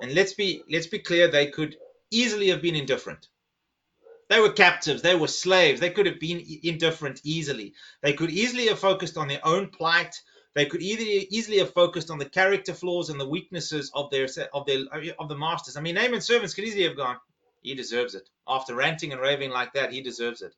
And 0.00 0.14
let's 0.14 0.34
be 0.34 0.62
let's 0.70 0.86
be 0.86 1.00
clear, 1.00 1.28
they 1.28 1.50
could 1.50 1.76
easily 2.10 2.48
have 2.48 2.62
been 2.62 2.76
indifferent. 2.76 3.28
They 4.28 4.40
were 4.40 4.52
captives, 4.52 5.00
they 5.00 5.16
were 5.16 5.26
slaves, 5.26 5.80
they 5.80 5.90
could 5.90 6.04
have 6.04 6.20
been 6.20 6.44
indifferent 6.62 7.22
easily. 7.24 7.72
They 8.02 8.12
could 8.12 8.30
easily 8.30 8.66
have 8.66 8.78
focused 8.78 9.16
on 9.16 9.26
their 9.26 9.40
own 9.42 9.70
plight. 9.70 10.20
They 10.54 10.66
could 10.66 10.82
easily 10.82 11.58
have 11.58 11.72
focused 11.72 12.10
on 12.10 12.18
the 12.18 12.28
character 12.28 12.74
flaws 12.74 13.08
and 13.08 13.18
the 13.18 13.28
weaknesses 13.28 13.90
of 13.94 14.10
their 14.10 14.28
of 14.52 14.66
their 14.66 14.84
of 15.18 15.28
the 15.30 15.36
masters. 15.36 15.78
I 15.78 15.80
mean, 15.80 15.94
Naaman's 15.94 16.26
servants 16.26 16.52
could 16.52 16.64
easily 16.64 16.84
have 16.84 16.96
gone, 16.96 17.16
he 17.62 17.74
deserves 17.74 18.14
it. 18.14 18.28
After 18.46 18.74
ranting 18.74 19.12
and 19.12 19.20
raving 19.20 19.50
like 19.50 19.72
that, 19.72 19.92
he 19.92 20.02
deserves 20.02 20.42
it. 20.42 20.54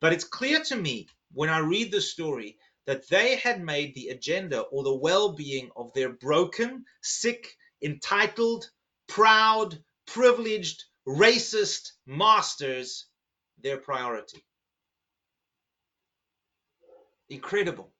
But 0.00 0.14
it's 0.14 0.24
clear 0.24 0.60
to 0.64 0.76
me 0.76 1.06
when 1.32 1.50
I 1.50 1.58
read 1.58 1.92
the 1.92 2.00
story 2.00 2.56
that 2.86 3.06
they 3.08 3.36
had 3.36 3.62
made 3.62 3.94
the 3.94 4.08
agenda 4.08 4.60
or 4.60 4.82
the 4.82 4.94
well 4.94 5.32
being 5.34 5.70
of 5.76 5.92
their 5.92 6.08
broken, 6.08 6.86
sick, 7.02 7.54
entitled, 7.82 8.70
proud, 9.08 9.78
privileged, 10.06 10.84
racist 11.06 11.92
masters 12.06 13.09
their 13.62 13.76
priority. 13.76 14.44
Incredible. 17.28 17.90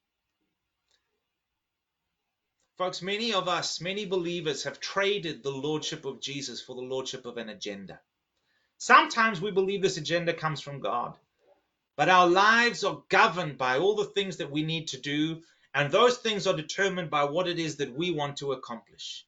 Folks, 2.79 3.03
many 3.03 3.35
of 3.35 3.47
us, 3.47 3.81
many 3.81 4.07
believers 4.07 4.65
have 4.65 4.81
traded 4.81 5.43
the 5.43 5.51
lordship 5.51 6.05
of 6.05 6.21
Jesus 6.21 6.63
for 6.63 6.75
the 6.75 6.81
lordship 6.81 7.27
of 7.27 7.37
an 7.37 7.51
agenda. 7.51 8.01
Sometimes 8.79 9.41
we 9.41 9.51
believe 9.51 9.83
this 9.83 9.99
agenda 9.99 10.33
comes 10.33 10.61
from 10.61 10.81
God. 10.81 11.17
But 11.97 12.09
our 12.09 12.27
lives 12.27 12.83
are 12.83 13.03
governed 13.11 13.59
by 13.59 13.77
all 13.77 13.95
the 13.95 14.07
things 14.07 14.39
that 14.39 14.51
we 14.51 14.63
need 14.63 14.89
to 14.89 14.99
do, 14.99 15.43
and 15.75 15.93
those 15.93 16.17
things 16.17 16.47
are 16.47 16.57
determined 16.57 17.11
by 17.11 17.25
what 17.25 17.47
it 17.47 17.59
is 17.59 17.77
that 17.77 17.95
we 17.95 18.11
want 18.11 18.39
to 18.39 18.53
accomplish. 18.53 19.27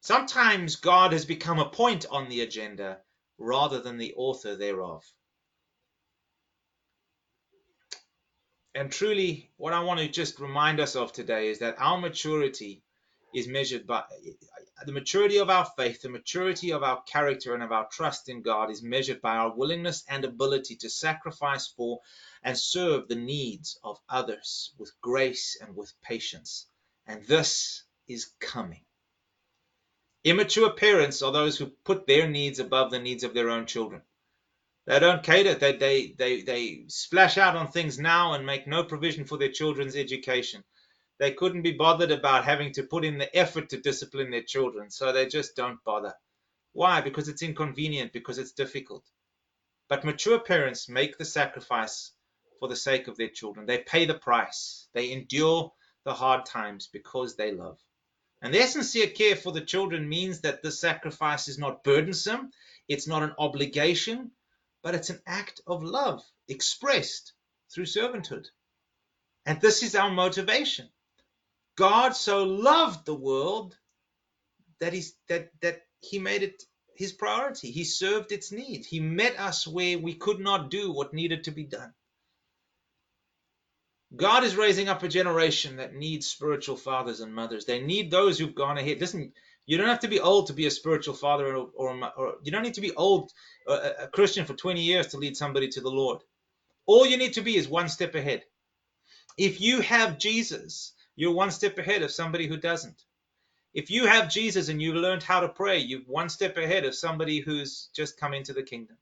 Sometimes 0.00 0.76
God 0.76 1.12
has 1.12 1.26
become 1.26 1.58
a 1.58 1.68
point 1.68 2.06
on 2.10 2.30
the 2.30 2.40
agenda 2.40 2.98
rather 3.42 3.80
than 3.80 3.98
the 3.98 4.14
author 4.16 4.56
thereof. 4.56 5.04
And 8.74 8.90
truly, 8.90 9.50
what 9.56 9.74
I 9.74 9.80
want 9.80 10.00
to 10.00 10.08
just 10.08 10.40
remind 10.40 10.80
us 10.80 10.96
of 10.96 11.12
today 11.12 11.48
is 11.48 11.58
that 11.58 11.76
our 11.78 12.00
maturity 12.00 12.82
is 13.34 13.48
measured 13.48 13.86
by 13.86 14.04
the 14.86 14.92
maturity 14.92 15.38
of 15.38 15.50
our 15.50 15.66
faith, 15.76 16.02
the 16.02 16.08
maturity 16.08 16.72
of 16.72 16.82
our 16.82 17.02
character, 17.02 17.54
and 17.54 17.62
of 17.62 17.72
our 17.72 17.88
trust 17.90 18.28
in 18.28 18.42
God 18.42 18.70
is 18.70 18.82
measured 18.82 19.20
by 19.20 19.36
our 19.36 19.54
willingness 19.54 20.04
and 20.08 20.24
ability 20.24 20.76
to 20.76 20.88
sacrifice 20.88 21.66
for 21.66 22.00
and 22.42 22.56
serve 22.56 23.08
the 23.08 23.14
needs 23.16 23.78
of 23.84 23.98
others 24.08 24.72
with 24.78 24.92
grace 25.00 25.58
and 25.60 25.76
with 25.76 25.92
patience. 26.02 26.66
And 27.06 27.24
this 27.24 27.84
is 28.08 28.32
coming. 28.40 28.84
Immature 30.24 30.70
parents 30.70 31.22
are 31.22 31.32
those 31.32 31.58
who 31.58 31.66
put 31.84 32.06
their 32.06 32.28
needs 32.28 32.58
above 32.58 32.90
the 32.90 32.98
needs 33.00 33.24
of 33.24 33.34
their 33.34 33.50
own 33.50 33.66
children. 33.66 34.02
They 34.86 34.98
don't 34.98 35.22
cater. 35.22 35.54
They, 35.54 35.76
they, 35.76 36.14
they, 36.18 36.42
they 36.42 36.84
splash 36.88 37.38
out 37.38 37.56
on 37.56 37.68
things 37.68 37.98
now 37.98 38.34
and 38.34 38.46
make 38.46 38.66
no 38.66 38.84
provision 38.84 39.24
for 39.24 39.38
their 39.38 39.50
children's 39.50 39.96
education 39.96 40.64
they 41.22 41.32
couldn't 41.32 41.62
be 41.62 41.70
bothered 41.70 42.10
about 42.10 42.44
having 42.44 42.72
to 42.72 42.82
put 42.82 43.04
in 43.04 43.16
the 43.16 43.36
effort 43.36 43.68
to 43.68 43.80
discipline 43.80 44.32
their 44.32 44.42
children, 44.42 44.90
so 44.90 45.12
they 45.12 45.26
just 45.26 45.54
don't 45.54 45.78
bother. 45.84 46.12
Why? 46.72 47.00
Because 47.00 47.28
it's 47.28 47.42
inconvenient, 47.42 48.12
because 48.12 48.38
it's 48.38 48.50
difficult. 48.50 49.04
But 49.88 50.04
mature 50.04 50.40
parents 50.40 50.88
make 50.88 51.18
the 51.18 51.24
sacrifice 51.24 52.10
for 52.58 52.66
the 52.66 52.74
sake 52.74 53.06
of 53.06 53.16
their 53.16 53.28
children. 53.28 53.66
They 53.66 53.78
pay 53.78 54.04
the 54.04 54.18
price. 54.18 54.88
They 54.94 55.12
endure 55.12 55.72
the 56.04 56.12
hard 56.12 56.44
times 56.44 56.88
because 56.92 57.36
they 57.36 57.52
love. 57.52 57.78
And 58.42 58.52
their 58.52 58.66
sincere 58.66 59.06
care 59.06 59.36
for 59.36 59.52
the 59.52 59.60
children 59.60 60.08
means 60.08 60.40
that 60.40 60.62
the 60.62 60.72
sacrifice 60.72 61.46
is 61.46 61.58
not 61.58 61.84
burdensome, 61.84 62.50
it's 62.88 63.06
not 63.06 63.22
an 63.22 63.34
obligation, 63.38 64.32
but 64.82 64.96
it's 64.96 65.10
an 65.10 65.22
act 65.26 65.60
of 65.66 65.84
love 65.84 66.22
expressed 66.48 67.34
through 67.72 67.86
servanthood. 67.86 68.46
And 69.46 69.60
this 69.60 69.84
is 69.84 69.94
our 69.94 70.10
motivation. 70.10 70.88
God 71.76 72.16
so 72.16 72.42
loved 72.42 73.06
the 73.06 73.14
world 73.14 73.76
that 74.80 74.92
he's 74.92 75.14
that 75.28 75.50
that 75.60 75.82
he 76.00 76.18
made 76.18 76.42
it 76.42 76.64
his 76.96 77.12
priority. 77.12 77.70
He 77.70 77.84
served 77.84 78.32
its 78.32 78.52
needs. 78.52 78.86
He 78.86 79.00
met 79.00 79.38
us 79.38 79.66
where 79.66 79.98
we 79.98 80.14
could 80.14 80.40
not 80.40 80.70
do 80.70 80.92
what 80.92 81.14
needed 81.14 81.44
to 81.44 81.52
be 81.52 81.64
done. 81.64 81.94
God 84.14 84.44
is 84.44 84.56
raising 84.56 84.88
up 84.88 85.02
a 85.02 85.08
generation 85.08 85.76
that 85.76 85.94
needs 85.94 86.26
spiritual 86.26 86.76
fathers 86.76 87.20
and 87.20 87.34
mothers. 87.34 87.64
They 87.64 87.80
need 87.80 88.10
those 88.10 88.38
who've 88.38 88.54
gone 88.54 88.76
ahead. 88.76 89.00
Listen, 89.00 89.32
you 89.64 89.78
don't 89.78 89.88
have 89.88 90.00
to 90.00 90.08
be 90.08 90.20
old 90.20 90.48
to 90.48 90.52
be 90.52 90.66
a 90.66 90.70
spiritual 90.70 91.14
father, 91.14 91.56
or, 91.56 91.68
or, 91.74 92.12
or 92.16 92.34
you 92.42 92.52
don't 92.52 92.62
need 92.62 92.74
to 92.74 92.80
be 92.80 92.94
old, 92.94 93.30
uh, 93.66 93.90
a 94.00 94.08
Christian 94.08 94.44
for 94.44 94.54
20 94.54 94.82
years 94.82 95.08
to 95.08 95.18
lead 95.18 95.36
somebody 95.36 95.68
to 95.68 95.80
the 95.80 95.90
Lord. 95.90 96.20
All 96.84 97.06
you 97.06 97.16
need 97.16 97.34
to 97.34 97.42
be 97.42 97.56
is 97.56 97.68
one 97.68 97.88
step 97.88 98.14
ahead. 98.14 98.42
If 99.38 99.60
you 99.60 99.80
have 99.80 100.18
Jesus, 100.18 100.92
you're 101.16 101.32
one 101.32 101.50
step 101.50 101.78
ahead 101.78 102.02
of 102.02 102.10
somebody 102.10 102.46
who 102.46 102.56
doesn't. 102.56 103.02
If 103.72 103.90
you 103.90 104.06
have 104.06 104.30
Jesus 104.30 104.68
and 104.68 104.82
you've 104.82 104.96
learned 104.96 105.22
how 105.22 105.40
to 105.40 105.48
pray, 105.48 105.78
you're 105.78 106.00
one 106.00 106.28
step 106.28 106.58
ahead 106.58 106.84
of 106.84 106.94
somebody 106.94 107.40
who's 107.40 107.88
just 107.94 108.20
come 108.20 108.34
into 108.34 108.52
the 108.52 108.62
kingdom. 108.62 108.98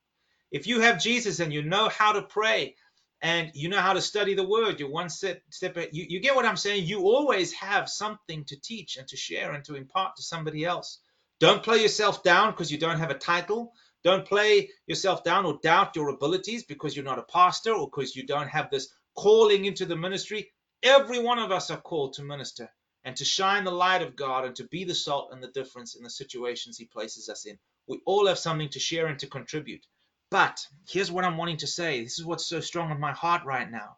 If 0.52 0.66
you 0.66 0.80
have 0.80 1.02
Jesus 1.02 1.40
and 1.40 1.52
you 1.52 1.62
know 1.62 1.88
how 1.88 2.12
to 2.12 2.22
pray 2.22 2.76
and 3.22 3.50
you 3.54 3.68
know 3.68 3.80
how 3.80 3.94
to 3.94 4.00
study 4.02 4.34
the 4.34 4.46
word, 4.48 4.80
you're 4.80 4.90
one 4.90 5.10
step, 5.10 5.42
step. 5.50 5.76
You, 5.92 6.06
you 6.08 6.20
get 6.20 6.36
what 6.36 6.46
I'm 6.46 6.56
saying? 6.56 6.86
You 6.86 7.02
always 7.02 7.52
have 7.54 7.88
something 7.88 8.44
to 8.46 8.60
teach 8.60 8.96
and 8.96 9.08
to 9.08 9.16
share 9.16 9.52
and 9.52 9.64
to 9.64 9.74
impart 9.74 10.16
to 10.16 10.22
somebody 10.22 10.64
else. 10.64 11.00
Don't 11.40 11.62
play 11.62 11.82
yourself 11.82 12.22
down 12.22 12.52
because 12.52 12.70
you 12.70 12.78
don't 12.78 12.98
have 13.00 13.10
a 13.10 13.18
title. 13.18 13.72
Don't 14.04 14.26
play 14.26 14.70
yourself 14.86 15.24
down 15.24 15.46
or 15.46 15.58
doubt 15.62 15.96
your 15.96 16.10
abilities 16.10 16.64
because 16.64 16.96
you're 16.96 17.04
not 17.04 17.18
a 17.18 17.24
pastor 17.24 17.72
or 17.72 17.88
because 17.88 18.16
you 18.16 18.26
don't 18.26 18.48
have 18.48 18.70
this 18.70 18.88
calling 19.16 19.64
into 19.66 19.84
the 19.86 19.96
ministry. 19.96 20.50
Every 20.82 21.18
one 21.18 21.40
of 21.40 21.50
us 21.50 21.70
are 21.70 21.80
called 21.80 22.14
to 22.14 22.22
minister 22.22 22.70
and 23.04 23.16
to 23.16 23.24
shine 23.24 23.64
the 23.64 23.72
light 23.72 24.02
of 24.02 24.16
God 24.16 24.44
and 24.46 24.56
to 24.56 24.64
be 24.68 24.84
the 24.84 24.94
salt 24.94 25.30
and 25.32 25.42
the 25.42 25.48
difference 25.48 25.96
in 25.96 26.04
the 26.04 26.10
situations 26.10 26.78
He 26.78 26.86
places 26.86 27.28
us 27.28 27.46
in. 27.46 27.58
We 27.88 28.00
all 28.06 28.28
have 28.28 28.38
something 28.38 28.70
to 28.70 28.78
share 28.80 29.08
and 29.08 29.18
to 29.20 29.26
contribute. 29.26 29.84
But 30.30 30.64
here's 30.88 31.10
what 31.10 31.24
I'm 31.24 31.36
wanting 31.36 31.58
to 31.58 31.66
say. 31.66 32.02
This 32.02 32.18
is 32.18 32.24
what's 32.24 32.46
so 32.46 32.60
strong 32.60 32.90
in 32.90 33.00
my 33.00 33.12
heart 33.12 33.44
right 33.44 33.70
now. 33.70 33.96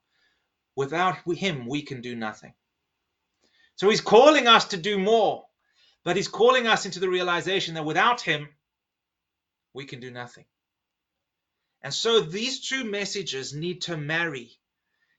Without 0.74 1.18
Him, 1.26 1.66
we 1.66 1.82
can 1.82 2.00
do 2.00 2.16
nothing. 2.16 2.54
So 3.76 3.90
He's 3.90 4.00
calling 4.00 4.46
us 4.46 4.66
to 4.66 4.78
do 4.78 4.98
more, 4.98 5.44
but 6.04 6.16
He's 6.16 6.28
calling 6.28 6.66
us 6.66 6.86
into 6.86 7.00
the 7.00 7.10
realization 7.10 7.74
that 7.74 7.84
without 7.84 8.22
Him, 8.22 8.48
we 9.74 9.84
can 9.84 10.00
do 10.00 10.10
nothing. 10.10 10.46
And 11.82 11.92
so 11.92 12.20
these 12.20 12.68
two 12.68 12.84
messages 12.84 13.52
need 13.52 13.82
to 13.82 13.96
marry 13.96 14.52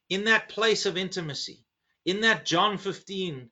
in 0.09 0.25
that 0.25 0.49
place 0.49 0.85
of 0.85 0.97
intimacy, 0.97 1.65
in 2.05 2.21
that 2.21 2.45
John 2.45 2.77
15 2.77 3.51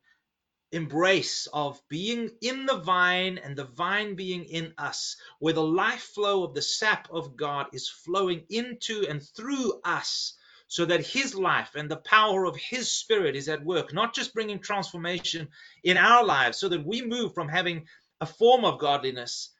embrace 0.72 1.46
of 1.52 1.80
being 1.88 2.30
in 2.40 2.66
the 2.66 2.78
vine 2.78 3.38
and 3.38 3.54
the 3.56 3.64
vine 3.64 4.14
being 4.14 4.44
in 4.44 4.72
us, 4.78 5.16
where 5.38 5.52
the 5.52 5.62
life 5.62 6.02
flow 6.14 6.44
of 6.44 6.54
the 6.54 6.62
sap 6.62 7.08
of 7.10 7.36
God 7.36 7.66
is 7.72 7.88
flowing 7.88 8.44
into 8.48 9.06
and 9.08 9.22
through 9.22 9.80
us, 9.84 10.34
so 10.66 10.86
that 10.86 11.06
His 11.06 11.34
life 11.34 11.74
and 11.74 11.90
the 11.90 11.96
power 11.98 12.46
of 12.46 12.56
His 12.56 12.90
Spirit 12.90 13.36
is 13.36 13.48
at 13.48 13.64
work, 13.64 13.92
not 13.92 14.14
just 14.14 14.32
bringing 14.32 14.58
transformation 14.58 15.48
in 15.84 15.98
our 15.98 16.24
lives, 16.24 16.58
so 16.58 16.68
that 16.68 16.86
we 16.86 17.02
move 17.02 17.34
from 17.34 17.48
having 17.48 17.86
a 18.20 18.26
form 18.26 18.64
of 18.64 18.78
godliness, 18.80 19.50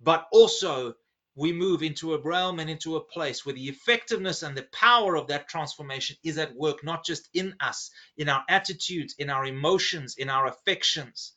but 0.00 0.26
also 0.32 0.94
we 1.34 1.52
move 1.52 1.82
into 1.82 2.12
a 2.12 2.20
realm 2.20 2.60
and 2.60 2.68
into 2.68 2.96
a 2.96 3.04
place 3.04 3.44
where 3.44 3.54
the 3.54 3.68
effectiveness 3.68 4.42
and 4.42 4.56
the 4.56 4.68
power 4.72 5.16
of 5.16 5.28
that 5.28 5.48
transformation 5.48 6.16
is 6.22 6.36
at 6.36 6.54
work, 6.54 6.84
not 6.84 7.04
just 7.04 7.28
in 7.32 7.54
us, 7.60 7.90
in 8.18 8.28
our 8.28 8.44
attitudes, 8.48 9.14
in 9.18 9.30
our 9.30 9.46
emotions, 9.46 10.16
in 10.18 10.28
our 10.28 10.46
affections, 10.46 11.32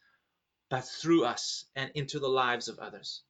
but 0.69 0.81
through 0.81 1.23
us 1.23 1.65
and 1.75 1.91
into 1.95 2.19
the 2.19 2.27
lives 2.27 2.67
of 2.67 2.79
others. 2.79 3.21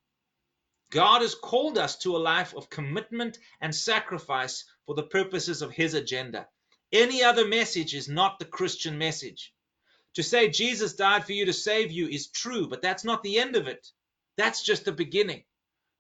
God 0.90 1.22
has 1.22 1.36
called 1.36 1.78
us 1.78 1.98
to 1.98 2.16
a 2.16 2.18
life 2.18 2.56
of 2.56 2.70
commitment 2.70 3.38
and 3.62 3.76
sacrifice 3.76 4.66
for 4.86 4.96
the 4.96 5.04
purposes 5.04 5.62
of 5.62 5.72
His 5.72 5.94
agenda. 5.94 6.48
Any 6.92 7.24
other 7.24 7.48
message 7.48 7.94
is 7.94 8.08
not 8.08 8.40
the 8.40 8.46
Christian 8.46 8.98
message. 8.98 9.54
To 10.16 10.24
say 10.24 10.50
Jesus 10.50 10.94
died 10.94 11.26
for 11.26 11.34
you 11.34 11.46
to 11.46 11.54
save 11.54 11.92
you 11.92 12.08
is 12.08 12.28
true, 12.28 12.68
but 12.68 12.82
that's 12.82 13.04
not 13.04 13.22
the 13.22 13.38
end 13.38 13.56
of 13.56 13.68
it. 13.68 13.92
That's 14.38 14.64
just 14.64 14.86
the 14.86 14.92
beginning. 14.92 15.44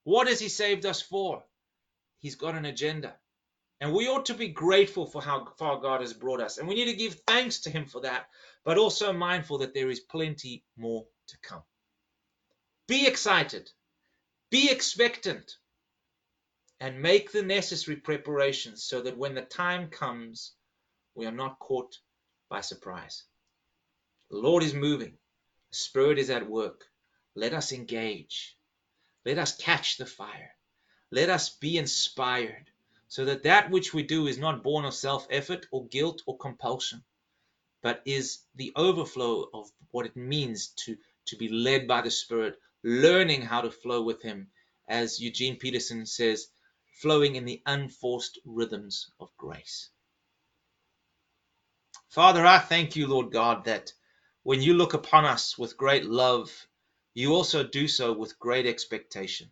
What 0.06 0.28
has 0.28 0.40
He 0.40 0.48
saved 0.48 0.86
us 0.86 1.02
for? 1.02 1.44
He's 2.20 2.36
got 2.36 2.56
an 2.56 2.66
agenda. 2.66 3.14
And 3.82 3.94
we 3.94 4.08
ought 4.08 4.28
to 4.28 4.34
be 4.34 4.48
grateful 4.48 5.06
for 5.06 5.22
how 5.22 5.48
far 5.58 5.82
God 5.82 6.00
has 6.00 6.14
brought 6.14 6.40
us. 6.40 6.58
And 6.58 6.68
we 6.68 6.76
need 6.76 6.86
to 6.86 6.98
give 6.98 7.20
thanks 7.28 7.60
to 7.62 7.70
Him 7.70 7.86
for 7.86 8.02
that, 8.02 8.28
but 8.64 8.78
also 8.78 9.12
mindful 9.12 9.58
that 9.58 9.74
there 9.74 9.90
is 9.90 10.00
plenty 10.00 10.64
more 10.78 11.06
to 11.28 11.38
come. 11.42 11.64
Be 12.88 13.08
excited, 13.08 13.70
be 14.52 14.72
expectant, 14.72 15.58
and 16.80 17.02
make 17.02 17.32
the 17.32 17.42
necessary 17.42 17.98
preparations 17.98 18.84
so 18.84 19.02
that 19.02 19.18
when 19.18 19.34
the 19.34 19.42
time 19.42 19.90
comes, 19.90 20.54
we 21.16 21.26
are 21.26 21.32
not 21.32 21.60
caught 21.60 21.98
by 22.50 22.62
surprise. 22.62 23.24
The 24.30 24.38
Lord 24.38 24.62
is 24.62 24.74
moving, 24.74 25.18
the 25.72 25.78
Spirit 25.78 26.20
is 26.20 26.30
at 26.30 26.50
work. 26.50 26.86
Let 27.36 27.54
us 27.54 27.72
engage, 27.72 28.56
let 29.26 29.40
us 29.40 29.58
catch 29.58 29.98
the 29.98 30.06
fire, 30.06 30.52
let 31.12 31.30
us 31.30 31.50
be 31.50 31.78
inspired 31.78 32.70
so 33.08 33.26
that 33.26 33.44
that 33.44 33.70
which 33.70 33.94
we 33.94 34.04
do 34.04 34.28
is 34.28 34.38
not 34.38 34.64
born 34.64 34.86
of 34.86 34.94
self 34.94 35.28
effort 35.30 35.66
or 35.72 35.88
guilt 35.88 36.22
or 36.26 36.38
compulsion, 36.38 37.04
but 37.82 38.02
is 38.06 38.40
the 38.56 38.72
overflow 38.76 39.50
of 39.54 39.72
what 39.92 40.06
it 40.06 40.16
means 40.16 40.70
to, 40.70 40.98
to 41.26 41.38
be 41.38 41.50
led 41.50 41.88
by 41.88 42.02
the 42.02 42.12
Spirit, 42.12 42.60
learning 42.84 43.42
how 43.42 43.62
to 43.62 43.72
flow 43.72 44.02
with 44.04 44.22
Him, 44.22 44.50
as 44.88 45.20
Eugene 45.20 45.58
Peterson 45.58 46.06
says, 46.06 46.48
flowing 47.02 47.36
in 47.36 47.46
the 47.46 47.62
unforced 47.66 48.40
rhythms 48.46 49.12
of 49.20 49.30
grace. 49.38 49.90
Father, 52.10 52.46
I 52.46 52.60
thank 52.60 52.96
you, 52.96 53.08
Lord 53.08 53.32
God, 53.32 53.66
that 53.66 53.92
when 54.44 54.62
you 54.62 54.74
look 54.76 54.94
upon 54.94 55.26
us 55.26 55.58
with 55.58 55.78
great 55.78 56.06
love, 56.06 56.68
you 57.16 57.34
also 57.34 57.64
do 57.64 57.88
so 57.88 58.14
with 58.14 58.38
great 58.38 58.66
expectation. 58.66 59.50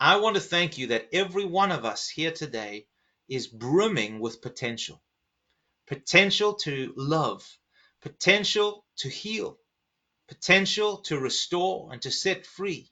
I 0.00 0.16
want 0.16 0.34
to 0.34 0.42
thank 0.42 0.78
you 0.78 0.88
that 0.88 1.08
every 1.12 1.44
one 1.44 1.70
of 1.70 1.84
us 1.84 2.08
here 2.08 2.32
today 2.32 2.88
is 3.28 3.46
brimming 3.46 4.18
with 4.18 4.42
potential. 4.42 5.00
Potential 5.86 6.54
to 6.54 6.92
love, 6.96 7.48
potential 8.02 8.84
to 8.96 9.08
heal, 9.08 9.58
potential 10.26 10.98
to 11.02 11.20
restore 11.20 11.92
and 11.92 12.02
to 12.02 12.10
set 12.10 12.46
free, 12.46 12.90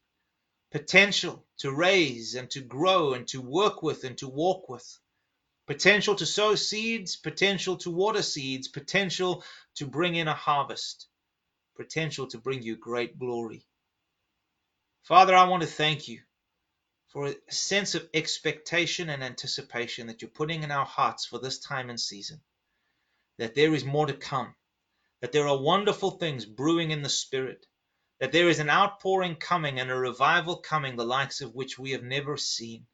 potential 0.70 1.45
to 1.59 1.72
raise 1.72 2.36
and 2.36 2.49
to 2.51 2.61
grow 2.61 3.14
and 3.14 3.26
to 3.28 3.43
work 3.43 3.82
with 3.82 4.05
and 4.05 4.16
to 4.18 4.28
walk 4.28 4.68
with, 4.68 4.86
potential 5.66 6.14
to 6.14 6.26
sow 6.26 6.55
seeds, 6.55 7.16
potential 7.16 7.76
to 7.78 7.91
water 7.91 8.22
seeds, 8.22 8.68
potential 8.68 9.43
to 9.74 9.86
bring 9.86 10.14
in 10.14 10.28
a 10.28 10.34
harvest, 10.34 11.09
potential 11.76 12.28
to 12.28 12.38
bring 12.38 12.62
you 12.62 12.76
great 12.76 13.18
glory. 13.18 13.66
Father, 15.03 15.34
I 15.34 15.48
want 15.48 15.62
to 15.62 15.68
thank 15.68 16.09
you 16.09 16.20
for 17.09 17.26
a 17.26 17.34
sense 17.48 17.94
of 17.94 18.09
expectation 18.14 19.09
and 19.09 19.24
anticipation 19.24 20.07
that 20.07 20.22
you're 20.22 20.30
putting 20.30 20.62
in 20.62 20.70
our 20.70 20.84
hearts 20.84 21.26
for 21.26 21.38
this 21.38 21.59
time 21.59 21.90
and 21.90 21.98
season. 21.98 22.40
That 23.38 23.55
there 23.55 23.74
is 23.74 23.84
more 23.84 24.07
to 24.07 24.12
come, 24.12 24.55
that 25.20 25.32
there 25.32 25.48
are 25.48 25.61
wonderful 25.61 26.12
things 26.12 26.44
brewing 26.44 26.90
in 26.90 27.03
the 27.03 27.09
Spirit, 27.09 27.66
that 28.20 28.30
there 28.30 28.48
is 28.48 28.59
an 28.59 28.68
outpouring 28.68 29.36
coming 29.36 29.80
and 29.80 29.90
a 29.90 29.96
revival 29.96 30.57
coming, 30.57 30.96
the 30.96 31.05
likes 31.05 31.40
of 31.40 31.55
which 31.55 31.78
we 31.78 31.92
have 31.92 32.05
never 32.05 32.36
seen. 32.36 32.86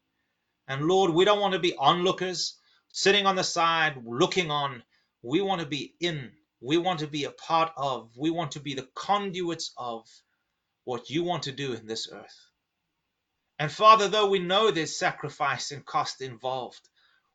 And 0.68 0.86
Lord, 0.86 1.10
we 1.10 1.24
don't 1.24 1.40
want 1.40 1.54
to 1.54 1.58
be 1.58 1.76
onlookers, 1.76 2.56
sitting 2.92 3.26
on 3.26 3.34
the 3.34 3.44
side, 3.44 4.00
looking 4.06 4.50
on. 4.50 4.84
We 5.22 5.42
want 5.42 5.60
to 5.60 5.66
be 5.66 5.96
in. 6.00 6.30
We 6.60 6.78
want 6.78 7.00
to 7.00 7.08
be 7.08 7.24
a 7.24 7.32
part 7.32 7.72
of. 7.76 8.16
We 8.16 8.30
want 8.30 8.52
to 8.52 8.60
be 8.60 8.74
the 8.74 8.88
conduits 8.94 9.72
of 9.76 10.08
what 10.86 11.10
you 11.10 11.24
want 11.24 11.42
to 11.42 11.52
do 11.52 11.72
in 11.72 11.84
this 11.84 12.08
earth. 12.10 12.46
And 13.58 13.72
Father, 13.72 14.06
though 14.06 14.28
we 14.28 14.38
know 14.38 14.70
there's 14.70 14.96
sacrifice 14.96 15.72
and 15.72 15.84
cost 15.84 16.22
involved, 16.22 16.88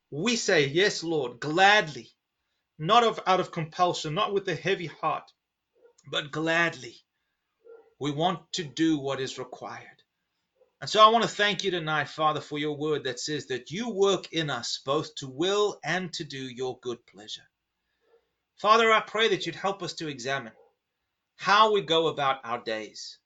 we 0.10 0.38
say, 0.38 0.68
Yes, 0.68 1.04
Lord, 1.04 1.40
gladly, 1.42 2.10
not 2.80 3.04
of, 3.04 3.20
out 3.28 3.42
of 3.42 3.52
compulsion, 3.52 4.14
not 4.14 4.34
with 4.34 4.48
a 4.48 4.56
heavy 4.56 4.88
heart, 4.88 5.30
but 6.10 6.32
gladly. 6.32 6.96
We 8.00 8.12
want 8.12 8.40
to 8.54 8.64
do 8.64 8.98
what 8.98 9.20
is 9.20 9.38
required. 9.38 10.02
And 10.80 10.90
so 10.90 11.04
I 11.04 11.10
want 11.10 11.24
to 11.24 11.30
thank 11.30 11.66
you 11.66 11.72
tonight, 11.72 12.08
Father, 12.08 12.40
for 12.42 12.58
your 12.58 12.78
word 12.78 13.04
that 13.04 13.20
says 13.20 13.48
that 13.48 13.70
you 13.70 13.90
work 13.90 14.32
in 14.32 14.50
us 14.50 14.80
both 14.86 15.14
to 15.16 15.28
will 15.28 15.78
and 15.84 16.12
to 16.14 16.24
do 16.24 16.40
your 16.40 16.80
good 16.80 17.06
pleasure. 17.06 17.48
Father, 18.60 18.90
I 18.92 19.02
pray 19.02 19.28
that 19.28 19.46
you'd 19.46 19.56
help 19.56 19.84
us 19.84 19.94
to 19.96 20.08
examine 20.08 20.54
how 21.36 21.74
we 21.74 21.82
go 21.82 22.08
about 22.08 22.40
our 22.46 22.64
days. 22.64 23.18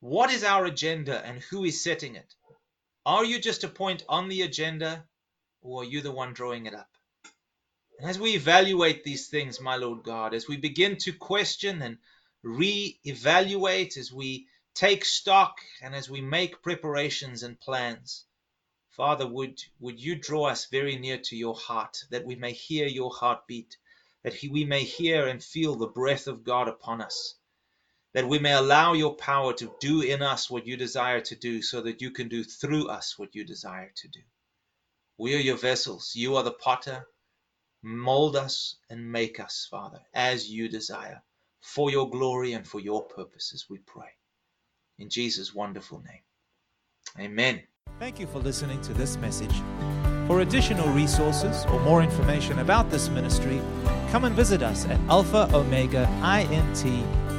What 0.00 0.30
is 0.30 0.44
our 0.44 0.64
agenda 0.64 1.24
and 1.26 1.42
who 1.42 1.64
is 1.64 1.82
setting 1.82 2.16
it? 2.16 2.34
Are 3.04 3.24
you 3.24 3.38
just 3.38 3.64
a 3.64 3.68
point 3.68 4.02
on 4.08 4.28
the 4.28 4.42
agenda 4.42 5.06
or 5.60 5.82
are 5.82 5.84
you 5.84 6.00
the 6.00 6.10
one 6.10 6.32
drawing 6.32 6.64
it 6.64 6.74
up? 6.74 6.90
And 7.98 8.08
as 8.08 8.18
we 8.18 8.34
evaluate 8.34 9.04
these 9.04 9.28
things, 9.28 9.60
my 9.60 9.76
Lord 9.76 10.02
God, 10.02 10.32
as 10.32 10.48
we 10.48 10.56
begin 10.56 10.96
to 10.98 11.12
question 11.12 11.82
and 11.82 11.98
re-evaluate, 12.42 13.98
as 13.98 14.10
we 14.10 14.48
take 14.74 15.04
stock 15.04 15.60
and 15.82 15.94
as 15.94 16.08
we 16.08 16.22
make 16.22 16.62
preparations 16.62 17.42
and 17.42 17.60
plans, 17.60 18.24
Father, 18.88 19.26
would, 19.26 19.62
would 19.80 20.00
you 20.00 20.14
draw 20.14 20.46
us 20.46 20.64
very 20.64 20.96
near 20.96 21.18
to 21.18 21.36
your 21.36 21.54
heart, 21.54 21.98
that 22.08 22.24
we 22.24 22.36
may 22.36 22.52
hear 22.52 22.86
your 22.86 23.10
heartbeat, 23.10 23.76
that 24.22 24.34
we 24.50 24.64
may 24.64 24.84
hear 24.84 25.28
and 25.28 25.44
feel 25.44 25.76
the 25.76 25.86
breath 25.86 26.26
of 26.26 26.42
God 26.42 26.68
upon 26.68 27.02
us, 27.02 27.34
that 28.14 28.28
we 28.28 28.38
may 28.38 28.52
allow 28.52 28.92
your 28.92 29.14
power 29.14 29.52
to 29.54 29.72
do 29.80 30.02
in 30.02 30.22
us 30.22 30.50
what 30.50 30.66
you 30.66 30.76
desire 30.76 31.20
to 31.20 31.36
do, 31.36 31.62
so 31.62 31.80
that 31.82 32.00
you 32.00 32.10
can 32.10 32.28
do 32.28 32.44
through 32.44 32.88
us 32.88 33.18
what 33.18 33.34
you 33.34 33.44
desire 33.44 33.92
to 33.96 34.08
do. 34.08 34.20
We 35.18 35.34
are 35.34 35.38
your 35.38 35.56
vessels. 35.56 36.12
You 36.14 36.36
are 36.36 36.42
the 36.42 36.52
potter. 36.52 37.06
Mold 37.82 38.36
us 38.36 38.76
and 38.90 39.10
make 39.10 39.40
us, 39.40 39.66
Father, 39.70 40.00
as 40.14 40.50
you 40.50 40.68
desire, 40.68 41.22
for 41.60 41.90
your 41.90 42.10
glory 42.10 42.52
and 42.52 42.66
for 42.66 42.80
your 42.80 43.02
purposes, 43.04 43.66
we 43.70 43.78
pray. 43.78 44.08
In 44.98 45.08
Jesus' 45.08 45.54
wonderful 45.54 46.02
name. 46.02 46.22
Amen. 47.18 47.62
Thank 47.98 48.20
you 48.20 48.26
for 48.26 48.38
listening 48.38 48.80
to 48.82 48.92
this 48.92 49.16
message. 49.16 49.54
For 50.26 50.40
additional 50.40 50.88
resources 50.88 51.64
or 51.66 51.80
more 51.80 52.02
information 52.02 52.58
about 52.60 52.90
this 52.90 53.08
ministry, 53.08 53.60
come 54.10 54.24
and 54.24 54.34
visit 54.34 54.62
us 54.62 54.86
at 54.86 54.98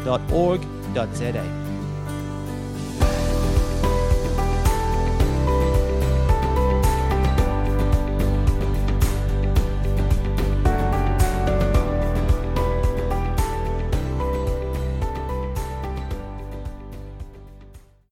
alphaomegaint.org.za. 0.06 1.61